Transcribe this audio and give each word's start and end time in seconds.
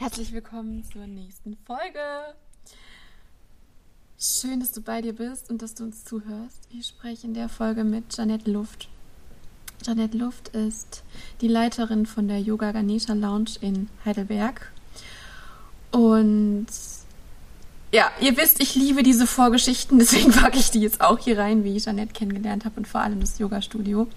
Herzlich 0.00 0.32
willkommen 0.32 0.82
zur 0.90 1.06
nächsten 1.06 1.58
Folge. 1.66 2.00
Schön, 4.18 4.58
dass 4.60 4.72
du 4.72 4.80
bei 4.80 5.02
dir 5.02 5.12
bist 5.12 5.50
und 5.50 5.60
dass 5.60 5.74
du 5.74 5.84
uns 5.84 6.06
zuhörst. 6.06 6.62
Ich 6.70 6.86
spreche 6.86 7.26
in 7.26 7.34
der 7.34 7.50
Folge 7.50 7.84
mit 7.84 8.16
Janette 8.16 8.50
Luft. 8.50 8.88
Janette 9.84 10.16
Luft 10.16 10.48
ist 10.56 11.02
die 11.42 11.48
Leiterin 11.48 12.06
von 12.06 12.28
der 12.28 12.40
Yoga 12.40 12.72
Ganesha 12.72 13.12
Lounge 13.12 13.50
in 13.60 13.90
Heidelberg. 14.06 14.72
Und 15.90 16.68
ja, 17.92 18.10
ihr 18.22 18.38
wisst, 18.38 18.62
ich 18.62 18.74
liebe 18.74 19.02
diese 19.02 19.26
Vorgeschichten, 19.26 19.98
deswegen 19.98 20.32
packe 20.32 20.56
ich 20.56 20.70
die 20.70 20.80
jetzt 20.80 21.02
auch 21.02 21.18
hier 21.18 21.36
rein, 21.36 21.62
wie 21.62 21.76
ich 21.76 21.84
Janette 21.84 22.14
kennengelernt 22.14 22.64
habe 22.64 22.76
und 22.78 22.88
vor 22.88 23.02
allem 23.02 23.20
das 23.20 23.38
Yoga-Studio. 23.38 24.08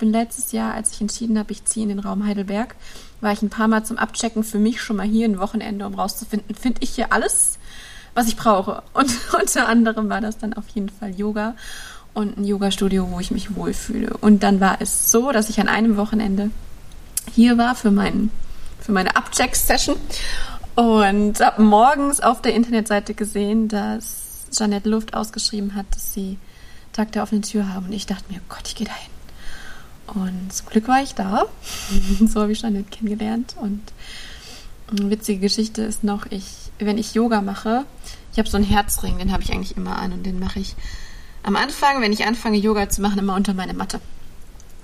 Bin 0.00 0.12
letztes 0.12 0.52
Jahr, 0.52 0.72
als 0.72 0.94
ich 0.94 1.00
entschieden 1.02 1.38
habe, 1.38 1.52
ich 1.52 1.66
ziehe 1.66 1.82
in 1.84 1.90
den 1.90 1.98
Raum 1.98 2.26
Heidelberg, 2.26 2.74
war 3.20 3.32
ich 3.32 3.42
ein 3.42 3.50
paar 3.50 3.68
Mal 3.68 3.84
zum 3.84 3.98
Abchecken 3.98 4.42
für 4.44 4.58
mich 4.58 4.80
schon 4.80 4.96
mal 4.96 5.06
hier 5.06 5.28
ein 5.28 5.38
Wochenende, 5.38 5.86
um 5.86 5.94
rauszufinden, 5.94 6.54
finde 6.54 6.80
ich 6.82 6.90
hier 6.90 7.12
alles, 7.12 7.58
was 8.14 8.26
ich 8.26 8.36
brauche. 8.36 8.82
Und 8.94 9.10
unter 9.38 9.68
anderem 9.68 10.08
war 10.08 10.22
das 10.22 10.38
dann 10.38 10.54
auf 10.54 10.66
jeden 10.68 10.88
Fall 10.88 11.10
Yoga 11.10 11.54
und 12.14 12.38
ein 12.38 12.44
Yoga-Studio, 12.44 13.08
wo 13.10 13.20
ich 13.20 13.30
mich 13.30 13.54
wohlfühle. 13.54 14.16
Und 14.22 14.42
dann 14.42 14.58
war 14.58 14.80
es 14.80 15.12
so, 15.12 15.32
dass 15.32 15.50
ich 15.50 15.60
an 15.60 15.68
einem 15.68 15.98
Wochenende 15.98 16.50
hier 17.34 17.58
war 17.58 17.74
für, 17.74 17.90
mein, 17.90 18.30
für 18.80 18.92
meine 18.92 19.16
Abcheck-Session 19.16 19.96
und 20.76 21.40
habe 21.40 21.62
morgens 21.62 22.20
auf 22.20 22.40
der 22.40 22.54
Internetseite 22.54 23.12
gesehen, 23.12 23.68
dass 23.68 24.46
Janette 24.50 24.88
Luft 24.88 25.12
ausgeschrieben 25.12 25.74
hat, 25.74 25.84
dass 25.90 26.14
sie 26.14 26.38
Tag 26.94 27.12
der 27.12 27.22
offenen 27.22 27.42
Tür 27.42 27.68
haben. 27.68 27.86
Und 27.86 27.92
ich 27.92 28.06
dachte 28.06 28.24
mir, 28.32 28.40
Gott, 28.48 28.62
ich 28.66 28.74
gehe 28.76 28.86
da 28.86 28.94
hin. 28.94 29.19
Und 30.14 30.52
zum 30.52 30.66
Glück 30.66 30.88
war 30.88 31.02
ich 31.02 31.14
da. 31.14 31.44
so 32.26 32.40
habe 32.40 32.52
ich 32.52 32.62
Janette 32.62 32.90
kennengelernt. 32.90 33.54
Und 33.60 33.80
eine 34.90 35.10
witzige 35.10 35.40
Geschichte 35.40 35.82
ist 35.82 36.04
noch, 36.04 36.26
ich, 36.30 36.44
wenn 36.78 36.98
ich 36.98 37.14
Yoga 37.14 37.40
mache, 37.40 37.84
ich 38.32 38.38
habe 38.38 38.48
so 38.48 38.56
einen 38.56 38.66
Herzring, 38.66 39.18
den 39.18 39.32
habe 39.32 39.42
ich 39.42 39.52
eigentlich 39.52 39.76
immer 39.76 39.96
an 39.96 40.12
und 40.12 40.24
den 40.24 40.38
mache 40.38 40.60
ich 40.60 40.74
am 41.42 41.56
Anfang, 41.56 42.00
wenn 42.02 42.12
ich 42.12 42.26
anfange, 42.26 42.58
Yoga 42.58 42.88
zu 42.88 43.00
machen, 43.00 43.18
immer 43.18 43.34
unter 43.34 43.54
meine 43.54 43.74
Matte. 43.74 44.00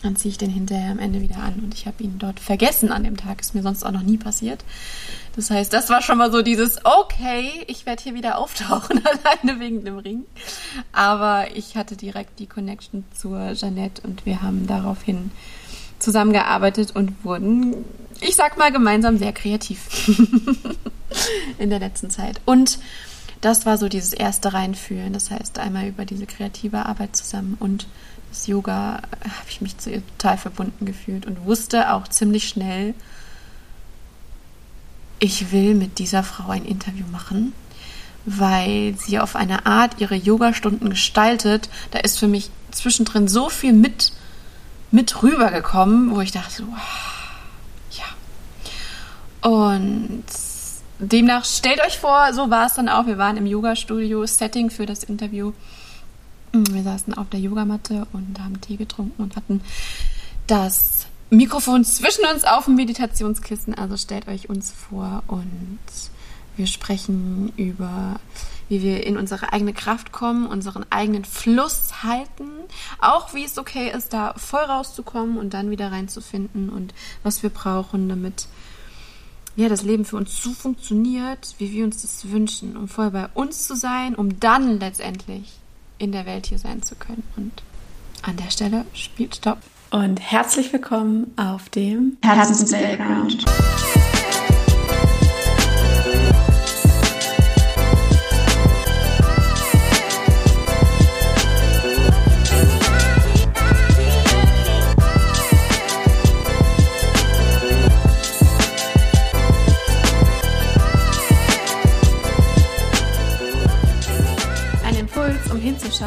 Dann 0.03 0.17
ziehe 0.17 0.31
ich 0.31 0.39
den 0.39 0.51
hinterher 0.51 0.91
am 0.91 0.99
Ende 0.99 1.21
wieder 1.21 1.39
an 1.39 1.55
und 1.63 1.75
ich 1.75 1.87
habe 1.87 2.03
ihn 2.03 2.19
dort 2.19 2.39
vergessen 2.41 2.93
an 2.93 3.05
dem 3.05 3.17
Tag. 3.17 3.41
Ist 3.41 3.55
mir 3.55 3.63
sonst 3.63 3.85
auch 3.85 3.91
noch 3.91 4.03
nie 4.03 4.19
passiert. 4.19 4.65
Das 5.37 5.51
heißt, 5.51 5.73
das 5.73 5.91
war 5.91 6.03
schon 6.03 6.19
mal 6.19 6.33
so 6.33 6.43
dieses, 6.43 6.81
okay, 6.85 7.51
ich 7.67 7.87
werde 7.87 8.03
hier 8.03 8.15
wieder 8.15 8.39
auftauchen, 8.39 9.03
alleine 9.45 9.61
wegen 9.61 9.85
dem 9.85 9.99
Ring. 9.99 10.25
Aber 10.93 11.47
ich 11.55 11.77
hatte 11.77 11.97
direkt 11.97 12.39
die 12.39 12.47
Connection 12.47 13.05
zur 13.15 13.53
Jeannette 13.53 14.03
und 14.03 14.25
wir 14.27 14.43
haben 14.43 14.67
daraufhin 14.67 15.31
zusammengearbeitet 15.99 16.95
und 16.95 17.25
wurden, 17.25 17.85
ich 18.21 18.37
sag 18.37 18.57
mal, 18.59 18.73
gemeinsam 18.73 19.19
sehr 19.19 19.33
kreativ 19.33 20.09
in 21.59 21.71
der 21.71 21.81
letzten 21.81 22.11
Zeit. 22.11 22.41
Und 22.45 22.79
das 23.41 23.67
war 23.67 23.79
so 23.79 23.89
dieses 23.89 24.13
erste 24.13 24.53
Reinfühlen. 24.53 25.13
Das 25.13 25.31
heißt, 25.31 25.59
einmal 25.59 25.87
über 25.87 26.05
diese 26.05 26.27
kreative 26.27 26.87
Arbeit 26.87 27.17
zusammen 27.17 27.57
und 27.61 27.87
das 28.37 28.47
Yoga 28.47 29.01
habe 29.25 29.49
ich 29.49 29.61
mich 29.61 29.79
zu 29.79 29.91
ihr 29.91 30.03
total 30.19 30.37
verbunden 30.37 30.85
gefühlt 30.85 31.27
und 31.27 31.45
wusste 31.47 31.93
auch 31.93 32.07
ziemlich 32.09 32.49
schnell, 32.49 32.95
ich 35.19 35.53
will 35.53 35.75
mit 35.75 35.99
dieser 35.99 36.23
Frau 36.23 36.51
ein 36.51 36.67
Interview 36.67 37.07
machen, 37.11 37.55
weil 38.27 38.95
sie 38.99 39.19
auf 39.19 39.37
eine 39.37 39.65
Art 39.65 40.01
ihre 40.01 40.15
Yoga-Stunden 40.15 40.91
gestaltet. 40.91 41.71
Da 41.91 42.01
ist 42.01 42.19
für 42.19 42.29
mich 42.29 42.51
zwischendrin 42.73 43.27
so 43.27 43.49
viel 43.49 43.73
mit, 43.73 44.13
mit 44.91 45.23
rübergekommen, 45.23 46.15
wo 46.15 46.21
ich 46.21 46.33
dachte, 46.33 46.65
wow, 46.69 46.79
ja. 47.93 49.49
Und 49.49 50.25
demnach 50.99 51.47
stellt 51.47 51.81
euch 51.81 51.99
vor, 51.99 52.35
so 52.35 52.51
war 52.51 52.67
es 52.67 52.75
dann 52.75 52.91
auch. 52.91 53.07
Wir 53.07 53.17
waren 53.17 53.39
im 53.39 53.47
Yoga-Studio, 53.47 54.27
Setting 54.27 54.69
für 54.69 54.85
das 54.85 55.05
Interview. 55.05 55.53
Wir 56.65 56.83
saßen 56.83 57.15
auf 57.15 57.29
der 57.29 57.41
Yogamatte 57.41 58.07
und 58.13 58.39
haben 58.41 58.61
Tee 58.61 58.77
getrunken 58.77 59.23
und 59.23 59.37
hatten 59.37 59.61
das 60.47 61.07
Mikrofon 61.29 61.85
zwischen 61.85 62.25
uns 62.33 62.45
auf 62.45 62.67
dem 62.67 62.77
Meditationskissen. 62.77 63.75
Also 63.75 63.97
stellt 63.97 64.29
euch 64.29 64.49
uns 64.49 64.71
vor 64.73 65.23
und 65.27 65.79
wir 66.57 66.67
sprechen 66.67 67.53
über, 67.57 68.19
wie 68.69 68.81
wir 68.81 69.07
in 69.07 69.19
unsere 69.19 69.53
eigene 69.53 69.75
Kraft 69.75 70.13
kommen, 70.13 70.47
unseren 70.47 70.87
eigenen 70.89 71.25
Fluss 71.25 72.03
halten. 72.03 72.49
Auch 73.01 73.35
wie 73.35 73.45
es 73.45 73.59
okay 73.59 73.93
ist, 73.95 74.13
da 74.13 74.35
voll 74.37 74.63
rauszukommen 74.63 75.37
und 75.37 75.53
dann 75.53 75.71
wieder 75.71 75.93
reinzufinden 75.93 76.71
und 76.71 76.95
was 77.23 77.43
wir 77.43 77.51
brauchen, 77.51 78.09
damit 78.09 78.47
ja, 79.57 79.69
das 79.69 79.83
Leben 79.83 80.05
für 80.05 80.17
uns 80.17 80.43
so 80.43 80.53
funktioniert, 80.53 81.55
wie 81.59 81.73
wir 81.73 81.85
uns 81.85 82.03
das 82.03 82.31
wünschen, 82.31 82.77
um 82.77 82.89
voll 82.89 83.11
bei 83.11 83.27
uns 83.35 83.67
zu 83.67 83.75
sein, 83.75 84.15
um 84.15 84.39
dann 84.39 84.79
letztendlich 84.79 85.61
in 85.99 86.13
der 86.13 86.27
Welt 86.27 86.47
hier 86.47 86.59
sein 86.59 86.83
zu 86.83 86.95
können. 86.95 87.23
Und 87.37 87.63
an 88.23 88.37
der 88.37 88.51
Stelle 88.51 88.85
spielt 88.93 89.37
Stopp. 89.37 89.59
Und 89.91 90.21
herzlich 90.21 90.73
willkommen 90.73 91.33
auf 91.37 91.69
dem 91.69 92.19
Herzens 92.23 92.73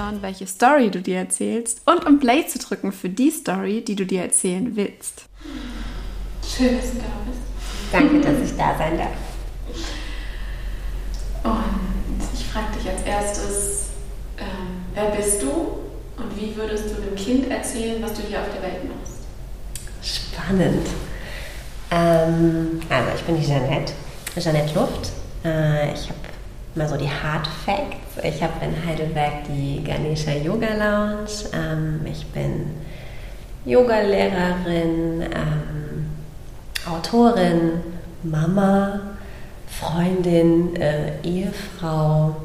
Hinzuschauen, 0.09 0.21
welche 0.21 0.47
Story 0.47 0.89
du 0.89 1.01
dir 1.01 1.17
erzählst 1.17 1.81
und 1.85 2.05
um 2.05 2.19
Play 2.19 2.45
zu 2.47 2.59
drücken 2.59 2.91
für 2.91 3.09
die 3.09 3.31
Story, 3.31 3.83
die 3.83 3.95
du 3.95 4.05
dir 4.05 4.23
erzählen 4.23 4.75
willst. 4.75 5.25
Schön, 6.47 6.77
dass 6.77 6.91
du 6.91 6.97
da 6.97 7.05
bist. 7.25 7.39
Danke, 7.91 8.19
dass 8.21 8.49
ich 8.49 8.57
da 8.57 8.77
sein 8.77 8.97
darf. 8.97 9.09
Und 11.43 12.23
ich 12.33 12.45
frage 12.47 12.77
dich 12.77 12.89
als 12.89 13.01
erstes, 13.03 13.87
ähm, 14.37 14.83
wer 14.93 15.05
bist 15.11 15.41
du 15.41 15.47
und 16.17 16.37
wie 16.37 16.55
würdest 16.55 16.85
du 16.89 17.01
einem 17.01 17.15
Kind 17.15 17.49
erzählen, 17.49 18.01
was 18.01 18.13
du 18.13 18.21
hier 18.27 18.39
auf 18.39 18.47
der 18.53 18.61
Welt 18.63 18.83
machst? 18.83 19.19
Spannend. 20.01 20.87
Ähm, 21.91 22.81
also 22.89 23.09
ich 23.15 23.23
bin 23.23 23.39
die 23.39 23.45
Jeanette, 23.45 23.93
Jeanette 24.37 24.75
Luft. 24.75 25.11
Äh, 25.43 25.93
ich 25.93 26.09
habe 26.09 26.19
mal 26.79 26.87
so 26.87 26.95
die 26.95 27.09
Hard 27.09 27.45
Facts. 27.45 28.23
Ich 28.23 28.41
habe 28.41 28.53
in 28.63 28.73
Heidelberg 28.87 29.43
die 29.49 29.83
Ganesha 29.83 30.31
Yoga 30.31 30.69
Lounge. 30.69 31.29
Ähm, 31.53 31.99
ich 32.05 32.25
bin 32.27 32.67
Yogalehrerin, 33.65 35.23
ähm, 35.23 36.09
Autorin, 36.89 37.81
Mama, 38.23 39.01
Freundin, 39.67 40.73
äh, 40.77 41.11
Ehefrau, 41.21 42.37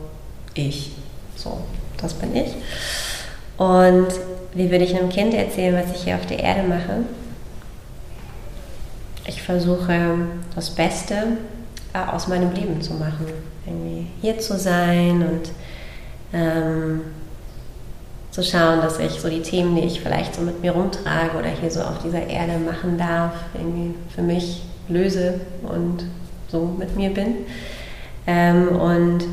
ich. 0.54 0.90
So, 1.36 1.60
das 2.02 2.14
bin 2.14 2.34
ich. 2.34 2.56
Und 3.56 4.08
wie 4.52 4.68
würde 4.72 4.84
ich 4.84 4.96
einem 4.96 5.10
Kind 5.10 5.32
erzählen, 5.32 5.80
was 5.80 5.94
ich 5.94 6.02
hier 6.02 6.16
auf 6.16 6.26
der 6.26 6.40
Erde 6.40 6.64
mache? 6.64 7.04
Ich 9.28 9.42
versuche 9.42 10.16
das 10.56 10.70
Beste 10.70 11.38
äh, 11.94 11.99
aus 12.10 12.28
meinem 12.28 12.53
Leben 12.53 12.82
zu 12.82 12.94
machen 12.94 13.27
irgendwie 13.66 14.06
hier 14.21 14.38
zu 14.38 14.59
sein 14.59 15.22
und 15.22 15.50
ähm, 16.32 17.00
zu 18.31 18.43
schauen, 18.43 18.81
dass 18.81 18.99
ich 18.99 19.21
so 19.21 19.28
die 19.28 19.43
Themen, 19.43 19.77
die 19.77 19.82
ich 19.82 20.00
vielleicht 20.00 20.34
so 20.34 20.43
mit 20.43 20.60
mir 20.60 20.72
rumtrage 20.72 21.38
oder 21.38 21.49
hier 21.49 21.71
so 21.71 21.81
auf 21.81 22.03
dieser 22.03 22.27
Erde 22.27 22.59
machen 22.59 22.99
darf, 22.99 23.32
irgendwie 23.55 23.94
für 24.15 24.22
mich 24.22 24.62
löse 24.88 25.41
und 25.62 26.05
so 26.49 26.75
mit 26.79 26.96
mir 26.96 27.11
bin. 27.11 27.37
Ähm, 28.26 28.69
und 28.69 29.25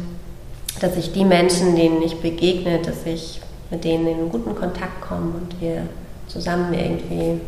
dass 0.79 0.97
ich 0.97 1.11
die 1.13 1.25
Menschen, 1.25 1.75
denen 1.75 2.01
ich 2.01 2.21
begegne, 2.21 2.79
dass 2.79 3.05
ich 3.05 3.41
mit 3.71 3.83
denen 3.83 4.07
in 4.07 4.29
guten 4.29 4.55
Kontakt 4.55 5.01
komme 5.01 5.31
und 5.33 5.59
wir 5.59 5.83
zusammen 6.27 6.73
irgendwie 6.73 7.41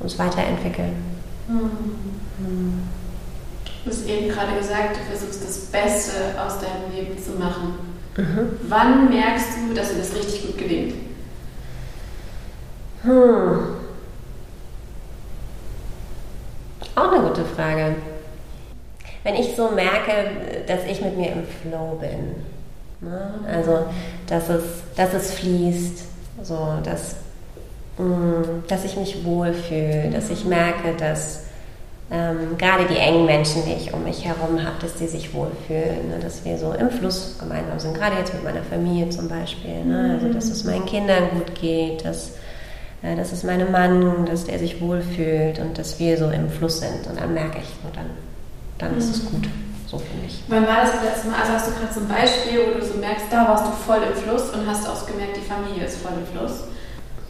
uns 0.00 0.18
weiterentwickeln. 0.18 0.92
Mhm. 1.48 1.70
Mhm. 2.38 2.99
Du 3.84 3.90
hast 3.90 4.06
eben 4.06 4.28
gerade 4.28 4.58
gesagt, 4.58 4.96
du 4.96 5.00
versuchst 5.10 5.42
das 5.42 5.58
Beste 5.66 6.12
aus 6.38 6.58
deinem 6.60 6.94
Leben 6.94 7.22
zu 7.22 7.32
machen. 7.32 7.74
Mhm. 8.16 8.58
Wann 8.68 9.08
merkst 9.08 9.46
du, 9.56 9.74
dass 9.74 9.90
dir 9.90 9.98
das 9.98 10.14
richtig 10.14 10.46
gut 10.46 10.58
gelingt? 10.58 10.94
Hm. 13.02 13.60
Auch 16.94 17.12
eine 17.12 17.26
gute 17.26 17.44
Frage. 17.44 17.96
Wenn 19.22 19.34
ich 19.36 19.56
so 19.56 19.70
merke, 19.70 20.64
dass 20.66 20.84
ich 20.84 21.00
mit 21.00 21.16
mir 21.16 21.32
im 21.32 21.44
Flow 21.46 21.98
bin. 22.00 22.36
Ne? 23.00 23.34
Also, 23.46 23.86
dass 24.26 24.48
es, 24.50 24.62
dass 24.96 25.14
es 25.14 25.32
fließt, 25.32 26.04
so, 26.42 26.74
dass, 26.84 27.16
mh, 27.96 28.04
hm, 28.04 28.64
dass 28.68 28.84
ich 28.84 28.96
mich 28.96 29.24
wohlfühle, 29.24 30.10
dass 30.10 30.28
ich 30.28 30.44
merke, 30.44 30.94
dass 30.98 31.44
ähm, 32.12 32.58
gerade 32.58 32.86
die 32.86 32.96
engen 32.96 33.24
Menschen, 33.24 33.64
die 33.64 33.72
ich 33.72 33.94
um 33.94 34.02
mich 34.02 34.24
herum 34.24 34.64
habe, 34.64 34.76
dass 34.80 34.94
die 34.94 35.06
sich 35.06 35.32
wohlfühlen, 35.32 36.08
ne? 36.08 36.18
dass 36.20 36.44
wir 36.44 36.58
so 36.58 36.72
im 36.72 36.90
Fluss 36.90 37.36
gemeinsam 37.38 37.78
sind, 37.78 37.94
gerade 37.94 38.16
jetzt 38.16 38.34
mit 38.34 38.42
meiner 38.42 38.62
Familie 38.62 39.08
zum 39.10 39.28
Beispiel, 39.28 39.84
ne? 39.84 40.18
also 40.20 40.32
dass 40.32 40.46
es 40.46 40.64
meinen 40.64 40.86
Kindern 40.86 41.30
gut 41.30 41.54
geht, 41.54 42.04
dass, 42.04 42.32
äh, 43.02 43.14
dass 43.14 43.30
es 43.30 43.44
meinem 43.44 43.70
Mann, 43.70 44.26
dass 44.26 44.44
der 44.44 44.58
sich 44.58 44.80
wohlfühlt 44.80 45.60
und 45.60 45.78
dass 45.78 46.00
wir 46.00 46.18
so 46.18 46.30
im 46.30 46.50
Fluss 46.50 46.80
sind 46.80 47.06
und 47.08 47.20
dann 47.20 47.32
merke 47.32 47.58
ich, 47.58 47.86
und 47.86 47.96
dann, 47.96 48.10
dann 48.78 48.98
ist 48.98 49.14
es 49.14 49.24
gut. 49.24 49.48
So 49.86 49.98
finde 49.98 50.26
ich. 50.26 50.42
Wann 50.46 50.66
war 50.68 50.82
das 50.82 51.02
letzte 51.02 51.28
Mal? 51.28 51.40
Also 51.40 51.52
hast 51.52 51.68
du 51.68 51.72
gerade 51.74 51.92
so 51.92 52.00
ein 52.00 52.08
Beispiel, 52.08 52.60
wo 52.62 52.78
du 52.78 52.84
so 52.84 52.94
merkst, 52.98 53.26
da 53.28 53.48
warst 53.48 53.66
du 53.66 53.70
voll 53.72 53.98
im 53.98 54.14
Fluss 54.14 54.50
und 54.50 54.64
hast 54.64 54.88
auch 54.88 55.04
gemerkt, 55.04 55.36
die 55.36 55.40
Familie 55.40 55.84
ist 55.84 55.98
voll 55.98 56.12
im 56.14 56.26
Fluss? 56.26 56.62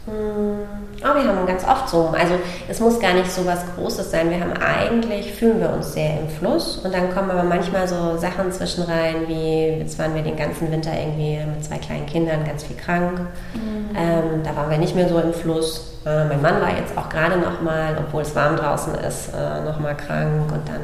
Hm, 0.05 0.61
oh, 1.03 1.15
wir 1.15 1.27
haben 1.27 1.45
ganz 1.45 1.63
oft 1.63 1.87
so, 1.89 2.07
also 2.07 2.33
es 2.67 2.79
muss 2.79 2.99
gar 2.99 3.13
nicht 3.13 3.31
so 3.31 3.45
was 3.45 3.59
Großes 3.75 4.09
sein. 4.09 4.31
Wir 4.31 4.39
haben 4.39 4.53
eigentlich, 4.53 5.31
fühlen 5.31 5.59
wir 5.59 5.69
uns 5.69 5.93
sehr 5.93 6.19
im 6.19 6.27
Fluss 6.27 6.77
und 6.77 6.91
dann 6.91 7.13
kommen 7.13 7.29
aber 7.29 7.43
manchmal 7.43 7.87
so 7.87 8.17
Sachen 8.17 8.51
zwischen 8.51 8.83
rein, 8.83 9.27
wie 9.27 9.77
jetzt 9.79 9.99
waren 9.99 10.15
wir 10.15 10.23
den 10.23 10.35
ganzen 10.35 10.71
Winter 10.71 10.91
irgendwie 10.91 11.37
mit 11.45 11.63
zwei 11.63 11.77
kleinen 11.77 12.07
Kindern 12.07 12.43
ganz 12.45 12.63
viel 12.63 12.75
krank. 12.77 13.19
Mhm. 13.53 13.95
Ähm, 13.95 14.43
da 14.43 14.55
waren 14.55 14.71
wir 14.71 14.79
nicht 14.79 14.95
mehr 14.95 15.07
so 15.07 15.19
im 15.19 15.33
Fluss. 15.33 15.99
Äh, 16.03 16.25
mein 16.25 16.41
Mann 16.41 16.59
war 16.61 16.75
jetzt 16.75 16.97
auch 16.97 17.09
gerade 17.09 17.37
nochmal, 17.37 17.95
obwohl 17.99 18.23
es 18.23 18.35
warm 18.35 18.55
draußen 18.55 18.95
ist, 18.95 19.29
äh, 19.35 19.63
nochmal 19.63 19.95
krank 19.95 20.51
und 20.51 20.67
dann 20.67 20.81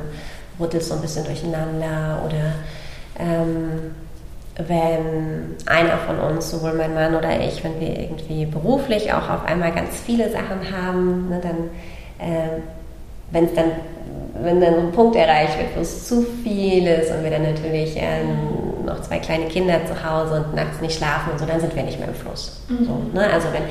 rüttelt 0.59 0.83
es 0.83 0.89
so 0.89 0.95
ein 0.95 1.01
bisschen 1.01 1.25
durcheinander 1.25 2.21
oder 2.23 2.53
ähm, 3.17 3.95
wenn 4.65 5.56
einer 5.68 5.98
von 5.98 6.19
uns, 6.19 6.50
sowohl 6.50 6.74
mein 6.74 6.94
Mann 6.94 7.15
oder 7.15 7.39
ich, 7.39 7.63
wenn 7.63 7.80
wir 7.80 8.00
irgendwie 8.00 8.45
beruflich 8.45 9.13
auch 9.13 9.30
auf 9.30 9.45
einmal 9.45 9.71
ganz 9.71 9.98
viele 10.04 10.31
Sachen 10.31 10.71
haben, 10.75 11.30
ne, 11.30 11.39
dann, 11.42 12.27
äh, 12.27 12.62
wenn 13.31 13.45
es 13.45 13.54
dann, 13.54 13.71
wenn 14.42 14.59
dann 14.59 14.74
so 14.75 14.80
ein 14.81 14.92
Punkt 14.92 15.15
erreicht 15.15 15.57
wird, 15.57 15.75
wo 15.75 15.81
es 15.81 16.07
zu 16.07 16.25
viel 16.44 16.88
ist 16.88 17.12
und 17.12 17.24
wir 17.24 17.30
dann 17.30 17.44
natürlich 17.44 17.98
äh, 17.98 18.24
noch 18.86 19.01
zwei 19.01 19.19
kleine 19.19 19.45
Kinder 19.45 19.86
zu 19.86 19.94
Hause 20.04 20.44
und 20.44 20.56
nachts 20.56 20.81
nicht 20.81 20.98
schlafen 20.98 21.33
und 21.33 21.39
so, 21.39 21.45
dann 21.45 21.60
sind 21.60 21.75
wir 21.75 21.83
nicht 21.83 22.00
mehr 22.00 22.07
im 22.07 22.15
Fluss. 22.15 22.62
Mhm. 22.69 22.86
So, 22.86 23.19
ne? 23.19 23.30
Also 23.31 23.50
wenn 23.53 23.63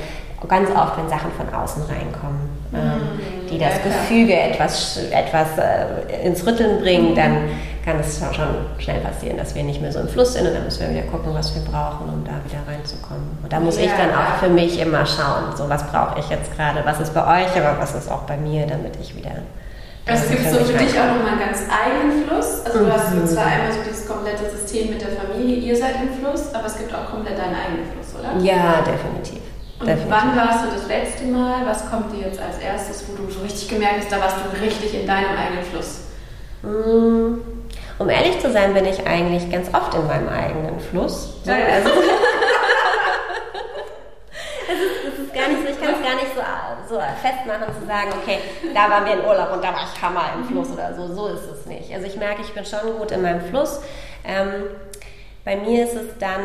ganz 0.47 0.69
oft, 0.69 0.97
wenn 0.97 1.09
Sachen 1.09 1.31
von 1.31 1.53
außen 1.53 1.83
reinkommen, 1.83 2.49
ähm, 2.73 2.79
mhm. 2.79 3.47
die 3.49 3.57
das 3.57 3.73
ja, 3.77 3.83
Gefüge 3.83 4.35
etwas, 4.35 4.99
etwas 5.11 5.47
äh, 5.57 6.25
ins 6.25 6.45
Rütteln 6.45 6.79
bringen, 6.81 7.15
dann 7.15 7.49
kann 7.87 8.01
es 8.01 8.19
schon 8.19 8.45
schnell 8.79 8.99
passieren, 8.99 9.37
dass 9.37 9.55
wir 9.55 9.63
nicht 9.63 9.81
mehr 9.81 9.93
so 9.93 9.99
im 9.99 10.09
Fluss 10.09 10.33
sind 10.33 10.45
und 10.45 10.53
dann 10.53 10.65
müssen 10.65 10.81
wir 10.81 10.89
wieder 10.89 11.07
gucken, 11.07 11.33
was 11.33 11.55
wir 11.55 11.61
brauchen, 11.61 12.09
um 12.09 12.23
da 12.25 12.33
wieder 12.43 12.59
reinzukommen. 12.67 13.37
Und 13.41 13.53
da 13.53 13.61
muss 13.61 13.77
ja, 13.77 13.83
ich 13.83 13.91
dann 13.91 14.11
auch 14.11 14.35
für 14.43 14.49
mich 14.49 14.77
immer 14.77 15.05
schauen, 15.05 15.55
so 15.55 15.69
was 15.69 15.87
brauche 15.87 16.19
ich 16.19 16.29
jetzt 16.29 16.53
gerade, 16.53 16.83
was 16.83 16.99
ist 16.99 17.13
bei 17.13 17.23
euch, 17.23 17.55
aber 17.55 17.79
was 17.79 17.95
ist 17.95 18.11
auch 18.11 18.23
bei 18.23 18.35
mir, 18.35 18.67
damit 18.67 18.97
ich 19.01 19.15
wieder 19.15 19.31
also 20.07 20.23
es 20.23 20.29
gibt 20.29 20.43
so 20.49 20.59
für 20.63 20.77
dich 20.77 20.97
auch 20.97 21.15
nochmal 21.15 21.35
einen 21.35 21.51
ganz 21.51 21.59
eigenen 21.67 22.23
Fluss. 22.23 22.63
Also 22.65 22.79
du 22.79 22.91
hast 22.91 23.13
mhm. 23.13 23.27
zwar 23.27 23.45
einmal 23.45 23.73
so 23.73 23.79
dieses 23.85 24.07
komplette 24.07 24.49
System 24.49 24.91
mit 24.91 25.01
der 25.01 25.09
Familie, 25.09 25.57
ihr 25.57 25.75
seid 25.75 25.95
im 26.01 26.13
Fluss, 26.19 26.53
aber 26.53 26.65
es 26.65 26.77
gibt 26.77 26.93
auch 26.95 27.11
komplett 27.11 27.37
deinen 27.37 27.55
eigenen 27.55 27.91
Fluss, 27.91 28.15
oder? 28.15 28.39
Ja, 28.41 28.83
definitiv. 28.87 29.43
Und 29.79 29.87
definitiv. 29.87 30.09
wann 30.09 30.35
warst 30.35 30.63
du 30.63 30.71
das 30.71 30.87
letzte 30.87 31.25
Mal? 31.25 31.65
Was 31.65 31.89
kommt 31.89 32.13
dir 32.13 32.27
jetzt 32.27 32.39
als 32.39 32.57
erstes, 32.57 33.03
wo 33.07 33.21
du 33.21 33.29
so 33.29 33.41
richtig 33.41 33.67
gemerkt 33.67 33.99
hast, 33.99 34.11
da 34.11 34.19
warst 34.19 34.37
du 34.37 34.63
richtig 34.63 34.93
in 34.93 35.05
deinem 35.05 35.35
eigenen 35.35 35.63
Fluss? 35.63 36.07
Mm, 36.63 37.66
um 37.99 38.09
ehrlich 38.09 38.39
zu 38.39 38.51
sein, 38.51 38.73
bin 38.73 38.85
ich 38.85 39.05
eigentlich 39.07 39.49
ganz 39.51 39.73
oft 39.73 39.93
in 39.93 40.05
meinem 40.07 40.29
eigenen 40.29 40.79
Fluss. 40.79 41.35
Ja, 41.45 41.53
also, 41.53 41.89
ich 45.69 45.79
kann 45.81 45.95
es 45.95 46.01
gar 46.03 46.15
nicht 46.15 46.27
so, 46.35 46.95
so 46.95 47.01
festmachen, 47.21 47.73
zu 47.79 47.85
sagen, 47.85 48.09
okay, 48.21 48.39
da 48.73 48.89
waren 48.89 49.05
wir 49.05 49.13
in 49.13 49.25
Urlaub 49.25 49.53
und 49.53 49.63
da 49.63 49.73
war 49.73 49.81
ich 49.83 50.01
Hammer 50.01 50.31
im 50.35 50.45
Fluss 50.45 50.71
oder 50.71 50.93
so. 50.93 51.13
So 51.13 51.27
ist 51.27 51.49
es 51.49 51.65
nicht. 51.65 51.93
Also 51.93 52.07
ich 52.07 52.15
merke, 52.17 52.41
ich 52.41 52.53
bin 52.53 52.65
schon 52.65 52.97
gut 52.97 53.11
in 53.11 53.21
meinem 53.21 53.41
Fluss. 53.41 53.81
Ähm, 54.25 54.63
bei 55.45 55.55
mir 55.55 55.85
ist 55.85 55.95
es 55.95 56.17
dann 56.19 56.41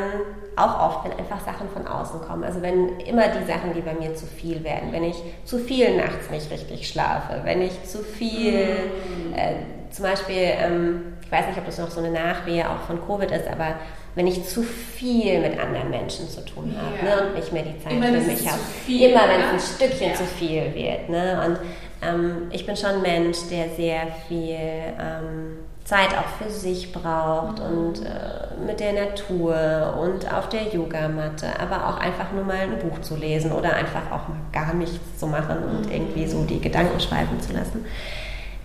auch 0.54 0.80
oft, 0.80 1.04
wenn 1.04 1.18
einfach 1.18 1.40
Sachen 1.44 1.68
von 1.70 1.86
außen 1.86 2.20
kommen. 2.20 2.44
Also 2.44 2.62
wenn 2.62 3.00
immer 3.00 3.28
die 3.28 3.44
Sachen, 3.46 3.74
die 3.74 3.80
bei 3.80 3.94
mir 3.94 4.14
zu 4.14 4.26
viel 4.26 4.62
werden, 4.62 4.92
wenn 4.92 5.04
ich 5.04 5.16
zu 5.44 5.58
viel 5.58 5.96
nachts 5.96 6.30
nicht 6.30 6.50
richtig 6.50 6.86
schlafe, 6.86 7.40
wenn 7.44 7.62
ich 7.62 7.82
zu 7.84 7.98
viel, 7.98 8.64
mm. 8.64 9.34
äh, 9.34 9.54
zum 9.92 10.04
Beispiel, 10.04 10.36
ähm, 10.36 11.14
ich 11.22 11.30
weiß 11.30 11.46
nicht, 11.46 11.58
ob 11.58 11.66
das 11.66 11.78
noch 11.78 11.90
so 11.90 12.00
eine 12.00 12.10
Nachwehe 12.10 12.68
auch 12.68 12.80
von 12.86 13.00
Covid 13.06 13.30
ist, 13.30 13.46
aber 13.46 13.76
wenn 14.14 14.26
ich 14.26 14.44
zu 14.44 14.62
viel 14.62 15.40
mit 15.40 15.58
anderen 15.58 15.90
Menschen 15.90 16.28
zu 16.28 16.44
tun 16.44 16.74
habe 16.76 16.96
ja. 16.96 17.16
ne, 17.16 17.22
und 17.28 17.34
nicht 17.34 17.52
mehr 17.52 17.62
die 17.62 17.78
Zeit 17.82 17.92
immer 17.92 18.06
für 18.06 18.20
mich 18.20 18.46
habe. 18.46 18.60
Immer 18.86 19.28
wenn 19.28 19.40
es 19.40 19.52
ein 19.52 19.76
Stückchen 19.76 20.10
ja. 20.10 20.14
zu 20.14 20.24
viel 20.24 20.74
wird. 20.74 21.08
Ne? 21.08 21.42
Und 21.46 21.58
ähm, 22.06 22.48
ich 22.50 22.66
bin 22.66 22.76
schon 22.76 22.90
ein 22.90 23.02
Mensch, 23.02 23.38
der 23.50 23.70
sehr 23.70 24.08
viel 24.28 24.58
ähm, 24.58 25.58
Zeit 25.84 26.10
auch 26.16 26.28
für 26.38 26.50
sich 26.50 26.92
braucht 26.92 27.58
mhm. 27.58 27.78
und 27.78 28.00
äh, 28.02 28.66
mit 28.66 28.80
der 28.80 28.92
Natur 28.92 29.98
und 30.00 30.32
auf 30.32 30.48
der 30.48 30.68
Yogamatte, 30.68 31.48
aber 31.58 31.88
auch 31.88 31.98
einfach 31.98 32.32
nur 32.32 32.44
mal 32.44 32.60
ein 32.60 32.78
Buch 32.78 33.00
zu 33.00 33.16
lesen 33.16 33.52
oder 33.52 33.74
einfach 33.74 34.10
auch 34.10 34.28
mal 34.28 34.38
gar 34.52 34.74
nichts 34.74 35.18
zu 35.18 35.26
machen 35.26 35.58
und 35.64 35.86
mhm. 35.86 35.92
irgendwie 35.92 36.26
so 36.26 36.44
die 36.44 36.60
Gedanken 36.60 37.00
schweifen 37.00 37.40
zu 37.40 37.52
lassen. 37.52 37.84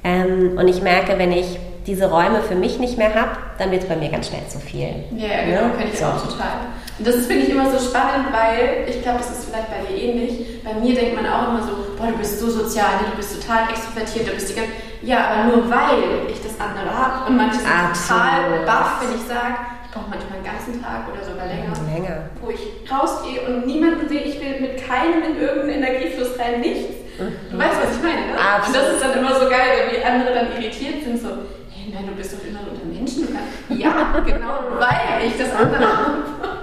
Ähm, 0.08 0.58
und 0.58 0.68
ich 0.68 0.82
merke, 0.82 1.18
wenn 1.18 1.32
ich 1.32 1.60
diese 1.86 2.10
Räume 2.10 2.42
für 2.42 2.56
mich 2.56 2.80
nicht 2.80 2.98
mehr 2.98 3.14
habe, 3.14 3.32
dann 3.58 3.72
wird 3.72 3.84
es 3.84 3.90
bei 3.90 3.96
mir 3.96 4.10
ganz 4.10 4.28
schnell 4.28 4.46
zu 4.48 4.60
viel. 4.60 4.92
Ja, 5.16 5.44
genau, 5.46 5.68
ne? 5.68 5.74
kenne 5.78 5.92
ich 5.92 6.00
so. 6.00 6.06
auch 6.06 6.22
total. 6.22 6.72
Und 6.98 7.08
das 7.08 7.28
finde 7.28 7.46
ich 7.46 7.50
immer 7.50 7.70
so 7.70 7.78
spannend, 7.78 8.28
weil 8.32 8.88
ich 8.90 9.02
glaube, 9.02 9.20
das 9.20 9.32
ist 9.32 9.46
vielleicht 9.46 9.68
bei 9.70 9.84
dir 9.88 10.02
ähnlich. 10.02 10.64
Bei 10.64 10.74
mir 10.74 10.96
denkt 10.96 11.16
man 11.16 11.26
auch 11.32 11.50
immer 11.50 11.64
so, 11.64 11.96
boah, 11.98 12.08
du 12.08 12.18
bist 12.18 12.40
so 12.40 12.50
sozial, 12.50 13.00
ne? 13.00 13.12
du 13.12 13.18
bist 13.18 13.42
total 13.42 13.70
extrovertiert, 13.70 14.28
du 14.28 14.32
bist 14.32 14.50
die 14.50 14.56
ganze... 14.56 14.72
Ja, 15.02 15.30
aber 15.30 15.56
nur 15.56 15.70
weil 15.70 16.32
ich 16.32 16.42
das 16.42 16.60
andere 16.60 16.90
habe 16.92 17.30
und 17.30 17.38
manche 17.38 17.60
sind 17.60 17.70
total 17.70 18.66
baff, 18.66 19.00
wenn 19.00 19.16
ich 19.16 19.24
sage, 19.28 19.56
ich 19.86 19.92
brauche 19.94 20.10
manchmal 20.10 20.42
einen 20.42 20.48
ganzen 20.50 20.82
Tag 20.82 21.06
oder 21.12 21.24
sogar 21.24 21.46
länger, 21.46 21.72
länger. 21.86 22.18
wo 22.42 22.50
ich 22.50 22.66
rausgehe 22.90 23.46
und 23.46 23.68
niemanden 23.68 24.10
sehe, 24.10 24.22
ich 24.22 24.42
will 24.42 24.60
mit 24.60 24.82
keinem 24.82 25.22
in 25.24 25.40
irgendeinen 25.40 25.84
Energiefluss 25.84 26.38
rein, 26.40 26.62
nichts. 26.62 27.07
Du 27.18 27.58
weißt, 27.58 27.78
was 27.82 27.96
ich 27.98 28.04
meine, 28.04 28.28
ne? 28.28 28.38
Absolut. 28.38 28.68
Und 28.68 28.76
das 28.76 28.94
ist 28.94 29.04
dann 29.04 29.20
immer 29.20 29.40
so 29.40 29.50
geil, 29.50 29.90
die 29.92 30.04
andere 30.04 30.34
dann 30.34 30.52
irritiert 30.52 31.04
sind, 31.04 31.20
so, 31.20 31.30
hey, 31.74 31.92
nein, 31.94 32.06
du 32.08 32.14
bist 32.14 32.34
doch 32.34 32.48
immer 32.48 32.60
unter 32.70 32.86
Menschen. 32.86 33.28
Ja, 33.70 34.20
genau, 34.26 34.60
weil 34.80 35.28
ich 35.28 35.38
das 35.38 35.54
andere 35.54 35.86
habe. 35.86 36.14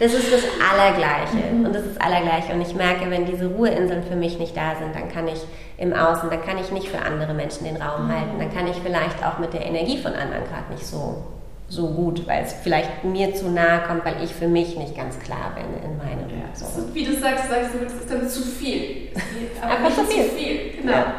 Das 0.00 0.14
ist 0.14 0.32
das 0.32 0.40
Allergleiche. 0.72 1.50
Und 1.52 1.74
das 1.74 1.84
ist 1.84 1.96
das 1.96 2.00
Allergleiche. 2.00 2.54
Und 2.54 2.62
ich 2.62 2.74
merke, 2.74 3.10
wenn 3.10 3.26
diese 3.26 3.48
Ruheinseln 3.48 4.02
für 4.02 4.16
mich 4.16 4.38
nicht 4.38 4.56
da 4.56 4.74
sind, 4.74 4.94
dann 4.94 5.10
kann 5.12 5.28
ich 5.28 5.42
im 5.76 5.92
Außen, 5.92 6.30
dann 6.30 6.42
kann 6.42 6.56
ich 6.56 6.70
nicht 6.70 6.88
für 6.88 7.02
andere 7.02 7.34
Menschen 7.34 7.64
den 7.64 7.76
Raum 7.76 8.08
halten. 8.10 8.38
Dann 8.38 8.50
kann 8.50 8.66
ich 8.66 8.76
vielleicht 8.82 9.22
auch 9.22 9.38
mit 9.38 9.52
der 9.52 9.66
Energie 9.66 9.98
von 9.98 10.14
anderen 10.14 10.44
gerade 10.44 10.72
nicht 10.72 10.86
so, 10.86 11.22
so 11.70 11.86
gut, 11.86 12.26
weil 12.26 12.42
es 12.44 12.52
vielleicht 12.52 13.04
mir 13.04 13.32
zu 13.34 13.48
nahe 13.48 13.82
kommt, 13.86 14.04
weil 14.04 14.22
ich 14.22 14.34
für 14.34 14.48
mich 14.48 14.76
nicht 14.76 14.96
ganz 14.96 15.18
klar 15.20 15.54
bin 15.54 15.64
in 15.90 15.96
meinem. 15.96 16.28
Ja, 16.28 16.46
so. 16.52 16.66
Wie 16.92 17.04
du 17.04 17.14
sagst, 17.14 17.48
sagst 17.48 17.70
du, 17.74 17.84
das 17.84 17.94
ist 17.94 18.10
dann 18.10 18.28
zu 18.28 18.42
viel. 18.42 19.08
Aber 19.62 19.72
Einfach 19.72 19.94
zu 20.02 20.04
viel. 20.04 20.24
viel. 20.24 20.72
Genau. 20.80 20.92
Ja. 20.92 21.14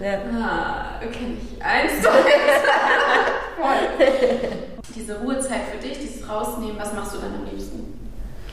Ja. 0.00 0.18
Ah, 0.40 0.84
okay. 1.04 1.36
Eins, 1.60 1.92
zwei, 2.02 2.10
Voll. 3.60 4.06
Diese 4.94 5.18
Ruhezeit 5.18 5.60
für 5.72 5.86
dich, 5.86 5.98
dieses 5.98 6.28
Rausnehmen, 6.28 6.78
was 6.78 6.92
machst 6.92 7.14
du 7.14 7.18
dann 7.18 7.34
am 7.34 7.44
liebsten? 7.44 7.98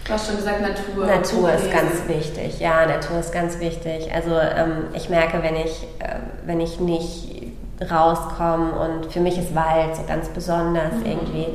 Du 0.05 0.11
hast 0.13 0.27
schon 0.27 0.37
gesagt, 0.37 0.61
Natur. 0.61 1.05
Natur 1.05 1.53
ist 1.53 1.71
ganz 1.71 2.07
wichtig. 2.07 2.59
Ja, 2.59 2.85
Natur 2.85 3.19
ist 3.19 3.31
ganz 3.31 3.59
wichtig. 3.59 4.11
Also 4.13 4.37
ähm, 4.37 4.85
ich 4.93 5.09
merke, 5.09 5.41
wenn 5.41 5.55
ich, 5.55 5.83
äh, 5.99 6.17
wenn 6.45 6.59
ich 6.61 6.79
nicht 6.79 7.34
rauskomme 7.81 8.71
und 8.71 9.11
für 9.11 9.19
mich 9.19 9.37
ist 9.37 9.53
Wald 9.55 9.95
so 9.95 10.03
ganz 10.07 10.29
besonders 10.29 10.93
mhm. 10.93 11.05
irgendwie 11.05 11.47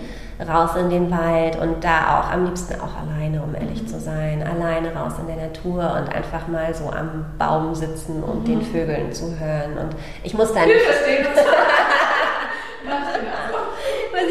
raus 0.49 0.71
in 0.79 0.89
den 0.89 1.11
Wald 1.11 1.57
und 1.61 1.85
da 1.85 2.21
auch 2.21 2.33
am 2.33 2.47
liebsten 2.47 2.81
auch 2.81 2.97
alleine, 2.97 3.43
um 3.43 3.55
ehrlich 3.55 3.83
mhm. 3.83 3.89
zu 3.89 4.01
sein, 4.01 4.43
alleine 4.43 4.95
raus 4.95 5.15
in 5.21 5.27
der 5.27 5.49
Natur 5.49 5.97
und 5.99 6.15
einfach 6.15 6.49
mal 6.49 6.75
so 6.75 6.91
am 6.91 7.27
Baum 7.39 7.75
sitzen 7.75 8.23
und 8.23 8.41
mhm. 8.41 8.45
den 8.45 8.63
Vögeln 8.63 9.13
zu 9.13 9.39
hören 9.39 9.79
und 9.79 9.97
ich 10.23 10.35
muss 10.35 10.53
da 10.53 10.65
nicht... 10.65 10.77
Ich 10.81 10.83
verstehe 10.83 11.23
das. 11.23 11.45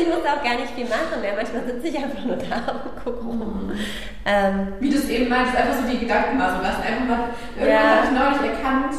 ich 0.01 0.07
muss 0.07 0.25
auch 0.25 0.43
gar 0.43 0.55
nicht 0.55 0.71
viel 0.73 0.85
machen. 0.85 1.21
Ja, 1.23 1.31
manchmal 1.35 1.63
sitze 1.65 1.87
ich 1.87 1.97
einfach 1.97 2.23
nur 2.23 2.37
da 2.37 2.71
und 2.71 3.03
gucke 3.03 3.19
rum. 3.25 3.67
Mhm. 3.67 3.79
Ähm, 4.25 4.73
Wie 4.79 4.89
du 4.89 4.97
es 4.97 5.09
eben 5.09 5.29
meinst, 5.29 5.55
einfach 5.55 5.75
so 5.75 5.89
die 5.89 5.99
Gedanken 5.99 6.37
mal 6.37 6.55
so 6.55 6.61
lassen. 6.61 6.81
Einfach 6.81 7.05
mal, 7.05 7.19
irgendwann 7.57 7.83
ja. 7.83 7.95
habe 7.95 8.05
ich 8.05 8.11
neulich 8.11 8.57
erkannt, 8.57 8.95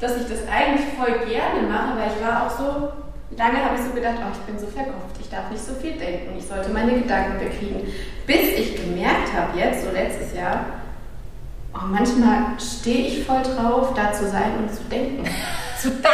dass 0.00 0.16
ich 0.16 0.28
das 0.28 0.46
eigentlich 0.48 0.86
voll 0.96 1.26
gerne 1.26 1.62
mache, 1.68 1.98
weil 1.98 2.10
ich 2.14 2.24
war 2.24 2.46
auch 2.46 2.50
so, 2.50 2.92
lange 3.36 3.64
habe 3.64 3.74
ich 3.76 3.82
so 3.82 3.90
gedacht, 3.90 4.16
oh, 4.18 4.32
ich 4.32 4.40
bin 4.46 4.58
so 4.58 4.66
verkopft, 4.66 5.16
ich 5.20 5.28
darf 5.28 5.50
nicht 5.50 5.64
so 5.64 5.74
viel 5.74 5.92
denken, 5.92 6.36
ich 6.38 6.46
sollte 6.46 6.70
meine 6.70 6.92
Gedanken 6.92 7.38
bekriegen. 7.38 7.92
Bis 8.26 8.52
ich 8.56 8.76
gemerkt 8.76 9.32
habe, 9.34 9.58
jetzt, 9.58 9.84
so 9.84 9.90
letztes 9.90 10.34
Jahr, 10.34 10.64
oh, 11.74 11.86
manchmal 11.90 12.58
stehe 12.58 13.08
ich 13.08 13.24
voll 13.24 13.42
drauf, 13.42 13.92
da 13.94 14.12
zu 14.12 14.28
sein 14.28 14.52
und 14.58 14.72
zu 14.72 14.82
denken. 14.84 15.24
zu 15.80 15.90
denken. 15.90 16.06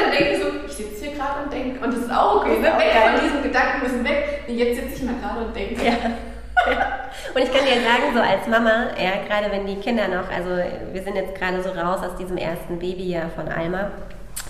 dann 0.00 0.10
denke 0.12 0.32
ich 0.32 0.42
so, 0.42 0.48
ich 0.66 0.72
sitze 0.72 1.04
hier 1.04 1.14
gerade 1.16 1.44
und 1.44 1.52
denke, 1.52 1.84
und 1.84 1.92
das 1.92 2.04
ist 2.04 2.12
auch 2.12 2.36
okay, 2.36 2.58
ne? 2.58 2.66
weg 2.66 2.92
von 2.92 3.20
diesen 3.24 3.42
Gedanken 3.42 3.82
müssen 3.82 4.04
weg. 4.04 4.44
Jetzt 4.46 4.76
sitze 4.76 4.94
ich 4.94 5.02
mal 5.02 5.14
gerade 5.20 5.46
und 5.46 5.56
denke. 5.56 5.84
Ja. 5.84 5.92
Und 7.34 7.42
ich 7.42 7.52
kann 7.52 7.64
dir 7.64 7.82
sagen, 7.82 8.14
so 8.14 8.20
als 8.20 8.46
Mama, 8.46 8.88
ja, 8.98 9.22
gerade 9.26 9.50
wenn 9.52 9.66
die 9.66 9.76
Kinder 9.76 10.08
noch, 10.08 10.30
also 10.30 10.50
wir 10.92 11.02
sind 11.02 11.16
jetzt 11.16 11.34
gerade 11.34 11.62
so 11.62 11.70
raus 11.70 12.00
aus 12.02 12.16
diesem 12.16 12.36
ersten 12.36 12.78
Babyjahr 12.78 13.30
von 13.30 13.48
Alma, 13.48 13.90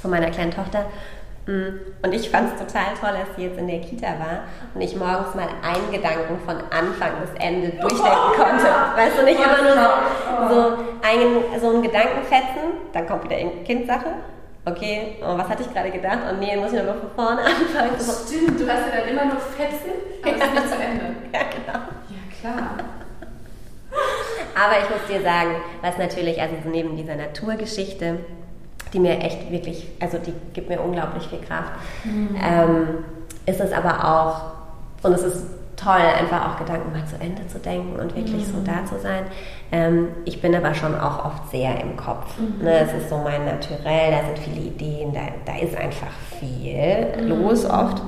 von 0.01 0.11
meiner 0.11 0.31
kleinen 0.31 0.51
Tochter. 0.51 0.87
Mm, 1.47 1.81
und 2.03 2.15
ich 2.15 2.31
fand 2.31 2.53
es 2.53 2.61
total 2.61 2.95
toll, 3.01 3.19
dass 3.19 3.35
sie 3.37 3.45
jetzt 3.45 3.59
in 3.59 3.67
der 3.67 3.81
Kita 3.81 4.07
war 4.07 4.45
und 4.75 4.81
ich 4.81 4.95
morgens 4.95 5.35
mal 5.35 5.49
einen 5.63 5.91
Gedanken 5.91 6.39
von 6.45 6.57
Anfang 6.57 7.13
bis 7.21 7.31
Ende 7.43 7.71
durchdenken 7.71 8.33
konnte. 8.37 8.67
Weißt 8.95 9.19
du, 9.19 9.25
nicht 9.25 9.41
immer 9.41 9.63
nur 9.63 9.73
so, 9.73 10.55
so, 10.55 10.79
einen, 11.03 11.61
so 11.61 11.71
einen 11.71 11.83
Gedanken 11.83 12.23
fetzen, 12.25 12.79
dann 12.93 13.07
kommt 13.07 13.25
wieder 13.25 13.39
irgendeine 13.39 13.65
Kindsache. 13.65 14.07
Okay, 14.67 15.17
oh, 15.23 15.39
was 15.39 15.49
hatte 15.49 15.63
ich 15.63 15.73
gerade 15.73 15.91
gedacht? 15.91 16.19
Oh 16.31 16.37
nee, 16.39 16.55
muss 16.57 16.73
ich 16.73 16.83
noch 16.83 16.95
von 16.97 17.11
vorne 17.17 17.41
anfangen. 17.45 17.97
Stimmt, 17.99 18.61
du 18.61 18.69
hast 18.69 18.87
ja 18.87 19.01
dann 19.01 19.09
immer 19.09 19.25
nur 19.25 19.41
Fetzen, 19.41 19.93
aber 20.23 20.37
es 20.37 20.45
ist 20.45 20.53
nicht 20.53 20.69
zu 20.69 20.75
Ende. 20.75 21.05
Ja, 21.33 21.41
genau. 21.49 22.00
Klar. 22.41 22.71
Aber 24.55 24.73
ich 24.83 24.91
muss 24.91 25.07
dir 25.09 25.23
sagen, 25.23 25.51
was 25.83 25.97
natürlich, 25.99 26.41
also 26.41 26.55
neben 26.71 26.97
dieser 26.97 27.17
Naturgeschichte, 27.17 28.19
die 28.93 28.99
mir 28.99 29.19
echt 29.21 29.51
wirklich, 29.51 29.89
also 30.01 30.19
die 30.19 30.33
gibt 30.53 30.69
mir 30.69 30.81
unglaublich 30.81 31.27
viel 31.29 31.41
Kraft, 31.41 31.73
mhm. 32.05 32.37
ähm, 32.43 32.89
ist 33.47 33.61
es 33.61 33.73
aber 33.73 34.05
auch, 34.05 35.07
und 35.07 35.15
es 35.15 35.23
ist 35.23 35.47
toll, 35.77 35.93
einfach 35.93 36.47
auch 36.47 36.59
Gedanken 36.59 36.93
mal 36.93 37.07
zu 37.07 37.17
Ende 37.21 37.47
zu 37.47 37.59
denken 37.59 37.99
und 37.99 38.15
wirklich 38.15 38.47
mhm. 38.47 38.53
so 38.53 38.61
da 38.65 38.85
zu 38.85 39.01
sein. 39.01 39.25
Ähm, 39.73 40.09
ich 40.25 40.43
bin 40.43 40.55
aber 40.55 40.75
schon 40.75 40.95
auch 40.95 41.25
oft 41.25 41.51
sehr 41.51 41.81
im 41.81 41.97
Kopf. 41.97 42.37
Mhm. 42.39 42.65
Ne? 42.65 42.81
Es 42.81 42.93
ist 42.93 43.09
so 43.09 43.19
mein 43.19 43.45
Naturell, 43.45 44.11
da 44.11 44.27
sind 44.27 44.39
viele 44.39 44.67
Ideen, 44.67 45.15
da, 45.15 45.21
da 45.47 45.59
ist 45.59 45.77
einfach 45.77 46.13
viel 46.39 47.23
mhm. 47.23 47.29
los 47.29 47.65
oft. 47.65 48.03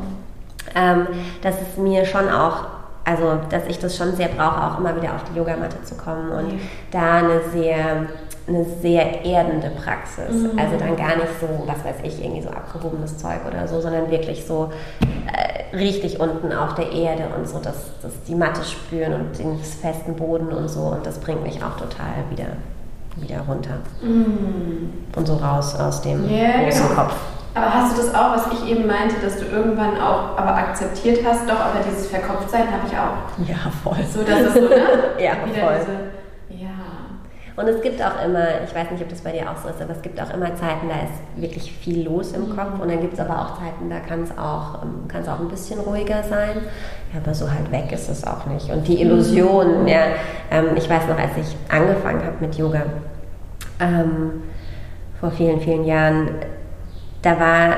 Ähm, 0.74 1.06
dass 1.42 1.56
es 1.60 1.76
mir 1.76 2.04
schon 2.04 2.28
auch 2.28 2.66
also 3.04 3.40
dass 3.50 3.66
ich 3.66 3.78
das 3.78 3.96
schon 3.96 4.14
sehr 4.16 4.28
brauche, 4.28 4.62
auch 4.62 4.78
immer 4.78 4.94
wieder 4.96 5.14
auf 5.14 5.24
die 5.24 5.36
Yogamatte 5.36 5.82
zu 5.82 5.96
kommen 5.96 6.30
und 6.30 6.60
da 6.90 7.18
eine 7.18 7.40
sehr 7.52 8.06
eine 8.46 8.64
sehr 8.64 9.24
erdende 9.24 9.70
Praxis. 9.70 10.30
Mhm. 10.30 10.58
Also 10.58 10.76
dann 10.76 10.96
gar 10.96 11.16
nicht 11.16 11.40
so, 11.40 11.46
was 11.66 11.84
weiß 11.84 11.96
ich, 12.02 12.22
irgendwie 12.22 12.42
so 12.42 12.48
abgehobenes 12.48 13.16
Zeug 13.18 13.38
oder 13.46 13.68
so, 13.68 13.80
sondern 13.80 14.10
wirklich 14.10 14.44
so 14.44 14.70
äh, 15.00 15.76
richtig 15.76 16.18
unten 16.18 16.52
auf 16.52 16.74
der 16.74 16.90
Erde 16.90 17.24
und 17.36 17.48
so 17.48 17.58
das, 17.58 17.76
das 18.02 18.12
die 18.26 18.34
Matte 18.34 18.64
spüren 18.64 19.14
und 19.14 19.38
den 19.38 19.58
festen 19.58 20.16
Boden 20.16 20.48
und 20.48 20.68
so. 20.68 20.80
Und 20.80 21.06
das 21.06 21.18
bringt 21.18 21.42
mich 21.42 21.62
auch 21.62 21.76
total 21.76 22.24
wieder, 22.30 22.56
wieder 23.16 23.40
runter. 23.42 23.78
Mhm. 24.02 24.92
Und 25.14 25.26
so 25.26 25.34
raus 25.34 25.76
aus 25.76 26.02
dem 26.02 26.28
yeah, 26.28 26.64
großen 26.64 26.88
genau. 26.88 27.02
Kopf. 27.02 27.14
Aber 27.54 27.74
hast 27.74 27.92
du 27.92 28.02
das 28.02 28.14
auch, 28.14 28.34
was 28.34 28.46
ich 28.52 28.70
eben 28.70 28.86
meinte, 28.86 29.16
dass 29.22 29.36
du 29.38 29.44
irgendwann 29.44 30.00
auch 30.00 30.38
aber 30.38 30.56
akzeptiert 30.56 31.20
hast, 31.24 31.48
doch, 31.48 31.60
aber 31.60 31.80
dieses 31.86 32.06
Verkopftsein 32.06 32.66
habe 32.70 32.86
ich 32.86 32.92
auch. 32.92 33.48
Ja, 33.48 33.70
voll. 33.82 34.02
So, 34.12 34.22
dass 34.22 34.40
es 34.40 34.54
so, 34.54 34.60
ne? 34.60 34.76
ja, 35.18 35.32
voll. 35.32 35.74
Diese, 35.80 36.12
und 37.54 37.68
es 37.68 37.82
gibt 37.82 38.00
auch 38.02 38.24
immer, 38.24 38.46
ich 38.64 38.74
weiß 38.74 38.90
nicht, 38.90 39.02
ob 39.02 39.10
das 39.10 39.20
bei 39.20 39.32
dir 39.32 39.50
auch 39.50 39.56
so 39.56 39.68
ist, 39.68 39.80
aber 39.80 39.92
es 39.92 40.00
gibt 40.00 40.20
auch 40.20 40.32
immer 40.32 40.54
Zeiten, 40.54 40.88
da 40.88 40.94
ist 40.94 41.40
wirklich 41.40 41.70
viel 41.70 42.04
los 42.04 42.32
im 42.32 42.56
Kopf. 42.56 42.80
Und 42.80 42.90
dann 42.90 43.00
gibt 43.00 43.14
es 43.14 43.20
aber 43.20 43.38
auch 43.38 43.58
Zeiten, 43.58 43.90
da 43.90 44.00
kann 44.00 44.22
es 44.22 44.30
auch, 44.38 44.82
ähm, 44.82 45.04
kann's 45.06 45.28
auch 45.28 45.38
ein 45.38 45.48
bisschen 45.48 45.78
ruhiger 45.80 46.22
sein. 46.22 46.62
Ja, 47.12 47.20
aber 47.22 47.34
so 47.34 47.50
halt 47.50 47.70
weg 47.70 47.92
ist 47.92 48.08
es 48.08 48.26
auch 48.26 48.46
nicht. 48.46 48.70
Und 48.70 48.88
die 48.88 49.02
Illusion, 49.02 49.86
ja, 49.86 50.00
ähm, 50.50 50.68
ich 50.76 50.88
weiß 50.88 51.06
noch, 51.08 51.18
als 51.18 51.36
ich 51.36 51.56
angefangen 51.68 52.24
habe 52.24 52.36
mit 52.40 52.54
Yoga, 52.54 52.82
ähm, 53.80 54.44
vor 55.20 55.30
vielen, 55.30 55.60
vielen 55.60 55.84
Jahren, 55.84 56.30
da 57.22 57.38
war 57.38 57.76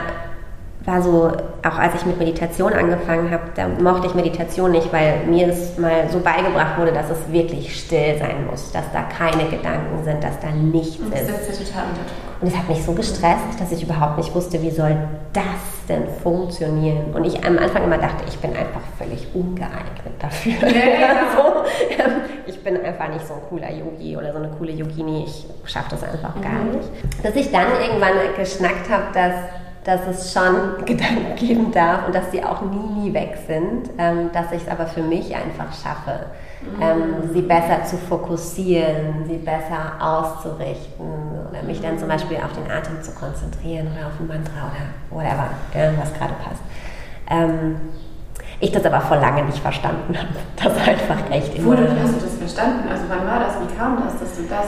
war 0.84 1.00
so, 1.00 1.32
auch 1.62 1.78
als 1.78 1.94
ich 1.94 2.04
mit 2.04 2.18
Meditation 2.18 2.72
angefangen 2.72 3.30
habe, 3.30 3.44
da 3.54 3.68
mochte 3.68 4.06
ich 4.06 4.14
Meditation 4.14 4.70
nicht, 4.70 4.92
weil 4.92 5.24
mir 5.26 5.46
das 5.46 5.78
mal 5.78 6.08
so 6.10 6.20
beigebracht 6.20 6.78
wurde, 6.78 6.92
dass 6.92 7.08
es 7.08 7.32
wirklich 7.32 7.74
still 7.78 8.18
sein 8.18 8.46
muss, 8.50 8.70
dass 8.70 8.84
da 8.92 9.02
keine 9.02 9.48
Gedanken 9.48 10.04
sind, 10.04 10.22
dass 10.22 10.38
da 10.40 10.50
nichts 10.50 10.98
und 10.98 11.12
das 11.12 11.22
ist. 11.22 11.70
Total 11.72 11.84
unter 11.84 12.02
Druck. 12.02 12.42
Und 12.42 12.52
das 12.52 12.58
hat 12.58 12.68
mich 12.68 12.84
so 12.84 12.92
gestresst, 12.92 13.58
dass 13.58 13.72
ich 13.72 13.82
überhaupt 13.82 14.18
nicht 14.18 14.34
wusste, 14.34 14.60
wie 14.60 14.70
soll 14.70 14.96
das 15.32 15.44
denn 15.86 16.06
funktionieren. 16.22 17.14
Und 17.14 17.24
ich 17.24 17.44
am 17.44 17.58
Anfang 17.58 17.84
immer 17.84 17.98
dachte, 17.98 18.24
ich 18.26 18.38
bin 18.38 18.50
einfach 18.50 18.80
völlig 18.98 19.26
ungeeignet 19.34 20.14
dafür. 20.18 20.52
Ja, 20.52 21.26
so, 21.36 21.64
ähm, 21.90 22.22
ich 22.46 22.62
bin 22.62 22.82
einfach 22.84 23.08
nicht 23.08 23.26
so 23.26 23.34
ein 23.34 23.40
cooler 23.48 23.70
Yogi 23.70 24.16
oder 24.16 24.32
so 24.32 24.38
eine 24.38 24.48
coole 24.48 24.72
Yogini, 24.72 25.24
ich 25.24 25.46
schaffe 25.64 25.90
das 25.90 26.02
einfach 26.04 26.34
mhm. 26.36 26.42
gar 26.42 26.64
nicht. 26.64 26.88
Dass 27.22 27.34
ich 27.36 27.50
dann 27.50 27.66
irgendwann 27.80 28.12
geschnackt 28.36 28.90
habe, 28.90 29.04
dass 29.12 29.34
dass 29.84 30.00
es 30.06 30.32
schon 30.32 30.84
Gedanken 30.86 31.36
geben 31.36 31.72
darf 31.72 32.06
und 32.06 32.14
dass 32.14 32.30
sie 32.30 32.42
auch 32.42 32.62
nie, 32.62 33.02
nie 33.02 33.14
weg 33.14 33.38
sind, 33.46 33.90
ähm, 33.98 34.30
dass 34.32 34.50
ich 34.52 34.62
es 34.62 34.68
aber 34.68 34.86
für 34.86 35.02
mich 35.02 35.34
einfach 35.34 35.72
schaffe, 35.72 36.26
ähm, 36.80 37.30
sie 37.32 37.42
besser 37.42 37.84
zu 37.84 37.96
fokussieren, 37.98 39.24
sie 39.26 39.36
besser 39.36 39.92
auszurichten 40.00 41.06
oder 41.50 41.62
mich 41.62 41.80
dann 41.80 41.98
zum 41.98 42.08
Beispiel 42.08 42.38
auf 42.38 42.52
den 42.52 42.70
Atem 42.70 43.02
zu 43.02 43.12
konzentrieren 43.12 43.88
oder 43.94 44.06
auf 44.06 44.18
ein 44.18 44.26
Mantra 44.26 44.70
oder 44.70 44.86
whatever, 45.10 45.50
ja, 45.74 45.92
was 46.00 46.12
gerade 46.14 46.34
passt. 46.42 46.62
Ähm, 47.30 47.76
ich 48.60 48.72
das 48.72 48.84
aber 48.84 49.00
vor 49.00 49.18
lange 49.18 49.42
nicht 49.44 49.58
verstanden 49.58 50.16
habe. 50.16 50.28
Das 50.56 50.88
einfach 50.88 51.30
echt 51.30 51.54
immer. 51.56 51.76
Wo 51.76 52.00
hast 52.02 52.14
du 52.14 52.20
das 52.20 52.36
verstanden? 52.38 52.88
Also 52.88 53.04
wann 53.08 53.26
war 53.26 53.40
das? 53.40 53.54
Wie 53.60 53.76
kam 53.76 54.02
das, 54.02 54.18
dass 54.18 54.36
du 54.36 54.44
das 54.44 54.66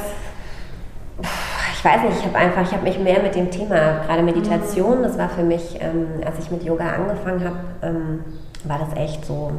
weiß 1.87 2.02
nicht, 2.02 2.19
ich 2.19 2.25
habe 2.25 2.37
einfach, 2.37 2.62
ich 2.62 2.73
habe 2.73 2.83
mich 2.83 2.99
mehr 2.99 3.23
mit 3.23 3.35
dem 3.35 3.50
Thema, 3.50 4.00
gerade 4.05 4.23
Meditation, 4.23 5.02
das 5.02 5.16
war 5.16 5.28
für 5.28 5.45
mich, 5.45 5.78
ähm, 5.81 6.09
als 6.25 6.38
ich 6.40 6.50
mit 6.50 6.64
Yoga 6.64 6.90
angefangen 6.90 7.45
habe, 7.45 7.57
ähm, 7.83 8.25
war 8.64 8.78
das 8.78 8.97
echt 8.97 9.25
so 9.25 9.52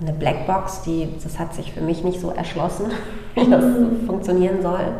eine 0.00 0.12
Blackbox, 0.12 0.82
die, 0.82 1.08
das 1.22 1.38
hat 1.38 1.54
sich 1.54 1.72
für 1.72 1.80
mich 1.80 2.02
nicht 2.02 2.20
so 2.20 2.30
erschlossen, 2.30 2.86
wie 3.34 3.48
das 3.48 3.64
mhm. 3.64 4.06
funktionieren 4.06 4.60
soll. 4.60 4.92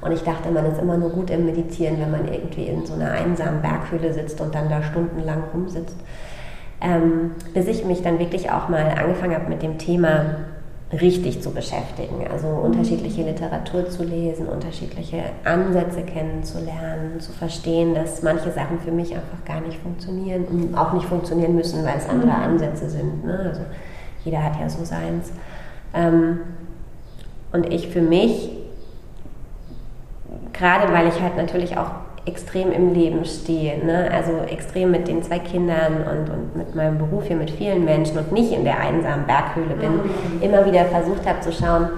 Und 0.00 0.12
ich 0.12 0.22
dachte, 0.22 0.50
man 0.50 0.66
ist 0.66 0.80
immer 0.80 0.96
nur 0.96 1.10
gut 1.10 1.30
im 1.30 1.46
Meditieren, 1.46 2.00
wenn 2.00 2.10
man 2.10 2.28
irgendwie 2.28 2.66
in 2.66 2.86
so 2.86 2.94
einer 2.94 3.12
einsamen 3.12 3.62
Berghöhle 3.62 4.12
sitzt 4.12 4.40
und 4.40 4.54
dann 4.54 4.68
da 4.68 4.82
stundenlang 4.82 5.42
rumsitzt. 5.52 5.96
Ähm, 6.80 7.32
bis 7.54 7.66
ich 7.66 7.84
mich 7.84 8.02
dann 8.02 8.20
wirklich 8.20 8.50
auch 8.50 8.68
mal 8.68 8.86
angefangen 8.96 9.34
habe 9.34 9.48
mit 9.48 9.62
dem 9.62 9.78
Thema 9.78 10.36
richtig 10.92 11.42
zu 11.42 11.50
beschäftigen. 11.50 12.26
Also 12.30 12.48
unterschiedliche 12.48 13.22
Literatur 13.22 13.90
zu 13.90 14.04
lesen, 14.04 14.48
unterschiedliche 14.48 15.22
Ansätze 15.44 16.02
kennenzulernen, 16.02 17.20
zu 17.20 17.32
verstehen, 17.32 17.94
dass 17.94 18.22
manche 18.22 18.50
Sachen 18.50 18.80
für 18.80 18.90
mich 18.90 19.14
einfach 19.14 19.44
gar 19.44 19.60
nicht 19.60 19.78
funktionieren 19.78 20.44
und 20.46 20.74
auch 20.74 20.94
nicht 20.94 21.06
funktionieren 21.06 21.54
müssen, 21.54 21.84
weil 21.84 21.98
es 21.98 22.08
andere 22.08 22.28
mhm. 22.28 22.44
Ansätze 22.44 22.88
sind. 22.88 23.24
Ne? 23.24 23.38
Also 23.38 23.60
jeder 24.24 24.42
hat 24.42 24.58
ja 24.58 24.68
so 24.68 24.82
seins. 24.84 25.30
Ähm, 25.92 26.40
und 27.52 27.72
ich 27.72 27.88
für 27.88 28.02
mich, 28.02 28.50
gerade 30.54 30.92
weil 30.92 31.08
ich 31.08 31.20
halt 31.20 31.36
natürlich 31.36 31.76
auch 31.76 31.90
extrem 32.28 32.70
im 32.70 32.92
Leben 32.92 33.24
stehe. 33.24 33.84
Ne? 33.84 34.10
Also 34.12 34.32
extrem 34.48 34.90
mit 34.90 35.08
den 35.08 35.22
zwei 35.22 35.38
Kindern 35.38 36.04
und, 36.10 36.30
und 36.30 36.56
mit 36.56 36.74
meinem 36.74 36.98
Beruf 36.98 37.24
hier 37.26 37.36
mit 37.36 37.50
vielen 37.50 37.84
Menschen 37.84 38.18
und 38.18 38.30
nicht 38.32 38.52
in 38.52 38.64
der 38.64 38.78
einsamen 38.78 39.26
Berghöhle 39.26 39.74
bin, 39.80 39.92
mhm. 39.92 40.42
immer 40.42 40.64
wieder 40.66 40.84
versucht 40.84 41.26
habe 41.26 41.40
zu 41.40 41.52
schauen, 41.52 41.88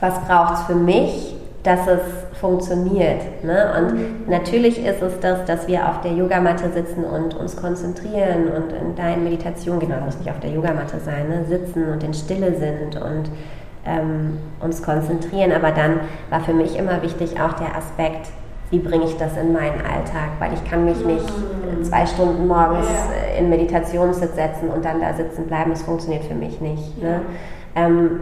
was 0.00 0.20
braucht 0.20 0.54
es 0.54 0.62
für 0.62 0.76
mich, 0.76 1.34
dass 1.64 1.80
es 1.88 2.00
funktioniert. 2.40 3.42
Ne? 3.42 3.72
Und 3.76 3.94
mhm. 3.94 4.06
natürlich 4.28 4.84
ist 4.84 5.02
es 5.02 5.18
das, 5.20 5.44
dass 5.44 5.66
wir 5.66 5.88
auf 5.88 6.00
der 6.00 6.12
Yogamatte 6.12 6.70
sitzen 6.72 7.04
und 7.04 7.34
uns 7.34 7.56
konzentrieren 7.56 8.48
und 8.48 8.72
in 8.72 8.94
deine 8.94 9.20
Meditation, 9.20 9.80
genau, 9.80 10.00
muss 10.04 10.18
nicht 10.18 10.30
auf 10.30 10.38
der 10.38 10.50
Yogamatte 10.50 11.00
sein, 11.00 11.28
ne? 11.28 11.44
sitzen 11.48 11.90
und 11.92 12.04
in 12.04 12.14
Stille 12.14 12.56
sind 12.56 12.94
und 12.96 13.30
ähm, 13.84 14.38
uns 14.60 14.82
konzentrieren. 14.82 15.52
Aber 15.52 15.72
dann 15.72 16.00
war 16.30 16.40
für 16.40 16.54
mich 16.54 16.78
immer 16.78 17.02
wichtig 17.02 17.40
auch 17.40 17.54
der 17.54 17.76
Aspekt, 17.76 18.28
wie 18.70 18.78
bringe 18.78 19.04
ich 19.04 19.16
das 19.16 19.36
in 19.36 19.52
meinen 19.52 19.80
Alltag, 19.80 20.30
weil 20.38 20.52
ich 20.52 20.64
kann 20.70 20.84
mich 20.84 21.04
nicht 21.04 21.26
mhm. 21.26 21.84
zwei 21.84 22.04
Stunden 22.06 22.46
morgens 22.46 22.86
ja. 22.86 23.38
in 23.38 23.48
Meditationssitz 23.48 24.34
setzen 24.34 24.68
und 24.68 24.84
dann 24.84 25.00
da 25.00 25.14
sitzen 25.14 25.46
bleiben, 25.46 25.70
das 25.70 25.82
funktioniert 25.82 26.24
für 26.24 26.34
mich 26.34 26.60
nicht. 26.60 27.02
Ne? 27.02 27.20
Ähm, 27.74 28.20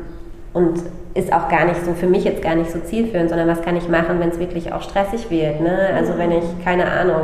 und 0.53 0.83
ist 1.15 1.33
auch 1.33 1.49
gar 1.49 1.65
nicht 1.65 1.85
so, 1.85 1.95
für 1.95 2.07
mich 2.07 2.25
jetzt 2.25 2.43
gar 2.43 2.55
nicht 2.55 2.71
so 2.71 2.79
zielführend, 2.79 3.31
sondern 3.31 3.49
was 3.49 3.63
kann 3.63 3.77
ich 3.77 3.89
machen, 3.89 4.21
wenn 4.21 4.29
es 4.29 4.39
wirklich 4.39 4.73
auch 4.73 4.83
stressig 4.83 5.31
wird. 5.31 5.61
Ne? 5.61 5.91
Also 5.95 6.17
wenn 6.19 6.31
ich, 6.31 6.45
keine 6.65 6.85
Ahnung, 6.91 7.23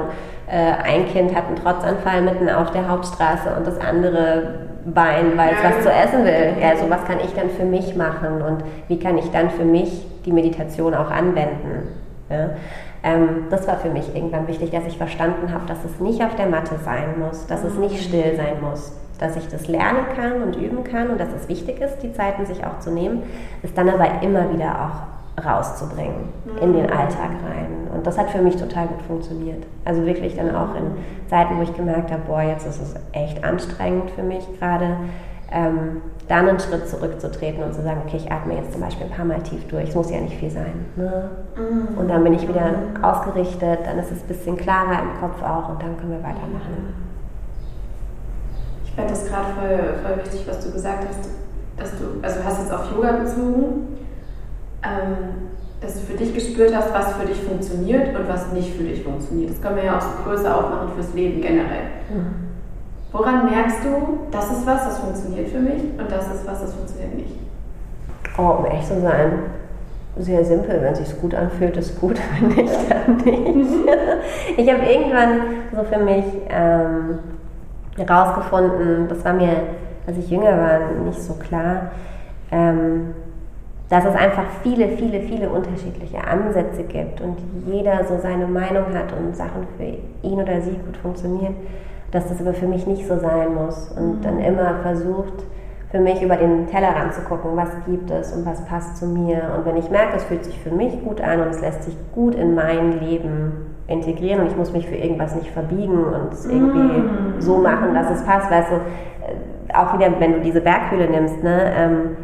äh, 0.50 0.72
ein 0.82 1.06
Kind 1.06 1.34
hat 1.34 1.46
einen 1.46 1.56
Trotzanfall 1.56 2.22
mitten 2.22 2.48
auf 2.50 2.70
der 2.72 2.88
Hauptstraße 2.88 3.54
und 3.56 3.66
das 3.66 3.78
andere 3.80 4.68
Bein, 4.84 5.36
weil 5.36 5.50
es 5.54 5.62
was 5.62 5.84
zu 5.84 5.90
essen 5.90 6.24
will. 6.24 6.60
Ja, 6.60 6.70
also 6.70 6.90
was 6.90 7.04
kann 7.04 7.18
ich 7.24 7.32
dann 7.34 7.50
für 7.50 7.64
mich 7.64 7.94
machen 7.94 8.42
und 8.42 8.64
wie 8.88 8.98
kann 8.98 9.16
ich 9.16 9.30
dann 9.30 9.50
für 9.50 9.64
mich 9.64 10.06
die 10.24 10.32
Meditation 10.32 10.94
auch 10.94 11.10
anwenden? 11.10 11.88
Ja? 12.28 12.50
Ähm, 13.02 13.46
das 13.50 13.66
war 13.66 13.78
für 13.78 13.90
mich 13.90 14.14
irgendwann 14.14 14.46
wichtig, 14.46 14.70
dass 14.70 14.86
ich 14.86 14.96
verstanden 14.96 15.52
habe, 15.52 15.66
dass 15.66 15.84
es 15.84 16.00
nicht 16.00 16.22
auf 16.22 16.36
der 16.36 16.46
Matte 16.46 16.76
sein 16.84 17.18
muss, 17.18 17.46
dass 17.46 17.64
es 17.64 17.74
nicht 17.74 18.02
still 18.02 18.36
sein 18.36 18.60
muss, 18.60 18.92
dass 19.18 19.36
ich 19.36 19.48
das 19.48 19.68
lernen 19.68 20.06
kann 20.16 20.42
und 20.42 20.56
üben 20.56 20.84
kann 20.84 21.10
und 21.10 21.20
dass 21.20 21.32
es 21.32 21.48
wichtig 21.48 21.80
ist, 21.80 21.98
die 21.98 22.12
Zeiten 22.12 22.46
sich 22.46 22.64
auch 22.64 22.78
zu 22.78 22.90
nehmen, 22.90 23.22
es 23.62 23.74
dann 23.74 23.88
aber 23.88 24.22
immer 24.22 24.52
wieder 24.52 24.70
auch 24.70 25.44
rauszubringen 25.44 26.28
in 26.60 26.74
den 26.74 26.90
Alltag 26.90 27.30
rein. 27.48 27.88
Und 27.94 28.06
das 28.06 28.18
hat 28.18 28.30
für 28.30 28.42
mich 28.42 28.56
total 28.56 28.86
gut 28.86 29.02
funktioniert. 29.02 29.64
Also 29.84 30.04
wirklich 30.04 30.36
dann 30.36 30.54
auch 30.54 30.74
in 30.74 30.84
Zeiten, 31.28 31.58
wo 31.58 31.62
ich 31.62 31.74
gemerkt 31.74 32.10
habe, 32.10 32.22
boah, 32.26 32.42
jetzt 32.42 32.66
ist 32.66 32.80
es 32.80 32.94
echt 33.12 33.42
anstrengend 33.42 34.10
für 34.10 34.22
mich 34.22 34.46
gerade, 34.58 34.96
ähm, 35.52 36.00
dann 36.28 36.48
einen 36.48 36.60
Schritt 36.60 36.88
zurückzutreten 36.88 37.62
und 37.62 37.74
zu 37.74 37.82
sagen, 37.82 38.02
okay, 38.06 38.16
ich 38.16 38.30
atme 38.30 38.54
jetzt 38.54 38.72
zum 38.72 38.80
Beispiel 38.80 39.06
ein 39.06 39.12
paar 39.12 39.24
Mal 39.24 39.42
tief 39.42 39.66
durch, 39.68 39.90
es 39.90 39.94
muss 39.94 40.10
ja 40.10 40.20
nicht 40.20 40.36
viel 40.36 40.50
sein. 40.50 40.86
Ne? 40.96 41.30
Mhm. 41.56 41.98
Und 41.98 42.08
dann 42.08 42.24
bin 42.24 42.32
ich 42.32 42.48
wieder 42.48 42.74
ausgerichtet, 43.02 43.80
dann 43.84 43.98
ist 43.98 44.10
es 44.10 44.22
ein 44.22 44.28
bisschen 44.28 44.56
klarer 44.56 45.02
im 45.02 45.20
Kopf 45.20 45.42
auch 45.42 45.68
und 45.68 45.82
dann 45.82 45.96
können 45.98 46.12
wir 46.12 46.22
weitermachen. 46.22 46.94
Ich 48.84 48.92
fand 48.92 49.10
das 49.10 49.26
gerade 49.26 49.46
voll, 49.54 49.94
voll 50.02 50.24
wichtig, 50.24 50.44
was 50.46 50.64
du 50.64 50.72
gesagt 50.72 51.04
hast, 51.08 51.30
dass 51.76 51.98
du, 51.98 52.20
also 52.22 52.44
hast 52.44 52.60
jetzt 52.60 52.72
auf 52.72 52.90
Yoga 52.92 53.12
bezogen, 53.12 53.98
ähm, 54.82 55.50
dass 55.80 55.94
du 55.94 56.00
für 56.00 56.16
dich 56.16 56.32
gespürt 56.34 56.74
hast, 56.74 56.94
was 56.94 57.12
für 57.14 57.26
dich 57.26 57.42
funktioniert 57.42 58.16
und 58.16 58.28
was 58.28 58.52
nicht 58.52 58.74
für 58.74 58.84
dich 58.84 59.02
funktioniert. 59.02 59.50
Das 59.50 59.60
können 59.60 59.76
wir 59.76 59.84
ja 59.84 59.98
auch 59.98 60.02
so 60.02 60.10
größer 60.24 60.56
aufmachen 60.56 60.92
fürs 60.94 61.12
Leben 61.14 61.40
generell. 61.40 61.84
Mhm. 62.08 62.51
Woran 63.12 63.44
merkst 63.50 63.84
du, 63.84 64.20
das 64.30 64.50
ist 64.50 64.66
was, 64.66 64.84
das 64.84 64.98
funktioniert 64.98 65.48
für 65.50 65.60
mich 65.60 65.82
und 65.98 66.10
das 66.10 66.34
ist 66.34 66.46
was, 66.46 66.62
das 66.62 66.72
funktioniert 66.72 67.14
nicht? 67.14 67.36
Oh, 68.38 68.56
um 68.58 68.64
echt 68.64 68.86
zu 68.88 68.98
sein, 69.00 69.32
sehr 70.16 70.42
simpel. 70.44 70.80
Wenn 70.80 70.94
es 70.94 70.98
sich 70.98 71.20
gut 71.20 71.34
anfühlt, 71.34 71.76
ist 71.76 72.00
gut, 72.00 72.18
wenn 72.40 72.48
nicht, 72.48 72.74
dann 72.90 73.16
nicht. 73.16 73.70
ich 74.56 74.72
habe 74.72 74.84
irgendwann 74.84 75.40
so 75.74 75.82
für 75.84 75.98
mich 75.98 76.24
ähm, 76.48 77.18
das 77.96 79.24
war 79.24 79.32
mir, 79.34 79.56
als 80.06 80.16
ich 80.16 80.30
jünger 80.30 80.56
war, 80.56 80.78
nicht 81.04 81.20
so 81.20 81.34
klar, 81.34 81.90
ähm, 82.50 83.14
dass 83.90 84.06
es 84.06 84.14
einfach 84.14 84.44
viele, 84.62 84.88
viele, 84.88 85.20
viele 85.20 85.50
unterschiedliche 85.50 86.24
Ansätze 86.24 86.84
gibt 86.84 87.20
und 87.20 87.36
jeder 87.66 88.02
so 88.04 88.16
seine 88.18 88.46
Meinung 88.46 88.94
hat 88.94 89.12
und 89.12 89.36
Sachen 89.36 89.66
für 89.76 89.98
ihn 90.26 90.40
oder 90.40 90.62
sie 90.62 90.70
gut 90.70 90.96
funktionieren 90.96 91.56
dass 92.12 92.28
das 92.28 92.40
aber 92.40 92.54
für 92.54 92.66
mich 92.66 92.86
nicht 92.86 93.06
so 93.08 93.18
sein 93.18 93.54
muss 93.54 93.90
und 93.96 94.18
mhm. 94.18 94.22
dann 94.22 94.38
immer 94.38 94.74
versucht, 94.82 95.44
für 95.90 96.00
mich 96.00 96.22
über 96.22 96.36
den 96.36 96.66
Tellerrand 96.68 97.12
zu 97.12 97.20
gucken, 97.22 97.50
was 97.54 97.68
gibt 97.86 98.10
es 98.10 98.32
und 98.32 98.46
was 98.46 98.64
passt 98.64 98.96
zu 98.96 99.06
mir. 99.06 99.42
Und 99.56 99.66
wenn 99.66 99.76
ich 99.76 99.90
merke, 99.90 100.16
es 100.16 100.24
fühlt 100.24 100.44
sich 100.44 100.58
für 100.58 100.70
mich 100.70 101.02
gut 101.04 101.20
an 101.20 101.40
und 101.40 101.48
es 101.48 101.60
lässt 101.60 101.84
sich 101.84 101.94
gut 102.14 102.34
in 102.34 102.54
mein 102.54 103.00
Leben 103.00 103.74
integrieren 103.88 104.40
und 104.40 104.46
ich 104.46 104.56
muss 104.56 104.72
mich 104.72 104.86
für 104.86 104.94
irgendwas 104.94 105.34
nicht 105.34 105.50
verbiegen 105.50 106.04
und 106.04 106.32
es 106.32 106.46
irgendwie 106.46 106.78
mm. 106.78 107.40
so 107.40 107.58
machen, 107.58 107.92
dass 107.94 108.10
es 108.10 108.24
passt, 108.24 108.50
weißt 108.50 108.70
du, 108.70 108.76
äh, 108.76 109.74
auch 109.74 109.92
wieder, 109.98 110.08
wenn 110.18 110.32
du 110.32 110.40
diese 110.40 110.62
Berghöhle 110.62 111.10
nimmst, 111.10 111.42
ne, 111.42 111.72
ähm, 111.76 112.16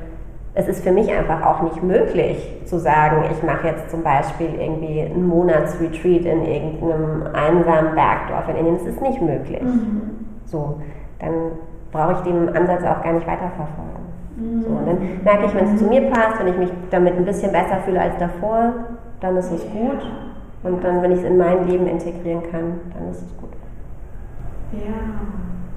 es 0.58 0.66
ist 0.66 0.82
für 0.82 0.90
mich 0.90 1.08
einfach 1.12 1.40
auch 1.46 1.62
nicht 1.62 1.84
möglich 1.84 2.62
zu 2.64 2.80
sagen, 2.80 3.22
ich 3.30 3.44
mache 3.44 3.68
jetzt 3.68 3.90
zum 3.90 4.02
Beispiel 4.02 4.48
irgendwie 4.58 5.02
einen 5.02 5.24
Monatsretreat 5.28 6.24
in 6.24 6.44
irgendeinem 6.44 7.28
einsamen 7.32 7.94
Bergdorf 7.94 8.48
in 8.48 8.56
Indien. 8.56 8.78
Das 8.78 8.86
ist 8.86 9.00
nicht 9.00 9.22
möglich. 9.22 9.62
Mhm. 9.62 10.26
So, 10.46 10.80
dann 11.20 11.52
brauche 11.92 12.14
ich 12.14 12.18
den 12.22 12.48
Ansatz 12.56 12.82
auch 12.82 13.04
gar 13.04 13.12
nicht 13.12 13.24
weiterverfolgen. 13.24 14.02
Mhm. 14.36 14.62
So, 14.62 14.70
und 14.70 14.86
dann 14.86 14.98
merke 15.22 15.46
ich, 15.46 15.54
wenn 15.54 15.74
es 15.74 15.78
zu 15.78 15.84
mir 15.84 16.10
passt, 16.10 16.40
wenn 16.40 16.48
ich 16.48 16.58
mich 16.58 16.72
damit 16.90 17.16
ein 17.16 17.24
bisschen 17.24 17.52
besser 17.52 17.76
fühle 17.84 18.00
als 18.00 18.18
davor, 18.18 18.72
dann 19.20 19.36
ist 19.36 19.52
es 19.52 19.62
gut. 19.70 20.10
Und 20.64 20.82
dann, 20.82 21.02
wenn 21.02 21.12
ich 21.12 21.20
es 21.20 21.24
in 21.24 21.36
mein 21.36 21.68
Leben 21.68 21.86
integrieren 21.86 22.42
kann, 22.50 22.80
dann 22.98 23.12
ist 23.12 23.22
es 23.22 23.36
gut. 23.36 23.50
Ja. 24.72 24.92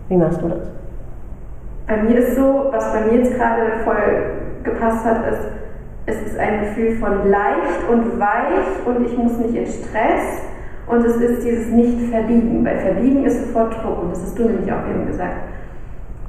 Wie 0.09 0.17
machst 0.17 0.41
du 0.41 0.47
das? 0.47 0.71
Bei 1.85 1.97
mir 1.97 2.17
ist 2.17 2.35
so, 2.35 2.65
was 2.71 2.91
bei 2.91 3.01
mir 3.01 3.19
jetzt 3.19 3.35
gerade 3.35 3.83
voll 3.83 4.41
gepasst 4.63 5.05
hat, 5.05 5.31
ist, 5.31 5.47
es 6.05 6.21
ist 6.27 6.39
ein 6.39 6.61
Gefühl 6.61 6.97
von 6.97 7.29
leicht 7.29 7.89
und 7.91 8.19
weich 8.19 8.85
und 8.85 9.05
ich 9.05 9.17
muss 9.17 9.37
nicht 9.37 9.55
in 9.55 9.65
Stress 9.65 10.41
und 10.87 11.05
es 11.05 11.15
ist 11.17 11.43
dieses 11.43 11.67
Nicht-Verbiegen, 11.67 12.65
weil 12.65 12.79
Verbiegen 12.79 13.25
ist 13.25 13.47
sofort 13.47 13.73
Druck 13.83 14.03
und 14.03 14.11
das 14.11 14.21
hast 14.21 14.37
du 14.37 14.43
nämlich 14.43 14.71
auch 14.71 14.87
eben 14.89 15.05
gesagt. 15.07 15.37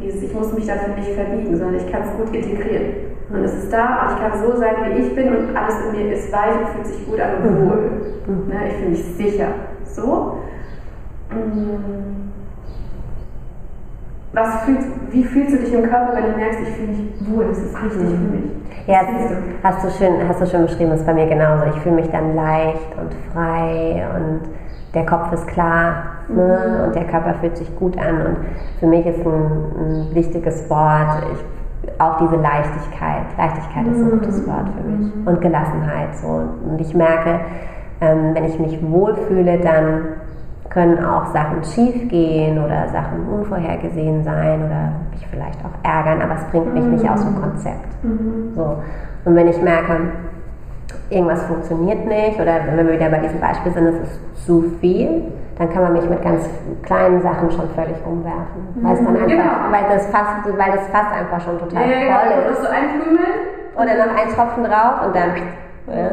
Dieses, 0.00 0.22
ich 0.22 0.34
muss 0.34 0.52
mich 0.52 0.66
dafür 0.66 0.94
nicht 0.94 1.10
verbiegen, 1.10 1.56
sondern 1.56 1.76
ich 1.76 1.90
kann 1.90 2.02
es 2.02 2.10
gut 2.16 2.34
integrieren. 2.34 3.12
Und 3.30 3.44
es 3.44 3.54
ist 3.54 3.72
da 3.72 4.02
und 4.02 4.14
ich 4.14 4.20
kann 4.20 4.42
so 4.42 4.56
sein, 4.56 4.74
wie 4.84 5.02
ich 5.02 5.14
bin 5.14 5.28
und 5.34 5.56
alles 5.56 5.76
in 5.86 5.92
mir 5.92 6.12
ist 6.12 6.30
weich 6.32 6.58
und 6.60 6.68
fühlt 6.70 6.86
sich 6.86 7.06
gut 7.06 7.20
an 7.20 7.36
und 7.36 7.50
mhm. 7.50 7.70
wohl. 7.70 7.90
Mhm. 8.26 8.48
Ne, 8.48 8.68
ich 8.68 8.74
fühle 8.74 8.90
mich 8.90 9.04
sicher. 9.16 9.46
So. 9.84 10.38
Mhm 11.30 12.22
was 14.32 14.64
fühlst, 14.64 14.88
wie 15.10 15.24
fühlst 15.24 15.52
du 15.52 15.58
dich 15.58 15.74
im 15.74 15.82
Körper, 15.82 16.14
wenn 16.14 16.32
du 16.32 16.36
merkst, 16.38 16.60
ich 16.62 16.68
fühle 16.70 16.88
mich 16.88 17.28
wohl, 17.28 17.46
das 17.48 17.58
ist 17.58 17.82
richtig 17.82 18.02
mhm. 18.02 18.08
für 18.08 18.36
mich? 18.36 18.62
Ja, 18.86 19.00
hast 19.62 19.84
du, 19.84 19.90
schön, 19.90 20.14
hast 20.28 20.40
du 20.40 20.46
schön 20.46 20.62
beschrieben, 20.62 20.90
das 20.90 21.00
ist 21.00 21.06
bei 21.06 21.14
mir 21.14 21.26
genauso. 21.26 21.66
Ich 21.66 21.80
fühle 21.82 21.96
mich 21.96 22.10
dann 22.10 22.34
leicht 22.34 22.96
und 23.00 23.14
frei 23.32 24.04
und 24.16 24.40
der 24.94 25.06
Kopf 25.06 25.32
ist 25.32 25.46
klar 25.46 26.04
ne? 26.28 26.58
mhm. 26.78 26.84
und 26.84 26.94
der 26.94 27.04
Körper 27.04 27.34
fühlt 27.34 27.56
sich 27.56 27.74
gut 27.76 27.96
an. 27.98 28.26
Und 28.26 28.36
für 28.80 28.86
mich 28.86 29.06
ist 29.06 29.24
ein, 29.24 29.30
ein 29.30 30.14
wichtiges 30.14 30.68
Wort, 30.68 31.24
ich, 31.32 32.00
auch 32.00 32.16
diese 32.18 32.36
Leichtigkeit. 32.36 33.26
Leichtigkeit 33.36 33.86
ist 33.86 33.98
ein 33.98 34.04
mhm. 34.04 34.10
gutes 34.10 34.46
Wort 34.46 34.68
für 34.76 34.88
mich. 34.88 35.14
Mhm. 35.14 35.26
Und 35.26 35.40
Gelassenheit. 35.40 36.16
So. 36.16 36.48
Und 36.68 36.80
ich 36.80 36.94
merke, 36.94 37.40
ähm, 38.00 38.34
wenn 38.34 38.44
ich 38.44 38.58
mich 38.58 38.82
wohlfühle, 38.82 39.58
dann 39.58 40.04
können 40.70 41.04
auch 41.04 41.26
Sachen 41.26 41.62
schief 41.64 42.08
gehen 42.08 42.62
oder 42.62 42.88
Sachen 42.88 43.26
unvorhergesehen 43.28 44.24
sein 44.24 44.64
oder 44.64 44.92
mich 45.10 45.26
vielleicht 45.28 45.58
auch 45.64 45.88
ärgern, 45.88 46.22
aber 46.22 46.34
es 46.34 46.44
bringt 46.50 46.72
mich 46.72 46.84
nicht 46.84 47.08
aus 47.08 47.22
dem 47.22 47.40
Konzept. 47.40 48.02
Mhm. 48.02 48.52
So. 48.54 48.76
Und 49.24 49.36
wenn 49.36 49.48
ich 49.48 49.60
merke, 49.60 49.96
irgendwas 51.10 51.42
funktioniert 51.44 52.06
nicht 52.06 52.40
oder 52.40 52.60
wenn 52.66 52.86
wir 52.86 52.94
wieder 52.94 53.10
bei 53.10 53.18
diesem 53.18 53.40
Beispiel 53.40 53.72
sind, 53.72 53.86
es 53.86 53.96
ist 53.96 54.46
zu 54.46 54.62
viel, 54.80 55.24
dann 55.58 55.70
kann 55.72 55.82
man 55.82 55.92
mich 55.92 56.08
mit 56.08 56.22
ganz 56.22 56.48
kleinen 56.82 57.20
Sachen 57.22 57.50
schon 57.50 57.68
völlig 57.70 57.96
umwerfen. 58.04 58.66
Mhm. 58.74 58.84
Weil, 58.84 58.92
es 58.94 59.04
dann 59.04 59.16
einfach, 59.16 59.28
genau. 59.28 59.44
weil, 59.70 59.96
das 59.96 60.06
fast, 60.06 60.46
weil 60.46 60.72
das 60.72 60.86
fast 60.88 61.12
einfach 61.12 61.40
schon 61.40 61.58
total 61.58 61.82
ja, 61.82 61.96
voll 61.96 62.30
ja, 62.30 62.50
ist. 62.50 62.62
So 62.62 62.68
einkrümeln? 62.68 63.32
Oder 63.74 64.06
noch 64.06 64.16
ein 64.16 64.28
Tropfen 64.34 64.64
drauf 64.64 65.06
und 65.06 65.16
dann. 65.16 65.30
Ja, 65.88 66.10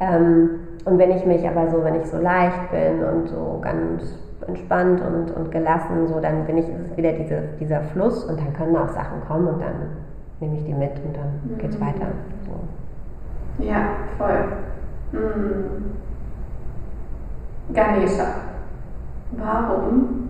ähm, 0.00 0.59
und 0.84 0.98
wenn 0.98 1.10
ich 1.10 1.26
mich 1.26 1.46
aber 1.46 1.70
so, 1.70 1.84
wenn 1.84 2.00
ich 2.00 2.06
so 2.06 2.18
leicht 2.18 2.70
bin 2.70 3.02
und 3.02 3.28
so 3.28 3.60
ganz 3.62 4.16
entspannt 4.46 5.00
und, 5.00 5.30
und 5.36 5.50
gelassen, 5.50 6.06
so 6.06 6.20
dann 6.20 6.44
bin 6.46 6.58
ich, 6.58 6.68
ist 6.68 6.90
es 6.90 6.96
wieder 6.96 7.12
diese, 7.12 7.42
dieser 7.58 7.80
Fluss 7.82 8.24
und 8.24 8.38
dann 8.38 8.52
können 8.54 8.76
auch 8.76 8.88
Sachen 8.88 9.20
kommen 9.26 9.48
und 9.48 9.60
dann 9.60 9.74
nehme 10.40 10.56
ich 10.56 10.64
die 10.64 10.72
mit 10.72 10.92
und 11.04 11.16
dann 11.16 11.40
mhm. 11.44 11.58
geht's 11.58 11.80
weiter. 11.80 12.06
So. 12.46 13.64
Ja, 13.64 13.90
voll. 14.16 14.44
Mhm. 15.12 15.92
Ganesha. 17.72 18.24
Warum 19.32 20.28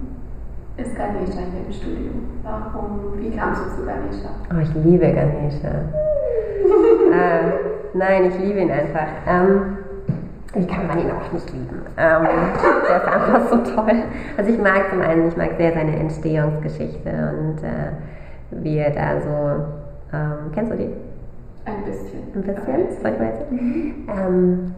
ist 0.76 0.96
Ganesha 0.96 1.40
hier 1.52 1.66
im 1.66 1.72
Studio? 1.72 2.10
Warum, 2.42 3.14
wie 3.18 3.30
kamst 3.30 3.62
du 3.64 3.76
zu 3.76 3.86
Ganesha? 3.86 4.30
Oh, 4.52 4.60
ich 4.60 4.74
liebe 4.84 5.12
Ganesha. 5.12 5.68
äh, 7.12 7.52
nein, 7.94 8.24
ich 8.26 8.38
liebe 8.38 8.60
ihn 8.60 8.70
einfach. 8.70 9.08
Ähm, 9.26 9.78
wie 10.54 10.66
kann 10.66 10.86
man 10.86 10.98
ihn 10.98 11.10
auch 11.10 11.32
nicht 11.32 11.52
lieben? 11.52 11.82
Ähm, 11.96 12.26
der 12.88 12.96
ist 12.96 13.06
einfach 13.06 13.48
so 13.48 13.56
toll. 13.58 14.02
Also 14.36 14.50
ich 14.50 14.58
mag 14.58 14.90
zum 14.90 15.00
einen, 15.00 15.28
ich 15.28 15.36
mag 15.36 15.50
sehr 15.56 15.72
seine 15.72 15.96
Entstehungsgeschichte 15.96 17.34
und 17.38 17.62
äh, 17.62 18.62
wie 18.62 18.78
er 18.78 18.90
da 18.90 19.20
so, 19.20 20.16
ähm, 20.16 20.50
kennst 20.52 20.72
du 20.72 20.76
die? 20.76 20.90
Ein 21.64 21.84
bisschen. 21.84 22.20
Ein 22.34 22.42
bisschen? 22.42 23.00
Soll 23.00 23.12
ich 23.12 23.18
mal 23.18 23.26
erzählen? 23.26 23.48
Mhm. 23.50 23.94
Ähm, 24.08 24.74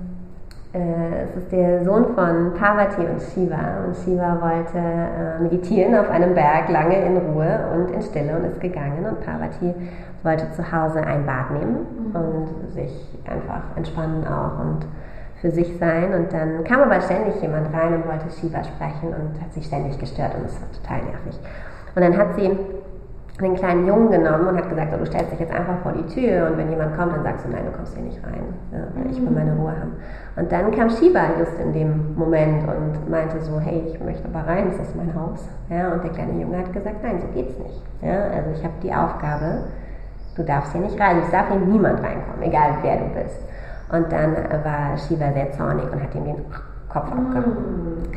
äh, 0.75 1.25
es 1.25 1.37
ist 1.37 1.53
der 1.53 1.85
Sohn 1.85 2.15
von 2.15 2.55
Parvati 2.55 3.03
und 3.03 3.21
Shiva 3.21 3.85
und 3.87 3.97
Shiva 3.97 4.39
wollte 4.41 4.79
äh, 4.79 5.43
meditieren 5.43 5.95
auf 5.95 6.11
einem 6.11 6.35
Berg 6.35 6.69
lange 6.71 6.97
in 6.97 7.17
Ruhe 7.19 7.61
und 7.75 7.91
in 7.91 8.03
Stille 8.03 8.37
und 8.37 8.45
ist 8.45 8.61
gegangen 8.61 9.05
und 9.05 9.21
Parvati 9.25 9.75
wollte 10.23 10.51
zu 10.53 10.73
Hause 10.73 11.03
ein 11.05 11.27
Bad 11.27 11.51
nehmen 11.51 11.87
mhm. 12.09 12.17
und 12.17 12.73
sich 12.73 12.91
einfach 13.27 13.77
entspannen 13.77 14.27
auch 14.27 14.61
und 14.61 14.87
für 15.43 15.51
sich 15.51 15.77
sein. 15.79 16.15
Und 16.15 16.33
dann 16.33 16.65
kam 16.65 16.81
aber 16.81 17.01
ständig 17.03 17.43
jemand 17.43 17.75
rein 17.75 17.95
und 17.95 18.07
wollte 18.07 18.31
Shiva 18.31 18.65
sprechen 18.65 19.09
und 19.09 19.43
hat 19.43 19.53
sich 19.53 19.67
ständig 19.67 19.99
gestört 19.99 20.35
und 20.37 20.47
es 20.47 20.59
war 20.59 20.71
total 20.73 21.11
nervig. 21.11 21.39
Und 21.95 22.03
dann 22.03 22.17
hat 22.17 22.35
sie 22.37 22.57
den 23.41 23.57
kleinen 23.57 23.87
Jungen 23.87 24.11
genommen 24.11 24.47
und 24.47 24.57
hat 24.57 24.69
gesagt, 24.69 24.93
oh, 24.95 24.99
du 24.99 25.07
stellst 25.07 25.33
dich 25.33 25.41
jetzt 25.41 25.53
einfach 25.53 25.79
vor 25.83 25.93
die 25.93 26.07
Tür 26.07 26.49
und 26.49 26.59
wenn 26.59 26.71
jemand 26.71 26.97
kommt, 26.97 27.13
dann 27.13 27.25
sagst 27.25 27.45
du, 27.45 27.51
nein, 27.51 27.65
du 27.67 27.77
kommst 27.77 27.95
hier 27.95 28.05
nicht 28.05 28.23
rein, 28.25 28.45
ja, 28.71 28.79
weil 28.95 29.11
ich 29.11 29.21
will 29.21 29.31
meine 29.31 29.57
Ruhe 29.57 29.73
haben. 29.73 29.95
Und 30.37 30.53
dann 30.53 30.71
kam 30.71 30.89
Shiva 30.89 31.25
just 31.39 31.59
in 31.59 31.73
dem 31.73 32.15
Moment 32.15 32.63
und 32.63 33.11
meinte 33.11 33.41
so, 33.41 33.59
hey, 33.59 33.83
ich 33.89 34.01
möchte 34.01 34.29
aber 34.33 34.47
rein, 34.47 34.67
das 34.71 34.87
ist 34.87 34.95
mein 34.95 35.13
Haus. 35.15 35.49
Ja, 35.71 35.93
und 35.93 36.05
der 36.05 36.13
kleine 36.13 36.41
Junge 36.41 36.59
hat 36.59 36.73
gesagt, 36.73 36.97
nein, 37.03 37.21
so 37.21 37.27
geht's 37.35 37.59
nicht. 37.59 37.83
Ja, 38.01 38.29
also 38.37 38.51
ich 38.55 38.63
habe 38.63 38.75
die 38.83 38.93
Aufgabe, 38.93 39.65
du 40.37 40.43
darfst 40.45 40.73
hier 40.73 40.83
nicht 40.83 41.01
rein, 41.01 41.19
es 41.25 41.31
darf 41.31 41.49
hier 41.49 41.59
niemand 41.59 42.01
reinkommen, 42.01 42.43
egal 42.43 42.77
wer 42.83 42.97
du 42.99 43.07
bist. 43.21 43.41
Und 43.93 44.11
dann 44.11 44.35
war 44.65 44.97
Shiva 44.97 45.33
sehr 45.33 45.53
zornig 45.53 45.85
und 45.93 46.03
hat 46.03 46.15
ihm 46.15 46.25
den 46.25 46.45
Kopf 46.89 47.09
mm. 47.09 47.19
abgehauen. 47.19 48.09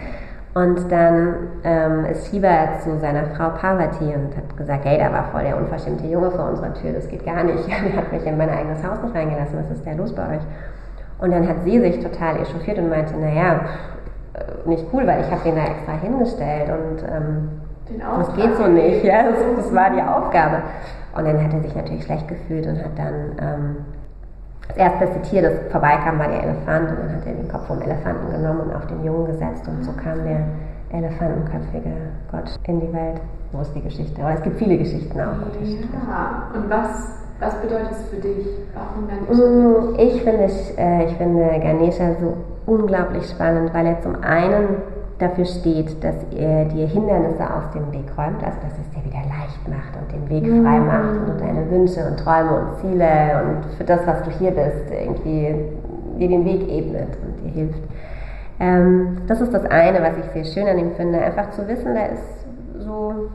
Und 0.56 0.90
dann 0.90 1.36
ähm, 1.66 2.06
ist 2.06 2.30
Shiva 2.30 2.80
zu 2.82 2.98
seiner 3.00 3.26
Frau 3.36 3.50
Parvati 3.50 4.06
und 4.06 4.36
hat 4.38 4.56
gesagt, 4.56 4.86
hey, 4.86 4.98
da 4.98 5.12
war 5.12 5.26
voll 5.34 5.44
der 5.44 5.58
unverschämte 5.58 6.08
Junge 6.08 6.32
vor 6.32 6.50
unserer 6.50 6.74
Tür, 6.76 6.94
das 6.94 7.10
geht 7.10 7.26
gar 7.26 7.44
nicht. 7.44 7.68
Er 7.68 7.98
hat 7.98 8.12
mich 8.14 8.26
in 8.26 8.38
mein 8.38 8.50
eigenes 8.50 8.82
Haus 8.82 9.02
nicht 9.04 9.14
reingelassen, 9.14 9.60
was 9.60 9.70
ist 9.70 9.86
da 9.86 9.92
los 9.92 10.16
bei 10.16 10.38
euch? 10.38 10.44
Und 11.20 11.32
dann 11.32 11.46
hat 11.46 11.58
sie 11.66 11.78
sich 11.82 12.02
total 12.02 12.38
echauffiert 12.38 12.78
und 12.78 12.90
meinte, 12.90 13.18
naja, 13.18 13.66
äh, 14.34 14.70
nicht 14.70 14.86
cool, 14.94 15.06
weil 15.06 15.22
ich 15.22 15.30
habe 15.30 15.44
den 15.44 15.56
da 15.56 15.66
extra 15.66 15.92
hingestellt 16.02 16.70
und 16.70 17.04
ähm, 17.04 17.50
das 18.18 18.34
geht 18.34 18.56
so 18.56 18.68
nicht, 18.68 19.04
ja, 19.04 19.24
das, 19.24 19.38
das, 19.58 19.76
war 19.76 19.90
die 19.90 20.02
Aufgabe. 20.02 20.62
Und 21.18 21.26
dann 21.26 21.44
hat 21.44 21.54
er 21.54 21.62
sich 21.62 21.76
natürlich 21.76 22.06
schlecht 22.06 22.28
gefühlt 22.28 22.66
und 22.66 22.78
hat 22.80 22.98
dann 22.98 23.14
ähm, 23.40 23.76
das 24.68 24.78
erstbeste 24.78 25.22
Tier, 25.22 25.42
das 25.42 25.72
vorbeikam, 25.72 26.20
war 26.20 26.28
der 26.28 26.44
Elefant 26.44 26.90
und 26.90 27.00
dann 27.00 27.16
hat 27.16 27.26
er 27.26 27.34
den 27.34 27.48
Kopf 27.48 27.68
vom 27.68 27.82
Elefanten 27.82 28.32
genommen 28.32 28.62
und 28.62 28.76
auf 28.76 28.86
den 28.88 29.04
Jungen 29.04 29.28
gesetzt 29.28 29.68
und 29.68 29.84
so 29.84 29.92
kam 29.92 30.24
der 30.24 30.46
elefantenköpfige 30.92 31.92
Gott 32.32 32.60
in 32.68 32.80
die 32.80 32.94
Welt. 32.94 33.22
So 33.52 33.62
ist 33.62 33.76
die 33.76 33.82
Geschichte. 33.82 34.22
Aber 34.22 34.34
es 34.34 34.42
gibt 34.42 34.58
viele 34.58 34.78
Geschichten 34.78 35.20
auch. 35.20 35.34
Ja, 36.08 36.52
und 36.54 36.70
was, 36.70 37.20
was 37.40 37.56
bedeutet 37.56 37.92
es 37.92 38.06
für 38.10 38.18
dich? 38.18 38.48
Warum 38.74 39.08
Ganesha? 39.08 39.34
Mm, 39.34 39.96
ich 39.98 40.22
finde, 40.24 40.50
äh, 40.78 41.06
ich 41.06 41.18
finde 41.18 41.60
Ganesha 41.60 42.16
so 42.20 42.38
unglaublich 42.66 43.30
spannend, 43.30 43.74
weil 43.74 43.86
er 43.86 44.02
zum 44.02 44.24
einen 44.24 44.82
dafür 45.20 45.46
steht, 45.46 46.04
dass 46.04 46.16
er 46.36 46.66
dir 46.66 46.88
Hindernisse 46.88 47.44
aus 47.44 47.72
dem 47.74 47.92
Weg 47.94 48.06
räumt, 48.18 48.44
also 48.44 48.58
dass 48.62 48.74
es 48.74 48.90
dir 48.94 48.95
wieder 49.06 49.22
leicht 49.30 49.68
macht 49.68 49.96
und 50.00 50.12
den 50.12 50.30
Weg 50.30 50.44
frei 50.44 50.80
mhm. 50.80 50.88
macht 50.88 51.30
und 51.30 51.42
deine 51.42 51.70
Wünsche 51.70 52.06
und 52.06 52.18
Träume 52.18 52.60
und 52.60 52.76
Ziele 52.82 53.44
und 53.46 53.74
für 53.78 53.84
das, 53.84 54.06
was 54.06 54.24
du 54.24 54.32
hier 54.32 54.52
bist, 54.52 54.92
irgendwie 54.92 55.56
dir 56.18 56.28
den 56.28 56.46
Weg 56.46 56.68
ebnet 56.68 57.18
und 57.24 57.44
dir 57.44 57.52
hilft. 57.52 57.84
Ähm, 58.60 59.18
das 59.28 59.42
ist 59.42 59.54
das 59.54 59.66
eine, 59.66 60.02
was 60.02 60.18
ich 60.18 60.32
sehr 60.32 60.46
schön 60.46 60.68
an 60.68 60.80
ihm 60.80 60.92
finde, 60.92 61.20
einfach 61.20 61.52
zu 61.52 61.68
wissen, 61.68 61.94
da 61.94 62.06
ist 62.06 62.46
so, 62.80 63.30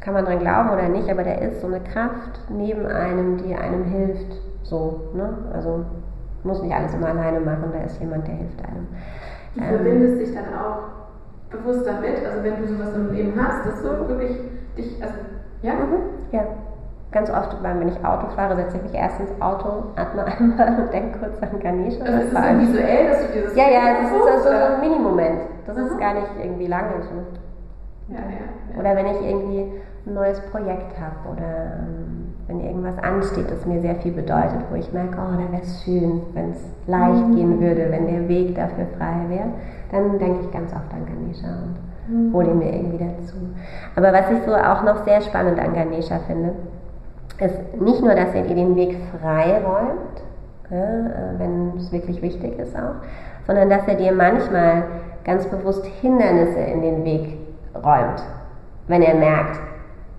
kann 0.00 0.14
man 0.14 0.24
dran 0.24 0.38
glauben 0.38 0.70
oder 0.70 0.88
nicht, 0.88 1.08
aber 1.10 1.24
da 1.24 1.32
ist 1.32 1.60
so 1.60 1.66
eine 1.66 1.80
Kraft 1.80 2.40
neben 2.50 2.86
einem, 2.86 3.38
die 3.38 3.54
einem 3.54 3.84
hilft, 3.84 4.40
so, 4.62 5.00
ne? 5.14 5.30
also 5.52 5.84
muss 6.44 6.62
nicht 6.62 6.74
alles 6.74 6.94
immer 6.94 7.08
alleine 7.08 7.40
machen, 7.40 7.70
da 7.72 7.84
ist 7.84 8.00
jemand, 8.00 8.26
der 8.26 8.34
hilft 8.34 8.58
einem. 8.60 8.86
Du 9.54 9.62
ähm, 9.62 9.68
verbindest 9.68 10.20
dich 10.20 10.34
dann 10.34 10.54
auch 10.54 11.00
bewusst 11.50 11.86
damit, 11.86 12.24
also 12.24 12.44
wenn 12.44 12.60
du 12.60 12.68
sowas 12.68 12.94
im 12.94 13.12
Leben 13.12 13.32
hast, 13.36 13.66
dass 13.66 13.82
du 13.82 14.08
wirklich 14.08 14.36
dich, 14.76 15.02
also, 15.02 15.14
ja? 15.62 15.74
Mhm. 15.74 16.32
Ja. 16.32 16.42
Ganz 17.12 17.28
oft, 17.28 17.56
wenn 17.60 17.88
ich 17.88 18.04
Auto 18.04 18.28
fahre, 18.36 18.54
setze 18.54 18.76
ich 18.76 18.84
mich 18.84 18.94
erst 18.94 19.18
ins 19.18 19.42
Auto, 19.42 19.82
atme 19.96 20.24
einmal 20.24 20.78
und 20.80 20.92
denke 20.92 21.18
kurz 21.18 21.42
an 21.42 21.58
Ganesha. 21.58 22.04
Also 22.04 22.18
ist 22.18 22.32
es 22.32 22.38
so 22.38 22.60
visuell, 22.60 23.08
dass 23.08 23.26
du 23.26 23.32
dieses... 23.32 23.56
Ja, 23.56 23.68
ja, 23.68 23.80
das 24.00 24.12
ist 24.12 24.28
also 24.30 24.48
so 24.48 24.74
ein 24.74 24.80
Minimoment. 24.80 25.40
Das 25.66 25.76
mhm. 25.76 25.86
ist 25.86 25.98
gar 25.98 26.14
nicht 26.14 26.28
irgendwie 26.40 26.68
lange. 26.68 27.02
So. 27.02 28.14
Ja, 28.14 28.20
ja, 28.20 28.30
ja. 28.30 28.78
Oder 28.78 28.94
wenn 28.94 29.06
ich 29.06 29.20
irgendwie 29.22 29.72
ein 30.06 30.14
neues 30.14 30.40
Projekt 30.52 31.00
habe 31.00 31.32
oder 31.32 31.80
ähm, 31.80 32.32
wenn 32.46 32.60
irgendwas 32.60 32.98
ansteht, 32.98 33.50
das 33.50 33.66
mir 33.66 33.80
sehr 33.80 33.96
viel 33.96 34.12
bedeutet, 34.12 34.60
wo 34.70 34.76
ich 34.76 34.92
merke, 34.92 35.16
oh, 35.18 35.32
da 35.32 35.50
wäre 35.50 35.62
es 35.62 35.82
schön, 35.82 36.22
wenn 36.34 36.52
es 36.52 36.64
leicht 36.86 37.26
mhm. 37.26 37.34
gehen 37.34 37.60
würde, 37.60 37.90
wenn 37.90 38.06
der 38.06 38.28
Weg 38.28 38.54
dafür 38.54 38.86
frei 38.96 39.28
wäre 39.28 39.48
dann 39.90 40.18
denke 40.18 40.44
ich 40.44 40.50
ganz 40.50 40.72
oft 40.72 40.92
an 40.92 41.06
Ganesha 41.06 41.48
und 41.48 41.76
mhm. 42.10 42.32
hole 42.32 42.48
ihn 42.48 42.58
mir 42.58 42.72
irgendwie 42.72 42.98
dazu. 42.98 43.36
Aber 43.96 44.12
was 44.12 44.30
ich 44.30 44.42
so 44.44 44.54
auch 44.54 44.82
noch 44.82 45.04
sehr 45.04 45.20
spannend 45.20 45.58
an 45.58 45.74
Ganesha 45.74 46.18
finde, 46.26 46.52
ist 47.38 47.80
nicht 47.80 48.02
nur, 48.02 48.14
dass 48.14 48.34
er 48.34 48.42
dir 48.42 48.54
den 48.54 48.76
Weg 48.76 48.96
frei 49.20 49.60
räumt, 49.64 50.22
ja, 50.70 50.76
äh, 50.76 51.38
wenn 51.38 51.72
es 51.78 51.90
wirklich 51.92 52.20
wichtig 52.22 52.58
ist 52.58 52.76
auch, 52.76 52.96
sondern 53.46 53.70
dass 53.70 53.86
er 53.88 53.94
dir 53.94 54.12
manchmal 54.12 54.84
ganz 55.24 55.46
bewusst 55.46 55.84
Hindernisse 56.00 56.58
in 56.58 56.82
den 56.82 57.04
Weg 57.04 57.38
räumt, 57.74 58.22
wenn 58.88 59.02
er 59.02 59.14
merkt, 59.14 59.58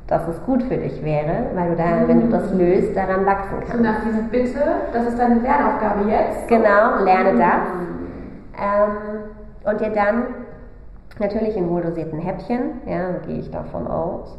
dass 0.08 0.28
es 0.28 0.44
gut 0.46 0.64
für 0.64 0.76
dich 0.76 1.04
wäre, 1.06 1.46
weil 1.56 1.70
du 1.70 1.76
da, 1.78 1.86
mhm. 1.86 2.08
wenn 2.08 2.22
du 2.22 2.28
das 2.28 2.54
löst, 2.54 2.96
daran 2.96 3.26
wachsen 3.26 3.60
kannst. 3.62 3.78
So 3.78 3.84
nach 3.84 4.04
diesem 4.04 4.28
Bitte, 4.28 4.60
das 4.92 5.08
ist 5.08 5.18
deine 5.18 5.36
Lernaufgabe 5.36 6.10
jetzt. 6.10 6.48
Genau, 6.48 7.04
lerne 7.04 7.38
das. 7.38 7.64
Mhm. 7.74 8.02
Ähm, 8.60 9.72
und 9.72 9.80
dir 9.80 9.92
dann 9.92 10.24
natürlich 11.20 11.56
in 11.56 11.70
wohldosierten 11.70 12.20
Häppchen, 12.20 12.82
ja, 12.86 13.12
gehe 13.26 13.40
ich 13.40 13.52
davon 13.52 13.88
aus, 13.88 14.38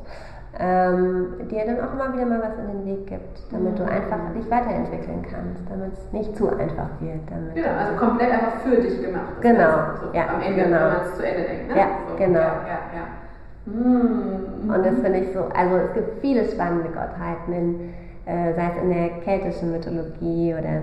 ähm, 0.59 1.49
dir 1.51 1.65
dann 1.65 1.81
auch 1.81 1.93
immer 1.95 2.13
wieder 2.13 2.27
mal 2.27 2.43
was 2.43 2.59
in 2.59 2.67
den 2.67 2.87
Weg 2.87 3.07
gibt, 3.07 3.53
damit 3.53 3.79
du 3.79 3.85
einfach 3.85 4.19
dich 4.37 4.51
weiterentwickeln 4.51 5.23
kannst, 5.23 5.63
damit 5.71 5.93
es 5.95 6.13
nicht 6.13 6.37
zu 6.37 6.49
einfach 6.51 6.89
wird. 7.01 7.21
Damit 7.31 7.55
genau, 7.55 7.69
also 7.79 7.97
komplett 7.97 8.33
einfach 8.33 8.61
für 8.63 8.77
dich 8.77 9.01
gemacht. 9.01 9.41
Genau, 9.41 9.71
so 10.01 10.17
ja, 10.17 10.29
am 10.29 10.43
Ende, 10.43 10.65
genau. 10.65 10.77
wenn 10.77 10.87
man 10.89 11.03
es 11.07 11.17
zu 11.17 11.27
Ende 11.27 11.43
denkt. 11.49 11.69
Ne? 11.69 11.79
Ja, 11.79 11.87
so, 12.07 12.17
genau. 12.17 12.39
Ja, 12.39 12.67
ja, 12.69 12.81
ja. 12.95 13.73
Mm. 13.73 14.71
Und 14.71 14.87
das 14.87 14.95
finde 15.01 15.19
ich 15.21 15.33
so, 15.33 15.45
also 15.55 15.77
es 15.77 15.95
gibt 15.95 16.21
viele 16.21 16.45
spannende 16.45 16.91
Gottheiten, 16.91 17.53
in, 17.53 17.95
äh, 18.27 18.53
sei 18.55 18.73
es 18.77 18.83
in 18.83 18.91
der 18.91 19.09
keltischen 19.25 19.73
Mythologie 19.73 20.55
oder 20.55 20.83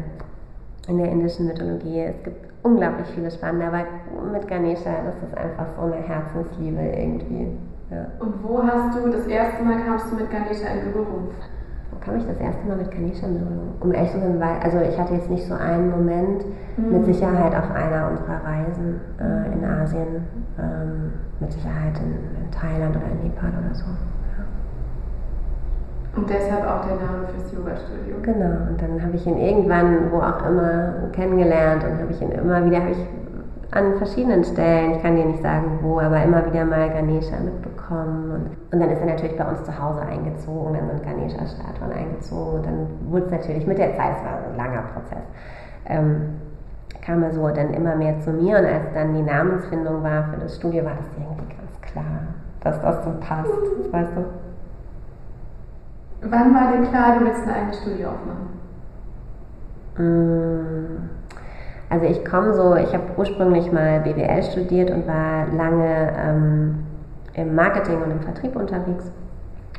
in 0.88 0.97
der 0.97 1.12
indischen 1.12 1.45
Mythologie. 1.45 2.02
Es 2.02 2.23
gibt 2.23 2.49
unglaublich 2.63 3.08
viele 3.15 3.32
spannende, 3.32 3.67
aber 3.67 3.86
mit 4.32 4.48
Ganesha, 4.48 4.91
das 5.06 5.15
ist 5.24 5.38
einfach 5.38 5.67
so 5.76 5.84
eine 5.84 5.95
Herzensliebe 5.95 6.82
irgendwie. 6.82 7.58
Ja. 7.89 8.06
Und 8.19 8.43
wo 8.43 8.62
hast 8.62 8.98
du 8.98 9.10
das 9.10 9.26
erste 9.28 9.63
Mal 9.63 9.78
kamst 9.86 10.12
du 10.12 10.15
mit 10.15 10.30
Ganesha 10.30 10.67
in 10.67 10.91
Berührung? 10.91 11.30
Wo 11.91 11.98
kam 12.00 12.17
ich 12.17 12.26
das 12.28 12.38
erste 12.38 12.67
Mal 12.67 12.78
mit 12.78 12.91
Ganesha 12.91 13.26
in 13.26 13.39
Berührung? 13.39 13.74
Um 13.80 13.91
echt 13.91 14.12
zu 14.13 14.19
sein, 14.19 14.41
also 14.62 14.80
ich 14.80 15.00
hatte 15.00 15.15
jetzt 15.15 15.30
nicht 15.30 15.45
so 15.45 15.56
einen 15.56 15.89
Moment, 15.89 16.45
mhm. 16.78 16.91
mit 16.91 17.06
Sicherheit 17.06 17.56
auf 17.56 17.72
einer 17.72 18.12
unserer 18.12 18.43
Reisen 18.43 19.02
äh, 19.19 19.54
in 19.54 19.65
Asien, 19.65 20.28
ähm, 20.60 21.13
mit 21.39 21.52
Sicherheit 21.52 21.98
in, 22.00 22.13
in 22.43 22.52
Thailand 22.52 22.95
oder 22.95 23.06
in 23.12 23.30
Nepal 23.30 23.50
oder 23.50 23.74
so. 23.74 23.86
Und 26.15 26.30
deshalb 26.30 26.65
auch 26.65 26.86
der 26.86 26.95
Name 26.95 27.28
fürs 27.28 27.52
Yoga-Studio. 27.52 28.15
Genau, 28.24 28.69
und 28.69 28.82
dann 28.82 29.02
habe 29.04 29.15
ich 29.15 29.26
ihn 29.28 29.38
irgendwann, 29.38 30.12
wo 30.12 30.17
auch 30.17 30.45
immer, 30.45 30.93
kennengelernt 31.12 31.84
und 31.84 32.00
habe 32.00 32.12
ich 32.12 32.22
ihn 32.22 32.32
immer 32.32 32.65
wieder, 32.65 32.78
habe 32.78 32.91
ich 32.91 33.06
an 33.72 33.98
verschiedenen 33.98 34.43
Stellen, 34.43 34.93
ich 34.93 35.02
kann 35.04 35.15
dir 35.15 35.26
nicht 35.26 35.43
sagen 35.43 35.80
wo, 35.82 36.00
aber 36.00 36.24
immer 36.24 36.45
wieder 36.45 36.65
mal 36.65 36.89
Ganesha 36.89 37.38
mitbekommen. 37.38 38.32
Und, 38.32 38.74
und 38.74 38.80
dann 38.80 38.89
ist 38.89 39.00
er 39.00 39.06
natürlich 39.06 39.38
bei 39.38 39.45
uns 39.45 39.63
zu 39.63 39.80
Hause 39.80 40.02
eingezogen, 40.02 40.74
dann 40.74 40.88
sind 40.89 41.04
Ganesha-Statuen 41.04 41.91
eingezogen 41.91 42.60
und 42.60 42.65
dann 42.65 42.88
wurde 43.10 43.26
es 43.26 43.32
natürlich 43.32 43.67
mit 43.67 43.78
der 43.78 43.95
Zeit, 43.95 44.15
es 44.17 44.24
war 44.24 44.39
ein 44.50 44.58
langer 44.58 44.84
Prozess, 44.93 45.24
ähm, 45.86 46.39
kam 47.06 47.24
er 47.24 47.32
so 47.32 47.48
dann 47.50 47.74
immer 47.74 47.95
mehr 47.95 48.19
zu 48.22 48.32
mir 48.32 48.58
und 48.58 48.65
als 48.65 48.91
dann 48.93 49.13
die 49.13 49.22
Namensfindung 49.22 50.04
war 50.04 50.26
für 50.34 50.39
das 50.39 50.56
Studio, 50.56 50.84
war 50.86 50.95
das 50.98 51.08
irgendwie 51.15 51.56
ganz 51.56 51.82
klar, 51.82 52.04
dass 52.62 52.82
das 52.82 53.04
so 53.04 53.12
passt, 53.19 53.52
weißt 53.91 54.12
du. 54.15 54.49
Wann 56.21 56.53
war 56.53 56.71
dir 56.71 56.88
klar, 56.89 57.17
du 57.17 57.25
willst 57.25 57.43
ein 57.43 57.53
eigenes 57.53 57.79
Studio 57.79 58.10
aufmachen? 58.10 58.49
Mm. 59.97 61.10
Also 61.89 62.05
ich 62.05 62.23
komme 62.23 62.53
so, 62.53 62.75
ich 62.75 62.93
habe 62.93 63.03
ursprünglich 63.17 63.71
mal 63.71 64.01
BWL 64.01 64.43
studiert 64.43 64.91
und 64.91 65.08
war 65.08 65.47
lange 65.55 66.13
ähm, 66.23 66.84
im 67.34 67.55
Marketing 67.55 68.01
und 68.01 68.12
im 68.12 68.19
Vertrieb 68.19 68.55
unterwegs. 68.55 69.12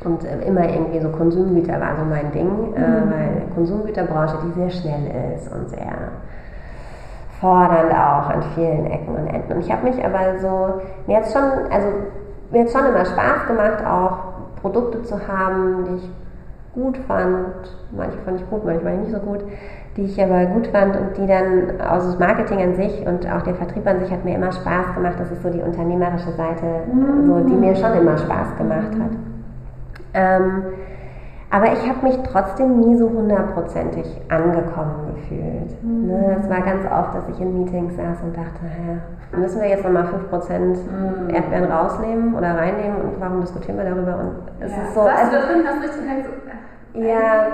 Und 0.03 0.25
äh, 0.25 0.41
immer 0.41 0.67
irgendwie 0.67 0.99
so 0.99 1.09
Konsumgüter 1.09 1.79
war 1.79 1.95
so 1.97 2.03
mein 2.03 2.31
Ding, 2.31 2.73
äh, 2.75 2.79
mhm. 2.79 2.83
äh, 2.83 3.11
weil 3.11 3.41
Konsumgüterbranche, 3.53 4.37
die 4.45 4.59
sehr 4.59 4.69
schnell 4.71 5.35
ist 5.35 5.53
und 5.53 5.69
sehr 5.69 5.93
fordernd 7.39 7.91
auch 7.91 8.29
an 8.29 8.43
vielen 8.55 8.85
Ecken 8.87 9.15
und 9.15 9.27
Enden. 9.27 9.53
Und 9.53 9.59
ich 9.61 9.71
habe 9.71 9.89
mich 9.89 10.03
aber 10.03 10.39
so, 10.39 10.81
mir 11.07 11.17
hat 11.17 11.31
schon, 11.31 11.71
also 11.71 11.87
mir 12.51 12.61
hat 12.61 12.71
schon 12.71 12.85
immer 12.85 13.05
Spaß 13.05 13.47
gemacht, 13.47 13.85
auch 13.85 14.17
Produkte 14.61 15.01
zu 15.03 15.15
haben, 15.27 15.85
die 15.85 15.95
ich 15.95 16.09
gut 16.73 16.97
fand, 17.07 17.75
manche 17.95 18.17
fand 18.19 18.39
ich 18.39 18.49
gut, 18.49 18.63
manche 18.65 18.81
fand 18.81 18.95
ich 18.95 19.01
nicht 19.09 19.13
so 19.13 19.19
gut, 19.19 19.43
die 19.97 20.03
ich 20.03 20.21
aber 20.21 20.45
gut 20.45 20.67
fand 20.67 20.95
und 20.95 21.17
die 21.17 21.27
dann 21.27 21.81
aus 21.81 22.05
das 22.05 22.19
Marketing 22.19 22.61
an 22.61 22.75
sich 22.75 23.05
und 23.05 23.29
auch 23.29 23.41
der 23.41 23.55
Vertrieb 23.55 23.85
an 23.87 23.99
sich 23.99 24.11
hat 24.11 24.23
mir 24.23 24.35
immer 24.35 24.51
Spaß 24.51 24.95
gemacht. 24.95 25.15
Das 25.19 25.31
ist 25.31 25.43
so 25.43 25.49
die 25.49 25.61
unternehmerische 25.61 26.31
Seite, 26.31 26.83
so, 27.25 27.39
die 27.41 27.53
mir 27.53 27.75
schon 27.75 27.93
immer 27.93 28.17
Spaß 28.17 28.55
gemacht 28.57 28.91
hat. 28.99 29.11
Ähm, 30.13 30.63
aber 31.51 31.73
ich 31.73 31.87
habe 31.87 32.07
mich 32.07 32.17
trotzdem 32.31 32.79
nie 32.79 32.95
so 32.97 33.09
hundertprozentig 33.09 34.05
angekommen 34.29 35.15
gefühlt. 35.15 35.83
Mhm. 35.83 36.07
Ne? 36.07 36.37
Es 36.39 36.49
war 36.49 36.61
ganz 36.61 36.85
oft, 36.85 37.13
dass 37.13 37.27
ich 37.27 37.41
in 37.41 37.59
Meetings 37.59 37.95
saß 37.97 38.21
und 38.23 38.35
dachte, 38.35 38.61
hä, 38.63 39.37
müssen 39.37 39.61
wir 39.61 39.67
jetzt 39.67 39.83
nochmal 39.83 40.05
5% 40.05 40.59
mhm. 40.59 41.29
Erdbeeren 41.29 41.69
rausnehmen 41.69 42.35
oder 42.35 42.57
reinnehmen 42.57 43.01
und 43.01 43.19
warum 43.19 43.41
diskutieren 43.41 43.77
wir 43.77 43.83
darüber? 43.83 44.17
Und 44.17 44.35
es 44.61 44.71
ja. 44.71 44.83
ist 44.83 44.93
so. 44.93 45.01
Was 45.01 45.19
also, 45.19 45.47
drin 45.47 45.63
hast, 45.67 45.83
richtig 45.83 46.01
denkst, 46.07 46.29
ja, 46.93 47.47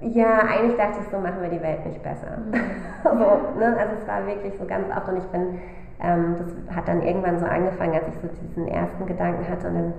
ja, 0.00 0.38
eigentlich 0.38 0.76
dachte 0.76 1.00
ich, 1.02 1.10
so 1.10 1.18
machen 1.18 1.42
wir 1.42 1.50
die 1.50 1.62
Welt 1.62 1.84
nicht 1.84 2.02
besser. 2.02 2.38
Mhm. 2.46 2.54
so, 3.04 3.58
ne? 3.58 3.76
Also 3.78 3.96
es 4.00 4.08
war 4.08 4.26
wirklich 4.26 4.54
so 4.58 4.64
ganz 4.64 4.86
oft 4.96 5.08
und 5.08 5.18
ich 5.18 5.26
bin, 5.26 5.58
ähm, 6.00 6.36
das 6.38 6.76
hat 6.76 6.88
dann 6.88 7.02
irgendwann 7.02 7.38
so 7.38 7.46
angefangen, 7.46 7.94
als 7.94 8.08
ich 8.08 8.14
so 8.20 8.28
diesen 8.28 8.68
ersten 8.68 9.06
Gedanken 9.06 9.48
hatte 9.48 9.68
und 9.68 9.74
dann 9.74 9.92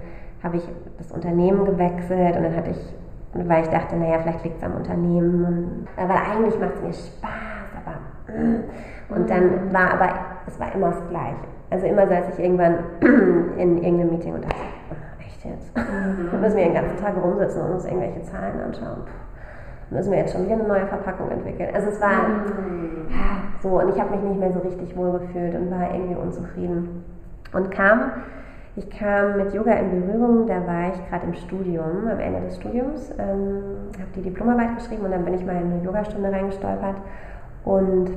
habe 0.44 0.58
ich 0.58 0.64
das 0.98 1.12
Unternehmen 1.12 1.66
gewechselt 1.66 2.38
und 2.38 2.44
dann 2.44 2.56
hatte 2.56 2.72
ich, 2.72 2.96
weil 3.34 3.64
ich 3.64 3.70
dachte, 3.70 3.96
naja, 3.96 4.20
vielleicht 4.20 4.44
liegt 4.44 4.58
es 4.58 4.64
am 4.64 4.76
Unternehmen. 4.76 5.46
Und, 5.46 5.88
weil 5.98 6.18
eigentlich 6.18 6.58
macht 6.60 6.76
es 6.76 6.82
mir 6.82 6.94
Spaß, 6.94 7.70
aber. 7.76 8.38
Mm. 8.38 8.64
Und 9.10 9.30
dann 9.30 9.74
war 9.74 9.94
aber, 9.94 10.10
es 10.48 10.60
war 10.60 10.74
immer 10.74 10.92
das 10.92 11.08
Gleiche. 11.10 11.48
Also 11.72 11.86
immer 11.86 12.08
saß 12.08 12.30
ich 12.34 12.44
irgendwann 12.44 12.78
in 13.58 13.78
irgendeinem 13.78 14.12
Meeting 14.12 14.34
und 14.34 14.44
dachte, 14.44 14.56
oh, 14.92 15.22
echt 15.22 15.46
jetzt? 15.46 15.76
Mhm. 15.78 16.30
Dann 16.32 16.42
müssen 16.42 16.58
wir 16.58 16.66
den 16.66 16.74
ganzen 16.74 16.98
Tag 16.98 17.14
rumsitzen 17.22 17.62
und 17.62 17.72
uns 17.74 17.86
irgendwelche 17.86 18.24
Zahlen 18.24 18.60
anschauen. 18.60 19.02
Müssen 19.92 20.12
wir 20.12 20.20
jetzt 20.20 20.34
schon 20.34 20.46
wieder 20.46 20.56
eine 20.56 20.68
neue 20.68 20.86
Verpackung 20.86 21.32
entwickeln. 21.32 21.70
Also 21.74 21.90
es 21.90 22.00
war 22.00 22.28
mhm. 22.28 23.08
so 23.62 23.70
und 23.82 23.90
ich 23.90 24.00
habe 24.00 24.12
mich 24.12 24.22
nicht 24.22 24.40
mehr 24.40 24.54
so 24.54 24.60
richtig 24.60 24.96
wohl 24.96 25.20
gefühlt 25.20 25.56
und 25.56 25.72
war 25.72 25.94
irgendwie 25.94 26.16
unzufrieden. 26.16 27.04
Und 27.54 27.72
kam 27.72 28.12
Ich 28.76 28.90
kam 28.92 29.38
mit 29.38 29.54
Yoga 29.54 29.74
in 29.74 29.90
Berührung, 29.90 30.48
da 30.48 30.66
war 30.68 30.94
ich 30.94 31.10
gerade 31.10 31.26
im 31.26 31.34
Studium, 31.34 32.08
am 32.10 32.20
Ende 32.20 32.42
des 32.42 32.56
Studiums, 32.58 33.12
ähm, 33.18 33.62
habe 33.98 34.12
die 34.16 34.22
Diplomarbeit 34.22 34.78
geschrieben 34.78 35.06
und 35.06 35.12
dann 35.12 35.26
bin 35.26 35.34
ich 35.34 35.46
mal 35.46 35.56
in 35.56 35.74
eine 35.74 35.84
Yogastunde 35.84 36.32
reingestolpert 36.32 36.96
und 37.66 38.12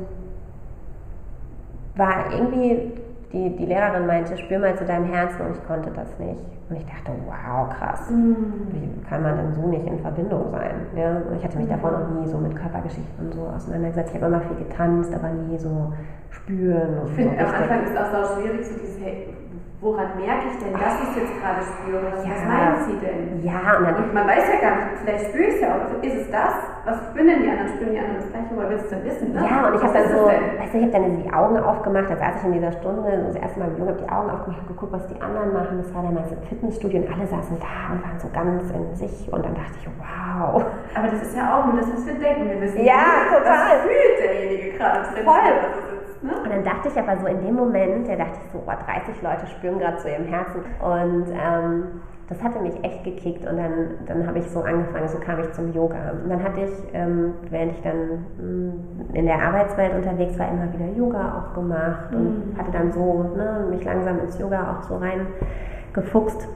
war 1.96 2.32
irgendwie 2.32 2.92
die, 3.32 3.56
die 3.56 3.66
Lehrerin 3.66 4.06
meinte, 4.06 4.36
spür 4.36 4.58
mal 4.58 4.76
zu 4.76 4.84
deinem 4.84 5.06
Herzen 5.06 5.40
und 5.46 5.56
ich 5.56 5.66
konnte 5.66 5.90
das 5.90 6.18
nicht. 6.18 6.40
Und 6.68 6.76
ich 6.76 6.84
dachte, 6.86 7.12
wow, 7.26 7.68
krass. 7.68 8.10
Mhm. 8.10 8.36
Wie 8.70 9.04
kann 9.08 9.22
man 9.22 9.36
denn 9.36 9.52
so 9.52 9.66
nicht 9.66 9.86
in 9.86 9.98
Verbindung 10.00 10.50
sein? 10.50 10.86
Ja? 10.96 11.16
Und 11.16 11.36
ich 11.36 11.44
hatte 11.44 11.58
mich 11.58 11.68
davor 11.68 11.92
noch 11.92 12.20
nie 12.20 12.26
so 12.26 12.38
mit 12.38 12.54
Körpergeschichten 12.56 13.26
und 13.26 13.34
so 13.34 13.42
auseinandergesetzt. 13.42 14.10
Ich 14.14 14.22
habe 14.22 14.26
immer 14.26 14.42
viel 14.42 14.56
getanzt, 14.56 15.14
aber 15.14 15.28
nie 15.30 15.58
so 15.58 15.92
spüren. 16.30 16.98
Und 17.00 17.08
ich 17.08 17.14
finde, 17.14 17.38
am 17.38 17.54
Anfang 17.54 17.84
ist 17.84 17.96
auch 17.96 18.26
so 18.26 18.40
schwierig, 18.40 18.66
so 18.66 18.74
dieses, 18.78 19.00
hey, 19.00 19.34
woran 19.82 20.14
merke 20.16 20.46
ich 20.46 20.58
denn, 20.62 20.72
dass 20.72 20.94
ich 21.02 21.08
es 21.10 21.16
jetzt 21.26 21.34
gerade 21.42 21.60
spüre? 21.66 22.06
Was, 22.14 22.22
ja. 22.22 22.30
was 22.30 22.44
meinen 22.46 22.78
Sie 22.86 22.98
denn? 23.02 23.42
Ja, 23.42 23.76
und, 23.76 23.84
dann 23.84 23.96
und 23.98 24.14
man 24.14 24.28
weiß 24.30 24.46
ja 24.46 24.58
gar 24.62 24.76
nicht, 24.78 25.02
vielleicht 25.02 25.26
spüre 25.26 25.44
ich 25.50 25.54
es 25.56 25.60
ja 25.60 25.74
auch. 25.74 26.02
Ist 26.02 26.16
es 26.22 26.30
das? 26.30 26.54
Was 26.86 26.96
spüren 27.10 27.26
denn 27.26 27.42
die 27.42 27.50
anderen? 27.50 27.68
Spüren 27.74 27.90
die 27.90 27.98
anderen 27.98 28.22
das 28.22 28.30
Gleiche? 28.30 28.50
Woher 28.54 28.70
willst 28.70 28.86
du 28.86 28.94
denn 28.94 29.04
wissen? 29.04 29.32
Ne? 29.34 29.42
Ja, 29.42 29.66
und 29.66 29.74
ich 29.74 29.82
habe 29.82 29.92
dann 29.92 30.08
so, 30.08 30.22
weißt 30.22 30.72
du, 30.72 30.78
ich 30.78 30.84
habe 30.86 30.94
dann 30.94 31.18
die 31.18 31.32
Augen 31.34 31.58
aufgemacht, 31.58 32.06
da 32.10 32.16
saß 32.16 32.34
ich 32.38 32.44
in 32.46 32.52
dieser 32.54 32.72
Stunde, 32.78 33.10
das 33.26 33.36
erste 33.36 33.58
Mal 33.58 33.74
jung, 33.76 33.88
habe 33.90 33.98
die 33.98 34.08
Augen 34.08 34.30
aufgemacht 34.30 34.60
und 34.62 34.68
geguckt, 34.70 34.92
was 34.94 35.06
die 35.10 35.18
anderen 35.20 35.52
machen. 35.52 35.74
Das 35.82 35.90
war 35.92 36.02
damals 36.06 36.30
im 36.30 36.42
Fitnessstudio 36.46 37.02
und 37.02 37.10
alle 37.10 37.26
saßen 37.26 37.58
da 37.58 37.74
und 37.90 37.98
waren 38.06 38.18
so 38.22 38.30
ganz 38.30 38.70
in 38.70 38.86
sich 38.94 39.26
und 39.34 39.42
dann 39.44 39.54
dachte 39.58 39.82
ich, 39.82 39.90
wow. 39.98 40.62
Aber 40.94 41.08
das 41.10 41.26
ist 41.26 41.34
ja 41.34 41.58
auch 41.58 41.66
nur 41.66 41.82
das, 41.82 41.90
was 41.90 42.06
wir 42.06 42.14
denken. 42.14 42.46
Wir 42.46 42.60
wissen, 42.62 42.86
ja, 42.86 43.26
total. 43.34 43.66
was 43.66 43.82
fühlt 43.82 44.14
derjenige 44.22 44.78
gerade 44.78 45.02
drin. 45.10 45.26
Voll. 45.26 46.01
Ne? 46.22 46.32
Und 46.42 46.50
dann 46.50 46.64
dachte 46.64 46.88
ich 46.88 46.98
aber 46.98 47.16
so 47.18 47.26
in 47.26 47.44
dem 47.44 47.54
Moment, 47.54 48.08
da 48.08 48.16
dachte 48.16 48.38
ich 48.44 48.52
so, 48.52 48.62
oh, 48.64 48.70
30 48.70 49.22
Leute 49.22 49.46
spüren 49.48 49.78
gerade 49.78 49.96
zu 49.98 50.08
ihrem 50.08 50.26
Herzen. 50.26 50.60
Und 50.80 51.26
ähm, 51.30 51.84
das 52.28 52.42
hatte 52.42 52.60
mich 52.60 52.82
echt 52.82 53.04
gekickt 53.04 53.46
und 53.46 53.56
dann, 53.56 53.90
dann 54.06 54.26
habe 54.26 54.38
ich 54.38 54.48
so 54.48 54.60
angefangen, 54.60 55.08
so 55.08 55.18
kam 55.18 55.40
ich 55.40 55.52
zum 55.52 55.72
Yoga. 55.72 56.12
Und 56.22 56.30
dann 56.30 56.42
hatte 56.42 56.60
ich, 56.60 56.70
ähm, 56.94 57.34
während 57.50 57.72
ich 57.72 57.82
dann 57.82 58.24
mh, 58.38 58.42
mm, 58.42 59.14
in 59.14 59.26
der 59.26 59.42
Arbeitswelt 59.42 59.94
unterwegs 59.94 60.38
war, 60.38 60.48
immer 60.48 60.72
wieder 60.72 60.86
Yoga 60.96 61.38
auch 61.38 61.54
gemacht 61.54 62.14
und 62.14 62.52
mhm. 62.52 62.58
hatte 62.58 62.70
dann 62.70 62.92
so 62.92 63.34
ne, 63.36 63.66
mich 63.68 63.84
langsam 63.84 64.20
ins 64.20 64.38
Yoga 64.38 64.78
auch 64.78 64.82
so 64.84 64.96
reingefuchst 64.96 66.48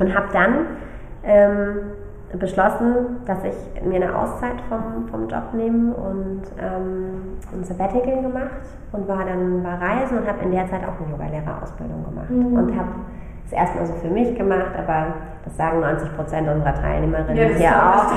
und 0.00 0.14
habe 0.14 0.28
dann 0.32 0.66
ähm, 1.22 1.76
beschlossen, 2.36 3.22
dass 3.26 3.38
ich 3.44 3.82
mir 3.82 3.96
eine 3.96 4.14
Auszeit 4.14 4.60
vom, 4.68 5.08
vom 5.08 5.28
Job 5.28 5.54
nehme 5.54 5.94
und 5.94 6.42
ähm, 6.58 7.38
ein 7.52 7.64
Sabbatical 7.64 8.22
gemacht 8.22 8.60
und 8.92 9.08
war 9.08 9.24
dann 9.24 9.62
bei 9.62 9.74
Reisen 9.74 10.18
und 10.18 10.28
habe 10.28 10.42
in 10.44 10.52
der 10.52 10.66
Zeit 10.68 10.82
auch 10.82 11.00
eine 11.00 11.10
Yogalehrerausbildung 11.10 12.04
gemacht 12.04 12.30
mhm. 12.30 12.52
und 12.54 12.76
habe 12.76 12.90
es 13.46 13.52
erstmal 13.52 13.86
so 13.86 13.94
für 13.94 14.08
mich 14.08 14.36
gemacht, 14.36 14.72
aber 14.76 15.14
das 15.44 15.56
sagen 15.56 15.80
90 15.80 16.16
Prozent 16.16 16.48
unserer 16.48 16.74
Teilnehmerinnen 16.74 17.36
ja, 17.36 17.48
hier 17.48 17.94
auch. 17.94 18.12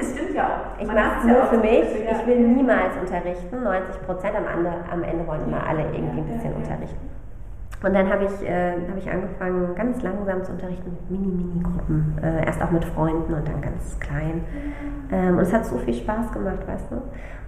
Es 0.00 0.12
stimmt 0.12 0.34
ja 0.34 0.44
auch. 0.44 0.80
Ich 0.80 0.86
mache 0.86 1.18
es 1.18 1.24
nur 1.24 1.36
ja 1.38 1.44
für 1.46 1.58
mich. 1.58 1.84
Ich 1.84 2.26
will 2.26 2.38
niemals 2.38 2.96
unterrichten. 3.00 3.62
90 3.62 4.02
Prozent 4.06 4.34
am 4.36 4.46
Ende, 4.56 4.72
am 4.92 5.02
Ende 5.02 5.26
wollen 5.26 5.42
immer 5.46 5.66
alle 5.66 5.82
irgendwie 5.92 6.20
ein 6.20 6.26
bisschen 6.26 6.54
unterrichten. 6.54 7.10
Und 7.82 7.94
dann 7.94 8.08
habe 8.08 8.24
ich, 8.24 8.48
äh, 8.48 8.72
hab 8.88 8.96
ich 8.96 9.10
angefangen, 9.10 9.74
ganz 9.74 10.02
langsam 10.02 10.44
zu 10.44 10.52
unterrichten 10.52 10.90
mit 10.90 11.10
Mini-Mini-Gruppen. 11.10 12.18
Äh, 12.22 12.46
erst 12.46 12.62
auch 12.62 12.70
mit 12.70 12.84
Freunden 12.84 13.34
und 13.34 13.46
dann 13.46 13.60
ganz 13.60 13.98
klein. 13.98 14.44
Ähm, 15.10 15.36
und 15.36 15.42
es 15.42 15.52
hat 15.52 15.66
so 15.66 15.78
viel 15.78 15.94
Spaß 15.94 16.32
gemacht, 16.32 16.66
weißt 16.66 16.90
du? 16.90 16.96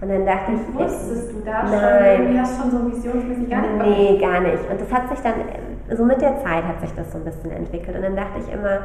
Und 0.01 0.09
dann 0.09 0.25
dachte 0.25 0.51
ich. 0.51 0.79
Wusstest 0.79 1.31
du 1.33 1.45
da 1.45 1.63
nein, 1.63 2.17
schon? 2.17 2.33
Du 2.33 2.39
hast 2.39 2.61
schon 2.61 2.71
so 2.71 2.91
visionsmäßig 2.91 3.49
gar 3.49 3.61
nicht 3.61 3.77
Nee, 3.77 4.17
gar 4.19 4.39
nicht. 4.41 4.69
Und 4.69 4.81
das 4.81 4.91
hat 4.91 5.09
sich 5.09 5.19
dann, 5.19 5.33
so 5.95 6.03
mit 6.03 6.21
der 6.21 6.37
Zeit 6.37 6.63
hat 6.65 6.81
sich 6.81 6.93
das 6.95 7.11
so 7.11 7.17
ein 7.17 7.23
bisschen 7.23 7.51
entwickelt. 7.51 7.95
Und 7.95 8.03
dann 8.03 8.15
dachte 8.15 8.39
ich 8.39 8.53
immer, 8.53 8.79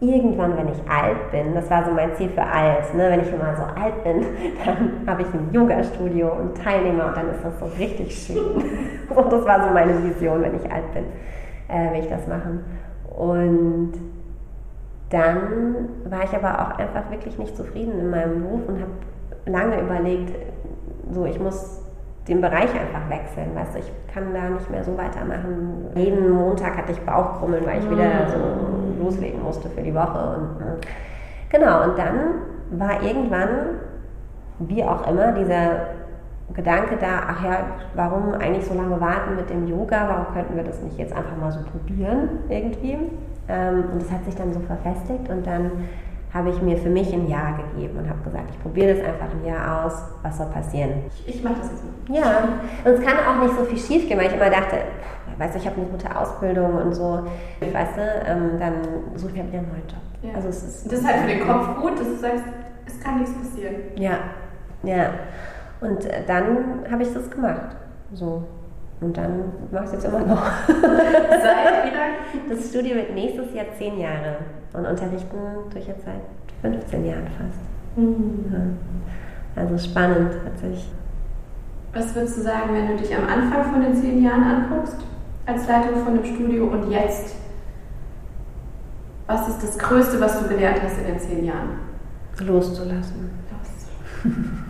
irgendwann, 0.00 0.56
wenn 0.56 0.68
ich 0.68 0.88
alt 0.88 1.30
bin, 1.30 1.54
das 1.54 1.70
war 1.70 1.84
so 1.84 1.92
mein 1.92 2.14
Ziel 2.16 2.28
für 2.28 2.42
alt, 2.42 2.94
ne? 2.94 3.10
wenn 3.10 3.20
ich 3.20 3.32
immer 3.32 3.56
so 3.56 3.62
alt 3.62 4.02
bin, 4.04 4.26
dann 4.64 5.06
habe 5.06 5.22
ich 5.22 5.28
ein 5.28 5.50
Yoga-Studio 5.52 6.32
und 6.32 6.56
Teilnehmer 6.56 7.06
und 7.06 7.16
dann 7.16 7.30
ist 7.30 7.44
das 7.44 7.58
so 7.58 7.66
richtig 7.78 8.14
schön. 8.14 8.64
und 9.14 9.32
das 9.32 9.44
war 9.44 9.66
so 9.66 9.72
meine 9.72 10.02
Vision, 10.02 10.42
wenn 10.42 10.56
ich 10.56 10.70
alt 10.70 10.92
bin, 10.92 11.04
äh, 11.68 11.92
will 11.92 12.00
ich 12.00 12.08
das 12.08 12.26
machen. 12.26 12.64
Und 13.16 13.92
dann 15.10 15.88
war 16.10 16.24
ich 16.24 16.32
aber 16.34 16.60
auch 16.60 16.78
einfach 16.78 17.10
wirklich 17.10 17.38
nicht 17.38 17.56
zufrieden 17.56 18.00
in 18.00 18.10
meinem 18.10 18.42
Beruf 18.42 18.62
und 18.66 18.80
habe 18.80 18.90
lange 19.46 19.80
überlegt, 19.80 20.34
so 21.12 21.24
ich 21.24 21.38
muss 21.38 21.83
den 22.28 22.40
Bereich 22.40 22.70
einfach 22.72 23.08
wechseln. 23.08 23.54
Weißt 23.54 23.74
du, 23.74 23.78
ich 23.80 23.92
kann 24.12 24.32
da 24.32 24.48
nicht 24.48 24.70
mehr 24.70 24.82
so 24.82 24.96
weitermachen. 24.96 25.86
Jeden 25.94 26.30
Montag 26.30 26.76
hatte 26.76 26.92
ich 26.92 27.00
Bauchkrummeln, 27.00 27.66
weil 27.66 27.80
ich 27.80 27.90
wieder 27.90 28.04
mhm. 28.04 28.30
so 28.98 29.04
loslegen 29.04 29.42
musste 29.42 29.68
für 29.68 29.82
die 29.82 29.94
Woche. 29.94 30.36
Und, 30.36 30.60
äh, 30.60 30.80
genau, 31.50 31.84
und 31.84 31.98
dann 31.98 32.18
war 32.70 33.02
irgendwann, 33.02 33.48
wie 34.58 34.82
auch 34.82 35.06
immer, 35.06 35.32
dieser 35.32 35.70
Gedanke 36.52 36.96
da, 37.00 37.22
ach 37.28 37.44
ja, 37.44 37.58
warum 37.94 38.34
eigentlich 38.34 38.66
so 38.66 38.74
lange 38.74 39.00
warten 39.00 39.36
mit 39.36 39.50
dem 39.50 39.66
Yoga? 39.66 40.08
Warum 40.08 40.34
könnten 40.34 40.56
wir 40.56 40.64
das 40.64 40.80
nicht 40.82 40.98
jetzt 40.98 41.14
einfach 41.14 41.36
mal 41.36 41.50
so 41.50 41.60
probieren 41.60 42.28
irgendwie? 42.48 42.98
Ähm, 43.48 43.84
und 43.92 44.02
das 44.02 44.10
hat 44.10 44.24
sich 44.24 44.34
dann 44.34 44.52
so 44.52 44.60
verfestigt 44.60 45.28
und 45.28 45.46
dann 45.46 45.70
habe 46.34 46.50
ich 46.50 46.60
mir 46.60 46.76
für 46.76 46.90
mich 46.90 47.12
ein 47.14 47.28
Jahr 47.28 47.56
gegeben 47.56 47.96
und 47.96 48.08
habe 48.08 48.20
gesagt, 48.24 48.50
ich 48.50 48.60
probiere 48.60 48.94
das 48.94 49.04
einfach 49.06 49.28
ein 49.30 49.46
Jahr 49.46 49.86
aus, 49.86 50.02
was 50.22 50.36
soll 50.36 50.48
passieren. 50.48 51.04
Ich, 51.08 51.36
ich 51.36 51.44
mache 51.44 51.54
das 51.60 51.70
jetzt 51.70 51.84
mal. 51.84 52.16
Ja, 52.16 52.48
und 52.84 52.90
es 52.90 53.00
kann 53.00 53.16
auch 53.18 53.40
nicht 53.40 53.56
so 53.56 53.64
viel 53.64 53.78
schief 53.78 54.08
gehen, 54.08 54.18
weil 54.18 54.26
ich 54.26 54.34
immer 54.34 54.50
dachte, 54.50 54.78
weißt 55.38 55.54
du, 55.54 55.58
ich 55.60 55.66
habe 55.66 55.80
eine 55.80 55.86
gute 55.86 56.14
Ausbildung 56.14 56.74
und 56.74 56.92
so, 56.92 57.22
weißt 57.60 57.96
du, 57.96 58.26
ähm, 58.26 58.58
dann 58.58 58.74
suche 59.14 59.30
ich 59.30 59.36
mir 59.36 59.46
wieder 59.46 59.58
einen 59.58 59.68
neuen 59.68 59.86
Job. 59.86 60.00
Ja. 60.22 60.34
Also 60.34 60.48
es 60.48 60.62
ist, 60.64 60.86
das 60.86 60.98
ist 61.00 61.06
halt 61.06 61.18
für 61.18 61.28
den 61.28 61.46
Kopf 61.46 61.80
gut, 61.80 62.00
dass 62.00 62.08
du 62.08 62.16
sagst, 62.16 62.44
es 62.84 63.00
kann 63.00 63.20
nichts 63.20 63.34
passieren. 63.34 63.76
Ja, 63.94 64.18
ja. 64.82 65.10
Und 65.80 66.04
äh, 66.04 66.22
dann 66.26 66.84
habe 66.90 67.02
ich 67.02 67.12
das 67.14 67.30
gemacht. 67.30 67.76
So. 68.12 68.42
Und 69.04 69.14
dann 69.18 69.52
mache 69.70 69.84
ich 69.84 69.90
es 69.90 69.92
jetzt 69.92 70.06
immer 70.06 70.20
noch. 70.20 70.42
Seit 70.66 71.84
wie 71.84 71.94
lange? 71.94 72.48
Das 72.48 72.70
Studio 72.70 72.96
wird 72.96 73.14
nächstes 73.14 73.52
Jahr 73.52 73.66
zehn 73.76 73.98
Jahre. 73.98 74.36
Und 74.72 74.86
unterrichten 74.86 75.36
tue 75.70 75.80
ich 75.80 75.86
jetzt 75.86 76.06
seit 76.06 76.22
15 76.62 77.04
Jahren 77.04 77.26
fast. 77.36 77.98
Mhm. 77.98 78.78
Also 79.54 79.76
spannend 79.76 80.32
tatsächlich. 80.42 80.90
Was 81.92 82.14
würdest 82.14 82.38
du 82.38 82.40
sagen, 82.40 82.70
wenn 82.72 82.88
du 82.88 82.96
dich 82.96 83.14
am 83.14 83.28
Anfang 83.28 83.72
von 83.72 83.82
den 83.82 83.94
zehn 83.94 84.24
Jahren 84.24 84.42
anguckst, 84.42 84.96
als 85.44 85.68
Leitung 85.68 86.02
von 86.02 86.14
dem 86.14 86.24
Studio 86.24 86.64
und 86.64 86.90
jetzt? 86.90 87.36
Was 89.26 89.48
ist 89.48 89.62
das 89.62 89.78
Größte, 89.78 90.18
was 90.18 90.40
du 90.40 90.48
gelernt 90.48 90.80
hast 90.82 90.98
in 90.98 91.06
den 91.06 91.18
zehn 91.18 91.44
Jahren? 91.44 91.78
Loszulassen. 92.40 93.30
Loszulassen. 93.52 94.58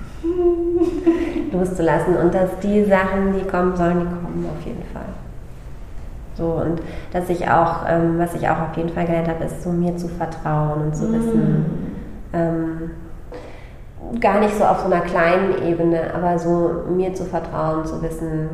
Und 2.23 2.35
dass 2.35 2.59
die 2.63 2.85
Sachen, 2.85 3.35
die 3.39 3.47
kommen 3.47 3.77
sollen, 3.77 4.01
die 4.01 4.07
kommen 4.07 4.49
auf 4.57 4.65
jeden 4.65 4.83
Fall. 4.93 5.03
So, 6.37 6.47
und 6.47 6.83
dass 7.13 7.31
ich 7.31 7.49
auch, 7.49 7.85
ähm, 7.89 8.19
was 8.19 8.35
ich 8.35 8.49
auch 8.49 8.59
auf 8.59 8.77
jeden 8.77 8.89
Fall 8.89 9.07
gelernt 9.07 9.29
habe, 9.29 9.45
ist 9.45 9.63
so 9.63 9.71
mir 9.71 9.97
zu 9.97 10.09
vertrauen 10.09 10.87
und 10.87 10.97
zu 10.97 11.13
wissen, 11.13 11.61
mm. 11.61 12.37
ähm, 12.37 12.91
gar 14.21 14.41
nicht 14.41 14.57
so 14.57 14.65
auf 14.65 14.81
so 14.81 14.87
einer 14.87 15.03
kleinen 15.03 15.63
Ebene, 15.65 16.13
aber 16.13 16.39
so 16.39 16.83
mir 16.91 17.15
zu 17.15 17.25
vertrauen, 17.25 17.85
zu 17.85 18.03
wissen, 18.03 18.49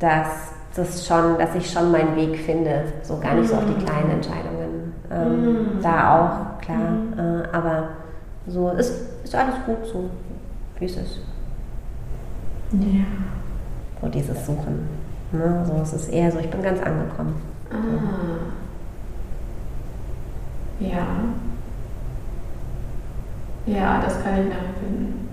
dass 0.00 0.26
das 0.74 1.06
schon, 1.06 1.38
dass 1.38 1.54
ich 1.54 1.70
schon 1.70 1.92
meinen 1.92 2.16
Weg 2.16 2.38
finde, 2.40 2.84
so 3.02 3.18
gar 3.18 3.34
nicht 3.34 3.48
so 3.48 3.54
auf 3.54 3.66
die 3.66 3.80
mm. 3.80 3.86
kleinen 3.86 4.10
Entscheidungen. 4.10 4.94
Ähm, 5.12 5.52
mm. 5.52 5.82
Da 5.82 6.18
auch, 6.18 6.60
klar. 6.60 6.78
Mm. 6.78 7.18
Äh, 7.18 7.56
aber 7.56 7.88
so 8.46 8.70
ist, 8.70 8.92
ist 9.24 9.34
alles 9.34 9.54
gut 9.66 9.86
so, 9.86 10.10
wie 10.78 10.84
es 10.86 10.96
ist. 10.96 11.20
Ja. 12.72 13.04
So 14.00 14.08
dieses 14.08 14.46
Suchen. 14.46 14.88
Ne? 15.32 15.64
So, 15.66 15.74
es 15.82 15.92
ist 15.92 16.08
eher 16.08 16.30
so, 16.30 16.38
ich 16.38 16.50
bin 16.50 16.62
ganz 16.62 16.80
angekommen. 16.80 17.34
Ah. 17.70 18.52
Ja. 20.80 21.06
Ja, 23.66 24.00
das 24.00 24.22
kann 24.22 24.40
ich 24.40 24.48
nachempfinden. 24.48 25.28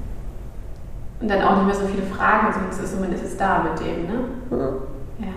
Und 1.19 1.27
dann 1.27 1.41
auch 1.41 1.55
nicht 1.57 1.65
mehr 1.67 1.75
so 1.75 1.87
viele 1.87 2.05
Fragen, 2.05 2.53
sondern 2.53 2.71
es 2.71 2.79
ist 2.79 2.99
man 2.99 3.11
ist 3.11 3.23
es 3.23 3.37
da 3.37 3.63
mit 3.63 3.79
dem, 3.79 4.05
ne? 4.05 4.19
Mhm. 4.51 5.25
Ja. 5.25 5.33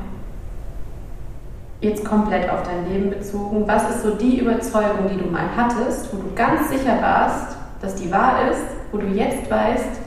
Jetzt 1.81 2.05
komplett 2.05 2.51
auf 2.51 2.63
dein 2.65 2.87
Leben 2.91 3.09
bezogen. 3.09 3.67
Was 3.67 3.89
ist 3.89 4.03
so 4.03 4.15
die 4.15 4.41
Überzeugung, 4.41 5.09
die 5.11 5.17
du 5.17 5.31
mal 5.31 5.49
hattest, 5.57 6.13
wo 6.13 6.19
du 6.19 6.35
ganz 6.35 6.69
sicher 6.69 7.01
warst, 7.01 7.57
dass 7.81 7.95
die 7.95 8.11
wahr 8.11 8.51
ist, 8.51 8.63
wo 8.93 8.99
du 8.99 9.07
jetzt 9.07 9.51
weißt, 9.51 10.01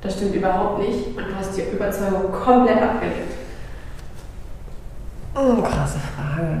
das 0.00 0.14
stimmt 0.14 0.34
überhaupt 0.34 0.78
nicht 0.80 1.08
und 1.08 1.18
du 1.18 1.34
hast 1.36 1.56
die 1.56 1.62
Überzeugung 1.62 2.30
komplett 2.30 2.80
abgelegt? 2.80 3.34
Oh, 5.34 5.60
krasse 5.62 5.98
Frage. 5.98 6.60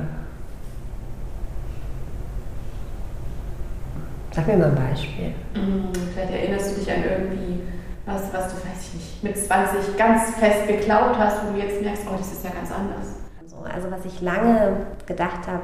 Sag 4.32 4.46
mir 4.46 4.56
mal 4.56 4.68
ein 4.68 4.74
Beispiel. 4.74 5.34
Mhm, 5.54 5.92
vielleicht 6.12 6.32
erinnerst 6.32 6.70
du 6.70 6.80
dich 6.80 6.90
an 6.90 7.02
irgendwie 7.02 7.60
was, 8.06 8.22
was 8.32 8.48
du, 8.48 8.56
weiß 8.56 8.88
ich 8.88 8.94
nicht, 8.94 9.24
mit 9.24 9.36
20 9.36 9.96
ganz 9.96 10.30
fest 10.36 10.66
geklaut 10.66 11.18
hast, 11.18 11.44
wo 11.44 11.52
du 11.52 11.58
jetzt 11.58 11.82
merkst, 11.82 12.04
oh, 12.08 12.16
das 12.16 12.32
ist 12.32 12.44
ja 12.44 12.50
ganz 12.50 12.70
anders. 12.72 13.16
So 13.46 13.58
So, 13.58 13.64
also 13.64 13.90
was 13.90 14.04
ich 14.04 14.20
lange 14.20 14.86
gedacht 15.06 15.46
habe 15.46 15.62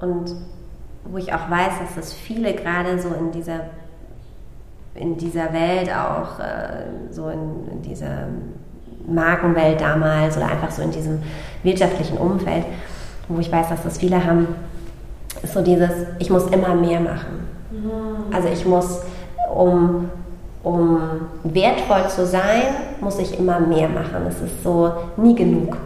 und 0.00 0.34
wo 1.04 1.18
ich 1.18 1.32
auch 1.32 1.48
weiß, 1.50 1.78
dass 1.80 1.94
das 1.94 2.12
viele 2.12 2.54
gerade 2.54 2.98
so 3.00 3.08
in 3.14 3.30
dieser 3.32 3.60
in 4.98 5.16
dieser 5.16 5.52
Welt 5.52 5.90
auch 5.90 6.40
äh, 6.40 7.12
so 7.12 7.28
in, 7.28 7.68
in 7.70 7.82
dieser 7.82 8.26
Markenwelt 9.06 9.80
damals 9.80 10.36
oder 10.36 10.46
einfach 10.46 10.70
so 10.70 10.82
in 10.82 10.90
diesem 10.90 11.22
wirtschaftlichen 11.62 12.18
Umfeld, 12.18 12.64
wo 13.28 13.38
ich 13.38 13.50
weiß, 13.50 13.68
dass 13.68 13.82
das 13.82 13.98
viele 13.98 14.24
haben, 14.24 14.48
ist 15.42 15.54
so 15.54 15.62
dieses, 15.62 15.90
ich 16.18 16.30
muss 16.30 16.46
immer 16.48 16.74
mehr 16.74 17.00
machen. 17.00 17.46
Mhm. 17.70 18.34
Also 18.34 18.48
ich 18.48 18.66
muss, 18.66 19.02
um, 19.54 20.10
um 20.62 21.00
wertvoll 21.44 22.08
zu 22.08 22.26
sein, 22.26 22.62
muss 23.00 23.18
ich 23.18 23.38
immer 23.38 23.60
mehr 23.60 23.88
machen. 23.88 24.26
Es 24.28 24.40
ist 24.40 24.62
so 24.62 24.90
nie 25.16 25.34
genug. 25.34 25.76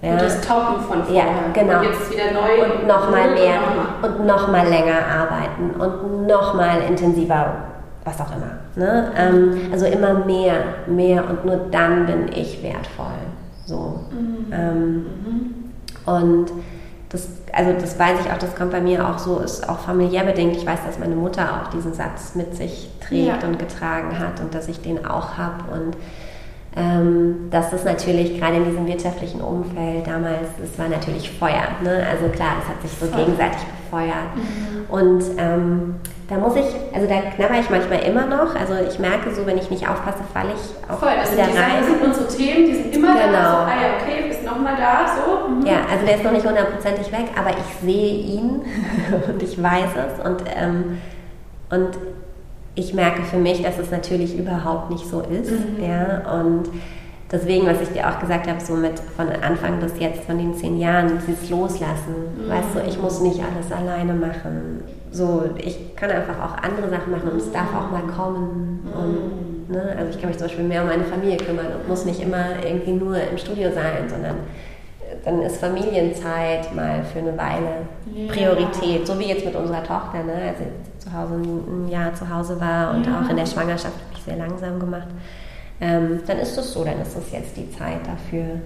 Ja. 0.00 0.12
Und 0.12 0.22
das 0.22 0.40
Toppen 0.40 0.80
von 0.80 1.02
vorher. 1.02 1.24
Ja, 1.24 1.32
genau. 1.52 1.80
Und 1.80 1.84
jetzt 1.84 2.10
wieder 2.10 2.32
neu. 2.32 2.64
Und 2.64 2.86
nochmal 2.86 3.34
mehr. 3.34 3.58
Und 4.00 4.26
nochmal 4.26 4.68
länger 4.68 4.98
arbeiten. 5.04 5.70
Und 5.78 6.26
nochmal 6.26 6.82
intensiver 6.88 7.54
was 8.08 8.20
auch 8.20 8.32
immer. 8.34 8.58
Ne? 8.76 9.12
Ähm, 9.16 9.72
also 9.72 9.86
immer 9.86 10.14
mehr, 10.14 10.56
mehr 10.86 11.28
und 11.28 11.44
nur 11.44 11.56
dann 11.70 12.06
bin 12.06 12.28
ich 12.34 12.62
wertvoll. 12.62 13.06
So. 13.66 14.00
Mhm. 14.10 14.52
Ähm, 14.52 14.94
mhm. 14.94 15.54
Und 16.06 16.52
das, 17.10 17.28
also 17.52 17.72
das 17.72 17.98
weiß 17.98 18.20
ich 18.24 18.32
auch, 18.32 18.38
das 18.38 18.54
kommt 18.54 18.70
bei 18.70 18.80
mir 18.80 19.06
auch 19.08 19.18
so, 19.18 19.38
ist 19.38 19.68
auch 19.68 19.78
familiär 19.78 20.24
bedingt. 20.24 20.56
Ich 20.56 20.66
weiß, 20.66 20.80
dass 20.86 20.98
meine 20.98 21.16
Mutter 21.16 21.62
auch 21.62 21.70
diesen 21.70 21.94
Satz 21.94 22.34
mit 22.34 22.54
sich 22.54 22.90
trägt 23.00 23.42
ja. 23.42 23.48
und 23.48 23.58
getragen 23.58 24.18
hat 24.18 24.40
und 24.40 24.54
dass 24.54 24.68
ich 24.68 24.80
den 24.80 25.04
auch 25.06 25.36
habe. 25.36 25.64
Und 25.72 25.96
ähm, 26.76 27.48
das 27.50 27.72
ist 27.72 27.84
natürlich 27.84 28.38
gerade 28.38 28.56
in 28.56 28.64
diesem 28.64 28.86
wirtschaftlichen 28.86 29.40
Umfeld 29.40 30.06
damals, 30.06 30.48
es 30.62 30.78
war 30.78 30.88
natürlich 30.88 31.30
Feuer. 31.30 31.68
Ne? 31.82 32.06
Also 32.10 32.28
klar, 32.28 32.56
es 32.62 32.68
hat 32.68 32.82
sich 32.82 32.98
so 32.98 33.06
Voll. 33.06 33.24
gegenseitig 33.24 33.60
befeuert. 33.84 34.36
Mhm. 34.36 34.94
Und 34.94 35.24
ähm, 35.38 35.94
da 36.28 36.36
muss 36.36 36.54
ich, 36.56 36.66
also 36.92 37.08
da 37.08 37.20
knabber 37.34 37.58
ich 37.58 37.70
manchmal 37.70 38.00
immer 38.00 38.26
noch. 38.26 38.54
Also 38.54 38.74
ich 38.86 38.98
merke 38.98 39.34
so, 39.34 39.46
wenn 39.46 39.56
ich 39.56 39.70
nicht 39.70 39.88
aufpasse, 39.88 40.18
falle 40.32 40.50
ich 40.52 40.90
auch 40.90 40.98
Voll, 40.98 41.08
also 41.08 41.32
wieder 41.32 41.46
die 41.46 41.56
rein. 41.56 41.80
Das 41.80 41.86
sind 41.86 42.02
unsere 42.04 42.28
Themen, 42.28 42.66
die 42.66 42.74
sind 42.74 42.94
immer 42.94 43.14
genau. 43.14 43.32
da. 43.32 43.50
So, 43.50 43.56
ah 43.56 43.80
ja, 43.80 43.88
okay, 43.98 44.28
bist 44.28 44.44
nochmal 44.44 44.74
da, 44.76 45.06
so. 45.08 45.48
Mhm. 45.48 45.66
Ja, 45.66 45.86
also 45.90 46.04
der 46.04 46.16
ist 46.16 46.24
noch 46.24 46.32
nicht 46.32 46.46
hundertprozentig 46.46 47.10
weg, 47.12 47.30
aber 47.34 47.50
ich 47.50 47.74
sehe 47.82 48.12
ihn 48.12 48.62
und 49.28 49.42
ich 49.42 49.62
weiß 49.62 49.90
es. 49.96 50.26
Und, 50.26 50.44
ähm, 50.54 50.98
und 51.70 51.98
ich 52.74 52.92
merke 52.92 53.22
für 53.22 53.38
mich, 53.38 53.62
dass 53.62 53.78
es 53.78 53.90
natürlich 53.90 54.38
überhaupt 54.38 54.90
nicht 54.90 55.06
so 55.06 55.22
ist. 55.22 55.50
Mhm. 55.50 55.82
Ja, 55.82 56.40
und 56.40 56.68
deswegen, 57.30 57.66
was 57.66 57.80
ich 57.80 57.90
dir 57.90 58.08
auch 58.08 58.18
gesagt 58.18 58.48
habe, 58.48 58.60
so 58.60 58.74
mit 58.74 58.98
von 59.16 59.28
Anfang 59.28 59.80
bis 59.80 59.98
jetzt, 59.98 60.24
von 60.24 60.38
den 60.38 60.54
zehn 60.54 60.78
Jahren, 60.78 61.20
dieses 61.26 61.50
Loslassen. 61.50 62.14
Mhm. 62.36 62.50
Weißt 62.50 62.68
du, 62.74 62.88
ich 62.88 63.00
muss 63.00 63.20
nicht 63.20 63.40
alles 63.40 63.70
alleine 63.72 64.14
machen. 64.14 64.82
So, 65.10 65.44
ich 65.56 65.96
kann 65.96 66.10
einfach 66.10 66.38
auch 66.38 66.62
andere 66.62 66.90
Sachen 66.90 67.12
machen 67.12 67.30
und 67.30 67.38
es 67.38 67.50
darf 67.52 67.68
auch 67.74 67.90
mal 67.90 68.02
kommen. 68.02 68.80
Mhm. 68.84 69.00
Und, 69.00 69.70
ne, 69.70 69.96
also 69.98 70.10
ich 70.10 70.20
kann 70.20 70.28
mich 70.28 70.38
zum 70.38 70.46
Beispiel 70.46 70.64
mehr 70.64 70.82
um 70.82 70.88
meine 70.88 71.04
Familie 71.04 71.36
kümmern 71.36 71.66
und 71.66 71.88
muss 71.88 72.04
nicht 72.04 72.20
immer 72.20 72.62
irgendwie 72.64 72.92
nur 72.92 73.16
im 73.16 73.38
Studio 73.38 73.70
sein, 73.72 74.08
sondern 74.08 74.36
dann 75.24 75.42
ist 75.42 75.58
Familienzeit 75.58 76.74
mal 76.74 77.02
für 77.12 77.20
eine 77.20 77.36
Weile 77.36 78.28
Priorität. 78.28 79.06
So 79.06 79.18
wie 79.18 79.28
jetzt 79.28 79.44
mit 79.44 79.54
unserer 79.54 79.82
Tochter, 79.82 80.22
ne? 80.24 80.34
als 80.48 80.58
sie 80.58 80.66
zu 80.98 81.12
Hause 81.12 81.34
ein 81.34 81.88
Jahr 81.88 82.14
zu 82.14 82.28
Hause 82.28 82.60
war 82.60 82.94
und 82.94 83.06
ja. 83.06 83.20
auch 83.20 83.30
in 83.30 83.36
der 83.36 83.46
Schwangerschaft 83.46 83.94
habe 83.94 84.14
ich 84.14 84.22
sehr 84.22 84.36
langsam 84.36 84.78
gemacht 84.78 85.08
ähm, 85.80 86.20
dann 86.26 86.38
ist 86.38 86.56
es 86.58 86.72
so, 86.72 86.84
dann 86.84 87.00
ist 87.00 87.16
es 87.16 87.32
jetzt 87.32 87.56
die 87.56 87.70
Zeit 87.70 88.00
dafür. 88.06 88.60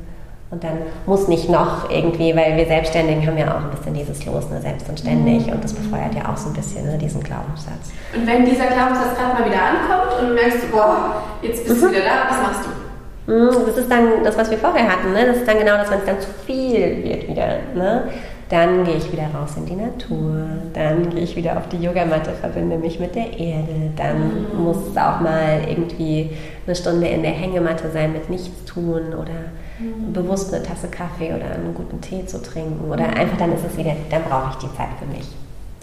Und 0.51 0.63
dann 0.63 0.79
muss 1.07 1.29
nicht 1.29 1.49
noch 1.49 1.89
irgendwie, 1.89 2.37
weil 2.37 2.59
wir 2.59 2.67
Selbstständigen 2.67 3.27
haben 3.27 3.39
ja 3.39 3.57
auch 3.57 3.63
ein 3.63 3.71
bisschen 3.71 3.95
dieses 3.95 4.27
Los, 4.27 4.51
ne, 4.51 4.61
selbst 4.61 4.87
und 4.87 5.01
ständig. 5.01 5.51
Und 5.51 5.65
das 5.65 5.73
befeuert 5.73 6.15
ja 6.15 6.31
auch 6.31 6.37
so 6.37 6.51
ein 6.51 6.53
bisschen 6.53 6.85
ne, 6.85 6.99
diesen 6.99 7.23
Glaubenssatz. 7.23 7.91
Und 8.15 8.27
wenn 8.27 8.45
dieser 8.45 8.67
Glaubenssatz 8.67 9.17
gerade 9.17 9.41
mal 9.41 9.49
wieder 9.49 9.63
ankommt 9.63 10.21
und 10.21 10.29
du 10.29 10.35
merkst, 10.35 10.71
boah, 10.71 11.23
jetzt 11.41 11.65
bist 11.67 11.81
mhm. 11.81 11.87
du 11.87 11.91
wieder 11.93 12.05
da, 12.05 12.29
was 12.29 12.43
machst 12.43 12.65
du? 12.67 13.33
Mhm, 13.33 13.67
das 13.67 13.77
ist 13.79 13.91
dann 13.91 14.25
das, 14.25 14.37
was 14.37 14.51
wir 14.51 14.59
vorher 14.59 14.93
hatten. 14.93 15.13
Ne? 15.13 15.25
Das 15.25 15.37
ist 15.39 15.49
dann 15.49 15.59
genau 15.59 15.79
das, 15.79 15.91
wenn 15.91 16.01
es 16.01 16.05
dann 16.05 16.21
zu 16.21 16.29
viel 16.45 17.03
wird 17.03 17.29
wieder. 17.29 17.47
Ne? 17.75 18.11
Dann 18.53 18.85
gehe 18.85 18.97
ich 18.97 19.11
wieder 19.11 19.29
raus 19.35 19.53
in 19.57 19.65
die 19.65 19.77
Natur, 19.77 20.45
dann 20.75 21.09
gehe 21.09 21.23
ich 21.23 21.37
wieder 21.37 21.57
auf 21.57 21.71
die 21.71 21.79
Yogamatte, 21.79 22.33
verbinde 22.33 22.77
mich 22.77 23.01
mit 23.01 23.15
der 23.15 23.33
Erde, 23.33 23.91
dann 23.97 24.53
mhm. 24.53 24.65
muss 24.65 24.77
es 24.91 24.97
auch 24.99 25.21
mal 25.21 25.63
irgendwie 25.67 26.29
eine 26.67 26.77
Stunde 26.77 27.07
in 27.07 27.23
der 27.23 27.31
Hängematte 27.31 27.91
sein 27.91 28.13
mit 28.13 28.29
nichts 28.29 28.51
tun 28.67 29.15
oder 29.15 29.33
mhm. 29.79 30.13
bewusst 30.13 30.53
eine 30.53 30.63
Tasse 30.63 30.89
Kaffee 30.89 31.33
oder 31.33 31.47
einen 31.47 31.73
guten 31.75 31.99
Tee 32.03 32.27
zu 32.27 32.43
trinken 32.43 32.91
oder 32.91 33.09
mhm. 33.09 33.15
einfach 33.15 33.39
dann 33.39 33.55
ist 33.55 33.65
es 33.65 33.75
wieder, 33.79 33.97
dann 34.11 34.23
brauche 34.25 34.51
ich 34.51 34.57
die 34.57 34.77
Zeit 34.77 34.91
für 35.01 35.07
mich. 35.07 35.29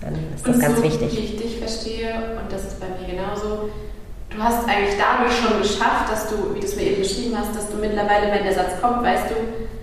Dann 0.01 0.13
ist 0.36 0.47
das 0.47 0.53
und 0.55 0.62
ganz 0.62 0.77
so, 0.77 0.84
wichtig. 0.84 1.12
Wie 1.12 1.25
ich 1.25 1.38
dich 1.38 1.58
verstehe, 1.58 2.13
und 2.39 2.53
das 2.53 2.65
ist 2.65 2.79
bei 2.79 2.86
mir 2.86 3.15
genauso, 3.15 3.71
du 4.30 4.44
hast 4.44 4.68
eigentlich 4.68 4.96
dadurch 4.98 5.34
schon 5.36 5.62
geschafft, 5.62 6.12
dass 6.12 6.30
du, 6.30 6.54
wie 6.54 6.60
du 6.60 6.65
es 6.65 6.76
mir 6.76 6.84
eben 6.84 7.02
beschrieben 7.02 7.36
hast, 7.38 7.56
dass 7.56 7.70
du 7.70 7.78
mittlerweile, 7.78 8.32
wenn 8.32 8.44
der 8.44 8.54
Satz 8.54 8.80
kommt, 8.82 9.04
weißt 9.04 9.32
du, 9.32 9.36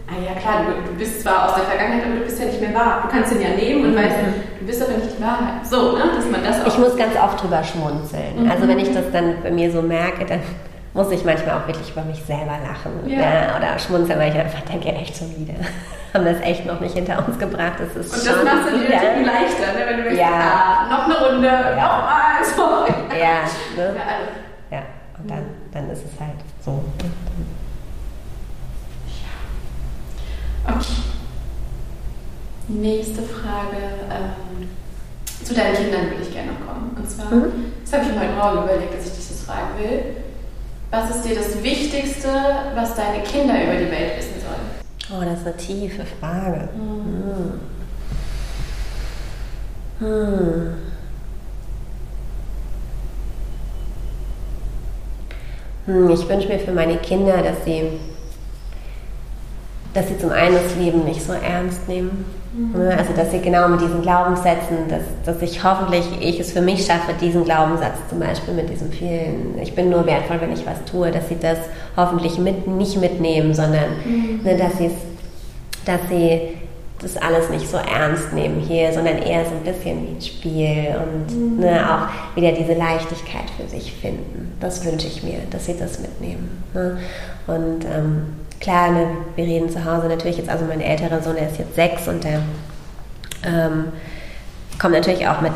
ah 0.07 0.19
ja 0.23 0.39
klar, 0.39 0.65
du, 0.67 0.91
du, 0.91 0.99
bist 0.99 1.23
zwar 1.23 1.49
aus 1.49 1.55
der 1.57 1.65
Vergangenheit, 1.65 2.07
aber 2.07 2.17
du 2.17 2.25
bist 2.25 2.39
ja 2.39 2.47
nicht 2.47 2.61
mehr 2.61 2.75
wahr. 2.75 3.03
Du 3.03 3.09
kannst 3.09 3.33
ihn 3.33 3.41
ja 3.41 3.51
nehmen 3.51 3.85
und 3.87 3.93
mhm. 3.93 3.97
weißt, 3.97 4.17
du 4.61 4.67
bist 4.67 4.83
aber 4.83 4.99
nicht 4.99 5.19
die 5.19 5.23
Wahrheit. 5.23 5.67
So, 5.67 5.93
ne? 5.93 6.05
dass 6.15 6.31
man 6.31 6.45
das 6.45 6.63
auch 6.63 6.67
Ich 6.69 6.79
muss 6.79 6.97
ganz 6.97 7.17
oft 7.17 7.43
drüber 7.43 7.63
schmunzeln. 7.65 8.45
Mhm. 8.45 8.51
Also 8.51 8.69
wenn 8.69 8.79
ich 8.79 8.93
das 8.93 9.11
dann 9.13 9.43
bei 9.43 9.51
mir 9.51 9.71
so 9.71 9.83
merke, 9.83 10.25
dann 10.25 10.41
muss 10.97 11.11
ich 11.11 11.25
manchmal 11.25 11.61
auch 11.61 11.67
wirklich 11.67 11.91
über 11.91 12.03
mich 12.03 12.25
selber 12.25 12.57
lachen 12.65 13.07
ja. 13.07 13.21
Ja, 13.21 13.57
oder 13.59 13.79
schmunzeln, 13.79 14.19
weil 14.19 14.33
ich 14.33 14.39
einfach 14.39 14.63
denke, 14.63 14.89
echt 14.89 15.19
schon 15.19 15.37
wieder. 15.37 15.55
Haben 16.15 16.27
es 16.27 16.41
echt 16.41 16.65
noch 16.65 16.81
nicht 16.81 16.95
hinter 16.95 17.23
uns 17.29 17.39
gebracht. 17.39 17.75
Das 17.79 17.95
ist 17.95 18.15
und 18.15 18.27
das 18.27 18.45
macht 18.45 18.67
es 18.67 18.73
dir 18.73 18.97
natürlich 18.97 19.27
leichter, 19.27 19.73
ne? 19.75 19.87
wenn 19.87 19.97
du 19.99 20.03
denkst, 20.05 20.19
ja. 20.19 20.29
ah, 20.31 20.89
noch 20.89 21.05
eine 21.05 21.27
Runde, 21.27 21.47
ja. 21.47 21.71
nochmal, 21.71 22.43
so. 22.43 22.63
Ja, 23.15 23.45
ne? 23.77 23.95
ja, 23.95 24.03
also. 24.09 24.31
ja, 24.71 24.83
und 25.19 25.31
dann, 25.31 25.45
dann 25.71 25.91
ist 25.91 26.05
es 26.07 26.19
halt 26.19 26.41
so. 26.65 26.83
Okay. 30.65 30.81
Nächste 32.69 33.23
Frage. 33.23 33.77
Ähm, 34.11 34.69
zu 35.45 35.55
deinen 35.55 35.77
Kindern 35.77 36.11
will 36.11 36.23
ich 36.23 36.33
gerne 36.33 36.53
noch 36.53 36.67
kommen. 36.67 36.97
Und 36.97 37.09
zwar, 37.09 37.31
mhm. 37.31 37.73
das 37.85 37.93
habe 37.93 38.05
ich 38.05 38.15
mir 38.15 38.21
heute 38.21 38.33
Morgen 38.33 38.65
überlegt, 38.65 38.95
dass 38.95 39.07
ich 39.07 39.13
dich 39.13 39.29
das 39.29 39.43
fragen 39.43 39.79
will. 39.79 40.26
Was 40.97 41.15
ist 41.15 41.27
dir 41.27 41.35
das 41.35 41.63
Wichtigste, 41.63 42.29
was 42.75 42.95
deine 42.95 43.23
Kinder 43.23 43.53
über 43.63 43.75
die 43.75 43.91
Welt 43.91 44.17
wissen 44.17 44.41
sollen? 44.41 45.13
Oh, 45.13 45.23
das 45.23 45.41
ist 45.41 45.47
eine 45.47 45.57
tiefe 45.59 46.07
Frage. 46.19 46.71
Mhm. 46.75 47.61
Hm. 49.99 50.75
Hm. 55.85 56.11
Ich 56.11 56.27
wünsche 56.27 56.49
mir 56.49 56.59
für 56.59 56.73
meine 56.73 56.97
Kinder, 56.97 57.43
dass 57.43 57.63
sie 57.67 58.01
dass 59.93 60.09
sie 60.09 60.19
zum 60.19 60.31
einen 60.31 60.55
das 60.55 60.77
Leben 60.77 61.05
nicht 61.05 61.23
so 61.23 61.35
ernst 61.35 61.87
nehmen. 61.89 62.25
Also 62.91 63.13
dass 63.15 63.31
sie 63.33 63.41
genau 63.41 63.69
mit 63.69 63.83
diesen 63.83 64.01
Glaubenssätzen, 64.01 64.89
dass, 64.89 65.03
dass 65.25 65.43
ich 65.43 65.63
hoffentlich, 65.63 66.07
ich 66.21 66.41
es 66.41 66.53
für 66.53 66.63
mich 66.63 66.87
schaffe, 66.87 67.13
diesen 67.21 67.45
Glaubenssatz 67.45 67.97
zum 68.09 68.21
Beispiel 68.21 68.55
mit 68.55 68.71
diesem 68.71 68.91
vielen, 68.91 69.59
ich 69.61 69.75
bin 69.75 69.91
nur 69.91 70.07
wertvoll, 70.07 70.41
wenn 70.41 70.53
ich 70.53 70.65
was 70.65 70.83
tue, 70.91 71.11
dass 71.11 71.29
sie 71.29 71.39
das 71.39 71.59
hoffentlich 71.97 72.39
mit, 72.39 72.67
nicht 72.67 72.99
mitnehmen, 72.99 73.53
sondern 73.53 73.91
mhm. 74.05 74.41
ne, 74.43 74.57
dass, 74.57 74.73
dass 75.85 76.01
sie 76.09 76.57
das 77.03 77.19
alles 77.19 77.51
nicht 77.51 77.71
so 77.71 77.77
ernst 77.77 78.33
nehmen 78.33 78.61
hier, 78.61 78.91
sondern 78.91 79.19
eher 79.19 79.45
so 79.45 79.51
ein 79.51 79.63
bisschen 79.63 80.07
wie 80.07 80.17
ein 80.17 80.23
Spiel 80.23 80.95
und 80.97 81.37
mhm. 81.37 81.61
ne, 81.61 81.85
auch 81.91 82.37
wieder 82.37 82.53
diese 82.53 82.73
Leichtigkeit 82.73 83.51
für 83.59 83.69
sich 83.69 83.93
finden. 83.93 84.57
Das 84.61 84.83
wünsche 84.83 85.07
ich 85.07 85.23
mir, 85.23 85.41
dass 85.51 85.67
sie 85.67 85.77
das 85.79 86.01
mitnehmen. 86.01 86.65
Ne? 86.73 86.97
Und 87.47 87.85
ähm, 87.85 88.23
klar, 88.61 88.91
ne, 88.91 89.07
wir 89.35 89.45
reden 89.45 89.71
zu 89.71 89.85
Hause 89.85 90.09
natürlich 90.09 90.39
jetzt, 90.39 90.49
also 90.49 90.65
mein 90.65 90.81
älterer 90.81 91.23
Sohn, 91.23 91.37
der 91.37 91.49
ist 91.49 91.59
jetzt 91.59 91.75
sechs 91.75 92.09
und 92.09 92.25
der 92.25 92.41
ähm, 93.45 93.87
kommt 94.79 94.95
natürlich 94.95 95.27
auch 95.29 95.41
mit 95.41 95.53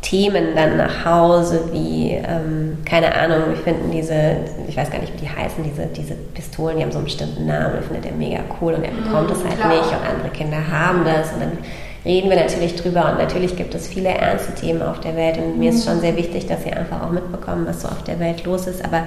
Themen 0.00 0.54
dann 0.54 0.76
nach 0.76 1.04
Hause, 1.04 1.68
wie, 1.72 2.12
ähm, 2.12 2.78
keine 2.84 3.14
Ahnung, 3.14 3.48
wir 3.48 3.56
finden 3.56 3.90
diese, 3.90 4.36
ich 4.68 4.76
weiß 4.76 4.90
gar 4.90 5.00
nicht, 5.00 5.12
wie 5.12 5.18
die 5.18 5.28
heißen, 5.28 5.62
diese, 5.64 5.86
diese 5.86 6.14
Pistolen, 6.14 6.76
die 6.76 6.82
haben 6.82 6.92
so 6.92 6.98
einen 6.98 7.06
bestimmten 7.06 7.46
Namen, 7.46 7.76
und 7.76 7.84
findet 7.84 8.06
er 8.06 8.12
mega 8.12 8.40
cool 8.60 8.74
und 8.74 8.84
er 8.84 8.92
bekommt 8.92 9.30
es 9.30 9.38
mhm, 9.38 9.48
halt 9.48 9.58
klar. 9.58 9.68
nicht 9.70 9.88
und 9.88 10.08
andere 10.08 10.30
Kinder 10.32 10.58
haben 10.70 11.04
das 11.04 11.32
und 11.32 11.40
dann 11.40 11.58
reden 12.04 12.30
wir 12.30 12.36
natürlich 12.36 12.76
drüber 12.76 13.10
und 13.10 13.18
natürlich 13.18 13.56
gibt 13.56 13.74
es 13.74 13.88
viele 13.88 14.10
ernste 14.10 14.54
Themen 14.54 14.82
auf 14.82 15.00
der 15.00 15.16
Welt 15.16 15.36
und 15.36 15.58
mir 15.58 15.70
ist 15.70 15.84
mhm. 15.84 15.90
schon 15.90 16.00
sehr 16.00 16.16
wichtig, 16.16 16.46
dass 16.46 16.62
sie 16.62 16.72
einfach 16.72 17.02
auch 17.02 17.10
mitbekommen, 17.10 17.66
was 17.66 17.82
so 17.82 17.88
auf 17.88 18.04
der 18.04 18.20
Welt 18.20 18.44
los 18.44 18.66
ist, 18.68 18.84
aber 18.84 19.02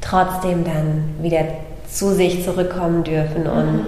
trotzdem 0.00 0.64
dann 0.64 1.14
wieder 1.22 1.44
zu 1.94 2.12
sich 2.12 2.44
zurückkommen 2.44 3.04
dürfen 3.04 3.46
und 3.46 3.86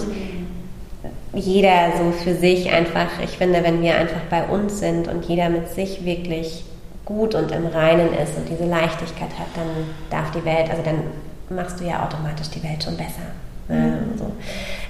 jeder 1.34 1.92
so 1.98 2.12
für 2.12 2.34
sich 2.34 2.72
einfach, 2.72 3.08
ich 3.22 3.36
finde, 3.36 3.62
wenn 3.64 3.82
wir 3.82 3.96
einfach 3.96 4.22
bei 4.30 4.44
uns 4.44 4.78
sind 4.78 5.08
und 5.08 5.24
jeder 5.26 5.50
mit 5.50 5.68
sich 5.70 6.04
wirklich 6.04 6.64
gut 7.04 7.34
und 7.34 7.50
im 7.50 7.66
Reinen 7.66 8.14
ist 8.14 8.36
und 8.36 8.48
diese 8.48 8.64
Leichtigkeit 8.64 9.30
hat, 9.38 9.48
dann 9.54 9.66
darf 10.08 10.30
die 10.30 10.44
Welt, 10.44 10.70
also 10.70 10.82
dann 10.82 11.02
machst 11.54 11.80
du 11.80 11.84
ja 11.84 12.04
automatisch 12.04 12.48
die 12.50 12.62
Welt 12.62 12.82
schon 12.82 12.96
besser. 12.96 13.26
Mhm. 13.68 14.18
So. 14.18 14.32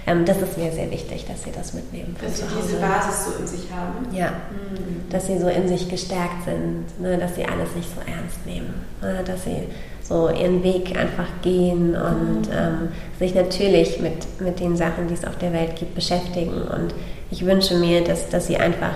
ähm, 0.06 0.24
das 0.24 0.36
ist 0.38 0.58
mir 0.58 0.70
sehr 0.70 0.90
wichtig, 0.90 1.24
dass 1.26 1.42
sie 1.42 1.52
das 1.52 1.72
mitnehmen. 1.72 2.14
Dass 2.22 2.38
sie 2.38 2.44
diese 2.62 2.76
Basis 2.76 3.24
so 3.24 3.40
in 3.40 3.46
sich 3.46 3.70
haben. 3.72 4.14
Ja, 4.14 4.28
mhm. 4.28 5.10
dass 5.10 5.26
sie 5.26 5.38
so 5.38 5.48
in 5.48 5.66
sich 5.68 5.88
gestärkt 5.88 6.44
sind, 6.44 7.00
ne? 7.00 7.16
dass 7.18 7.34
sie 7.34 7.44
alles 7.44 7.74
nicht 7.74 7.88
so 7.88 8.00
ernst 8.00 8.44
nehmen, 8.44 8.74
ne? 9.00 9.20
dass 9.24 9.44
sie 9.44 9.68
so 10.02 10.28
ihren 10.28 10.62
Weg 10.62 10.96
einfach 10.96 11.26
gehen 11.42 11.96
und 11.96 12.48
mhm. 12.48 12.56
ähm, 12.56 12.88
sich 13.18 13.34
natürlich 13.34 14.00
mit, 14.00 14.40
mit 14.40 14.60
den 14.60 14.76
Sachen, 14.76 15.08
die 15.08 15.14
es 15.14 15.24
auf 15.24 15.36
der 15.38 15.52
Welt 15.52 15.76
gibt, 15.76 15.94
beschäftigen. 15.94 16.62
Und 16.62 16.94
ich 17.30 17.44
wünsche 17.44 17.74
mir, 17.76 18.04
dass, 18.04 18.28
dass 18.28 18.46
sie 18.46 18.56
einfach 18.56 18.92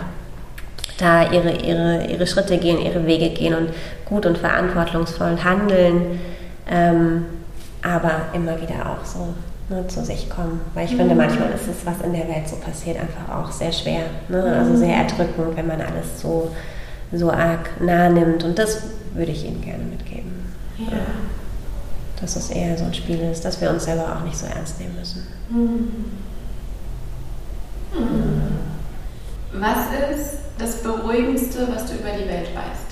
da 0.99 1.33
ihre, 1.33 1.53
ihre, 1.53 2.07
ihre 2.07 2.27
Schritte 2.27 2.59
gehen, 2.59 2.79
ihre 2.79 3.07
Wege 3.07 3.31
gehen 3.31 3.55
und 3.55 3.71
gut 4.05 4.27
und 4.27 4.39
verantwortungsvoll 4.39 5.43
handeln, 5.43 6.21
ähm, 6.71 7.25
aber 7.83 8.27
immer 8.35 8.61
wieder 8.61 8.91
auch 8.91 9.05
so 9.05 9.29
ne, 9.71 9.87
zu 9.87 10.05
sich 10.05 10.29
kommen. 10.29 10.61
Weil 10.75 10.85
ich 10.85 10.93
mhm. 10.93 10.99
finde, 10.99 11.15
manchmal 11.15 11.51
ist 11.53 11.69
es, 11.69 11.87
was 11.87 12.01
in 12.05 12.13
der 12.13 12.29
Welt 12.29 12.47
so 12.47 12.57
passiert, 12.57 12.99
einfach 12.99 13.35
auch 13.35 13.51
sehr 13.51 13.73
schwer. 13.73 14.03
Ne? 14.29 14.43
Also 14.43 14.77
sehr 14.77 14.97
erdrückend, 14.97 15.57
wenn 15.57 15.67
man 15.67 15.81
alles 15.81 16.21
so, 16.21 16.51
so 17.13 17.31
arg 17.31 17.81
nah 17.81 18.09
nimmt. 18.11 18.45
Und 18.45 18.59
das 18.59 18.83
würde 19.15 19.33
ich 19.33 19.47
Ihnen 19.47 19.63
gerne 19.63 19.85
mitgeben. 19.85 20.33
Ja. 20.79 20.99
Dass 22.21 22.37
es 22.37 22.51
eher 22.51 22.77
so 22.77 22.85
ein 22.85 22.93
Spiel 22.95 23.21
ist, 23.21 23.45
dass 23.45 23.61
wir 23.61 23.71
uns 23.71 23.85
selber 23.85 24.17
auch 24.17 24.25
nicht 24.25 24.37
so 24.37 24.47
ernst 24.47 24.79
nehmen 24.79 24.97
müssen. 24.97 25.27
Mhm. 25.49 25.95
Mhm. 27.99 28.51
Was 29.53 29.87
ist 30.11 30.39
das 30.59 30.83
Beruhigendste, 30.83 31.67
was 31.73 31.87
du 31.87 31.95
über 31.95 32.11
die 32.11 32.29
Welt 32.29 32.51
weißt? 32.55 32.91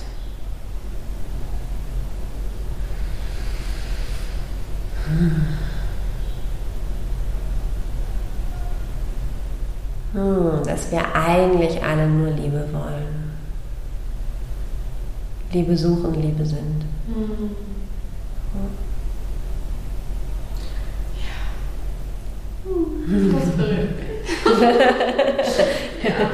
Hm, 10.13 10.63
dass 10.65 10.91
wir 10.91 11.15
eigentlich 11.15 11.83
alle 11.83 12.07
nur 12.07 12.31
Liebe 12.31 12.67
wollen. 12.73 13.19
Liebe 15.51 15.77
suchen, 15.77 16.13
Liebe 16.19 16.45
sind. 16.45 16.83
Mhm. 17.07 17.55
Ja. 18.53 18.61
Das 23.35 23.49
berührt 23.55 23.95
mich. 23.97 24.19
ja. 26.03 26.31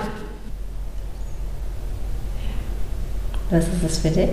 Was 3.50 3.68
ist 3.68 3.84
es 3.84 3.98
für 4.00 4.10
dich? 4.10 4.30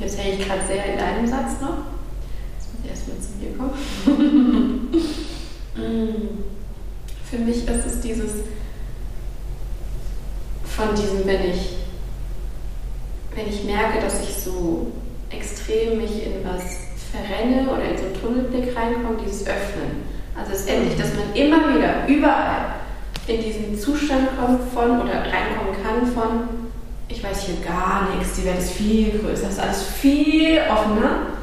Jetzt 0.00 0.18
hänge 0.18 0.34
ich 0.34 0.46
gerade 0.46 0.66
sehr 0.66 0.84
in 0.92 0.98
deinem 0.98 1.26
Satz 1.26 1.60
noch. 1.60 1.95
Mir 3.56 3.70
kommen. 4.14 4.88
für 7.30 7.38
mich 7.38 7.68
ist 7.68 7.86
es 7.86 8.00
dieses, 8.00 8.32
von 10.64 10.94
diesem, 10.94 11.26
wenn 11.26 11.50
ich, 11.50 11.76
wenn 13.34 13.48
ich 13.48 13.64
merke, 13.64 14.00
dass 14.00 14.22
ich 14.22 14.34
so 14.34 14.92
extrem 15.30 15.98
mich 15.98 16.24
in 16.24 16.44
was 16.44 16.86
verrenne 17.10 17.68
oder 17.68 17.82
in 17.82 17.96
so 17.96 18.04
einen 18.04 18.20
Tunnelblick 18.20 18.76
reinkomme, 18.76 19.18
dieses 19.24 19.46
Öffnen. 19.46 20.04
Also 20.38 20.52
es 20.52 20.60
ist 20.60 20.68
endlich, 20.68 20.96
dass 20.96 21.14
man 21.14 21.34
immer 21.34 21.74
wieder, 21.74 22.06
überall 22.06 22.74
in 23.26 23.42
diesen 23.42 23.78
Zustand 23.78 24.28
kommt 24.38 24.72
von 24.72 25.00
oder 25.00 25.20
reinkommen 25.20 25.74
kann 25.82 26.06
von, 26.12 26.48
ich 27.08 27.22
weiß 27.24 27.46
hier 27.46 27.56
gar 27.66 28.14
nichts, 28.14 28.36
die 28.36 28.44
Welt 28.44 28.58
ist 28.58 28.72
viel 28.72 29.18
größer, 29.18 29.46
es 29.48 29.54
ist 29.54 29.60
alles 29.60 29.82
viel 29.82 30.60
offener. 30.70 31.35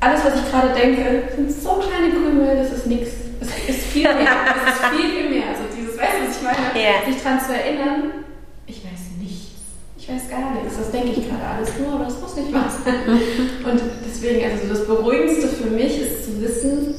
Alles, 0.00 0.24
was 0.24 0.34
ich 0.34 0.50
gerade 0.50 0.68
denke, 0.74 1.22
sind 1.34 1.50
so 1.50 1.74
kleine 1.74 2.12
Krümel, 2.12 2.56
das 2.56 2.72
ist 2.72 2.86
nichts. 2.86 3.10
Es 3.40 3.48
ist 3.68 3.86
viel 3.86 4.04
mehr. 4.04 4.16
Es 4.66 4.74
ist 4.74 4.84
viel, 4.94 5.10
viel 5.10 5.30
mehr. 5.30 5.48
Also 5.48 5.62
dieses, 5.76 5.96
weißt 5.98 6.12
du, 6.20 6.28
was 6.28 6.36
ich 6.36 6.42
meine? 6.42 6.84
Yeah. 6.84 7.04
Sich 7.06 7.22
daran 7.22 7.40
zu 7.40 7.52
erinnern, 7.54 8.24
ich 8.66 8.84
weiß 8.84 9.16
nichts. 9.18 9.60
Ich 9.96 10.08
weiß 10.08 10.30
gar 10.30 10.52
nichts. 10.52 10.76
Das 10.76 10.90
denke 10.90 11.08
ich 11.08 11.28
gerade 11.28 11.44
alles 11.56 11.70
nur, 11.78 11.94
aber 11.94 12.04
das 12.04 12.20
muss 12.20 12.36
nicht 12.36 12.52
wahr 12.52 12.70
sein. 12.84 12.94
Und 13.64 13.82
deswegen, 14.04 14.44
also 14.44 14.68
das 14.68 14.86
Beruhigendste 14.86 15.48
für 15.48 15.70
mich 15.70 16.00
ist 16.00 16.24
zu 16.24 16.42
wissen, 16.42 16.94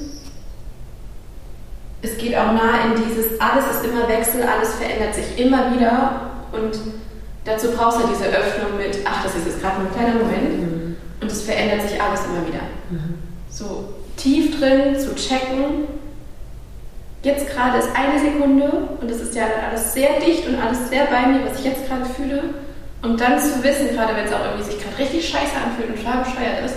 es 2.01 2.17
geht 2.17 2.35
auch 2.35 2.53
nah 2.53 2.85
in 2.85 3.03
dieses, 3.03 3.39
alles 3.39 3.65
ist 3.71 3.85
immer 3.85 4.07
Wechsel, 4.07 4.43
alles 4.43 4.75
verändert 4.75 5.15
sich 5.15 5.37
immer 5.39 5.73
wieder 5.73 6.29
und 6.51 6.77
dazu 7.43 7.71
brauchst 7.71 7.99
du 8.01 8.07
diese 8.07 8.25
Öffnung 8.25 8.77
mit, 8.77 8.99
ach, 9.03 9.23
das 9.23 9.35
ist 9.35 9.47
jetzt 9.47 9.61
gerade 9.61 9.81
ein 9.81 9.91
kleiner 9.93 10.23
Moment 10.23 10.59
mhm. 10.59 10.95
und 11.21 11.31
es 11.31 11.43
verändert 11.43 11.89
sich 11.89 11.99
alles 12.01 12.21
immer 12.25 12.45
wieder. 12.47 12.61
So 13.49 13.93
tief 14.15 14.59
drin 14.59 14.99
zu 14.99 15.15
checken, 15.15 15.87
jetzt 17.23 17.49
gerade 17.49 17.77
ist 17.79 17.89
eine 17.95 18.19
Sekunde 18.19 18.71
und 19.01 19.09
es 19.09 19.21
ist 19.21 19.35
ja 19.35 19.45
alles 19.69 19.93
sehr 19.93 20.19
dicht 20.19 20.47
und 20.47 20.55
alles 20.55 20.89
sehr 20.89 21.05
bei 21.05 21.27
mir, 21.27 21.45
was 21.45 21.59
ich 21.59 21.65
jetzt 21.65 21.87
gerade 21.87 22.05
fühle 22.05 22.43
und 23.01 23.19
dann 23.19 23.39
zu 23.39 23.63
wissen, 23.63 23.89
gerade 23.89 24.15
wenn 24.15 24.25
es 24.25 24.33
auch 24.33 24.43
irgendwie 24.43 24.71
sich 24.71 24.81
gerade 24.81 24.97
richtig 24.97 25.27
scheiße 25.27 25.55
anfühlt 25.55 25.89
und 25.89 26.03
total 26.03 26.23
ist, 26.65 26.75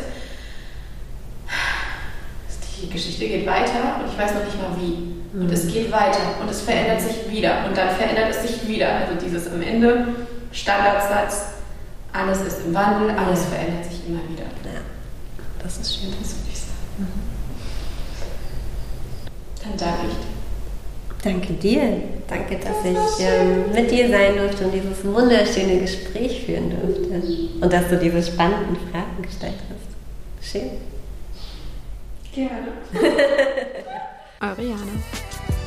die 2.82 2.90
Geschichte 2.90 3.26
geht 3.26 3.46
weiter 3.46 4.00
und 4.00 4.10
ich 4.10 4.18
weiß 4.18 4.34
noch 4.34 4.44
nicht 4.44 4.56
mal 4.60 4.76
wie. 4.80 5.10
Und 5.32 5.52
es 5.52 5.68
geht 5.68 5.92
weiter 5.92 6.40
und 6.40 6.50
es 6.50 6.62
verändert 6.62 7.00
sich 7.00 7.30
wieder 7.30 7.64
und 7.68 7.76
dann 7.76 7.90
verändert 7.90 8.30
es 8.30 8.42
sich 8.42 8.66
wieder. 8.66 8.88
Also 8.88 9.14
dieses 9.24 9.46
am 9.46 9.62
Ende 9.62 10.08
Standardsatz, 10.50 11.52
alles 12.12 12.40
ist 12.40 12.66
im 12.66 12.74
Wandel, 12.74 13.10
alles 13.10 13.44
verändert 13.44 13.84
sich 13.84 13.99
das 15.70 15.86
ist 15.86 16.00
schön, 16.00 16.10
das 16.20 16.30
würde 16.30 16.50
ich 16.52 16.58
sagen. 16.58 16.72
Mhm. 16.98 17.06
Dann 19.62 19.76
danke 19.76 20.06
ich 20.08 20.16
dir. 20.18 20.30
Danke 21.22 21.52
dir. 21.52 22.02
Danke, 22.26 22.56
dass 22.56 22.82
das 22.82 23.18
ich 23.18 23.26
ähm, 23.26 23.72
mit 23.72 23.90
dir 23.90 24.08
sein 24.08 24.36
durfte 24.36 24.64
und 24.64 24.72
dieses 24.72 25.04
wunderschöne 25.04 25.80
Gespräch 25.80 26.44
führen 26.46 26.70
durfte. 26.70 27.22
Und 27.60 27.72
dass 27.72 27.88
du 27.88 27.98
diese 27.98 28.22
spannenden 28.22 28.76
Fragen 28.90 29.22
gestellt 29.22 29.58
hast. 29.68 30.50
Schön. 30.50 30.70
Gerne. 32.32 32.68
Eure 34.40 34.62
Jana. 34.62 35.58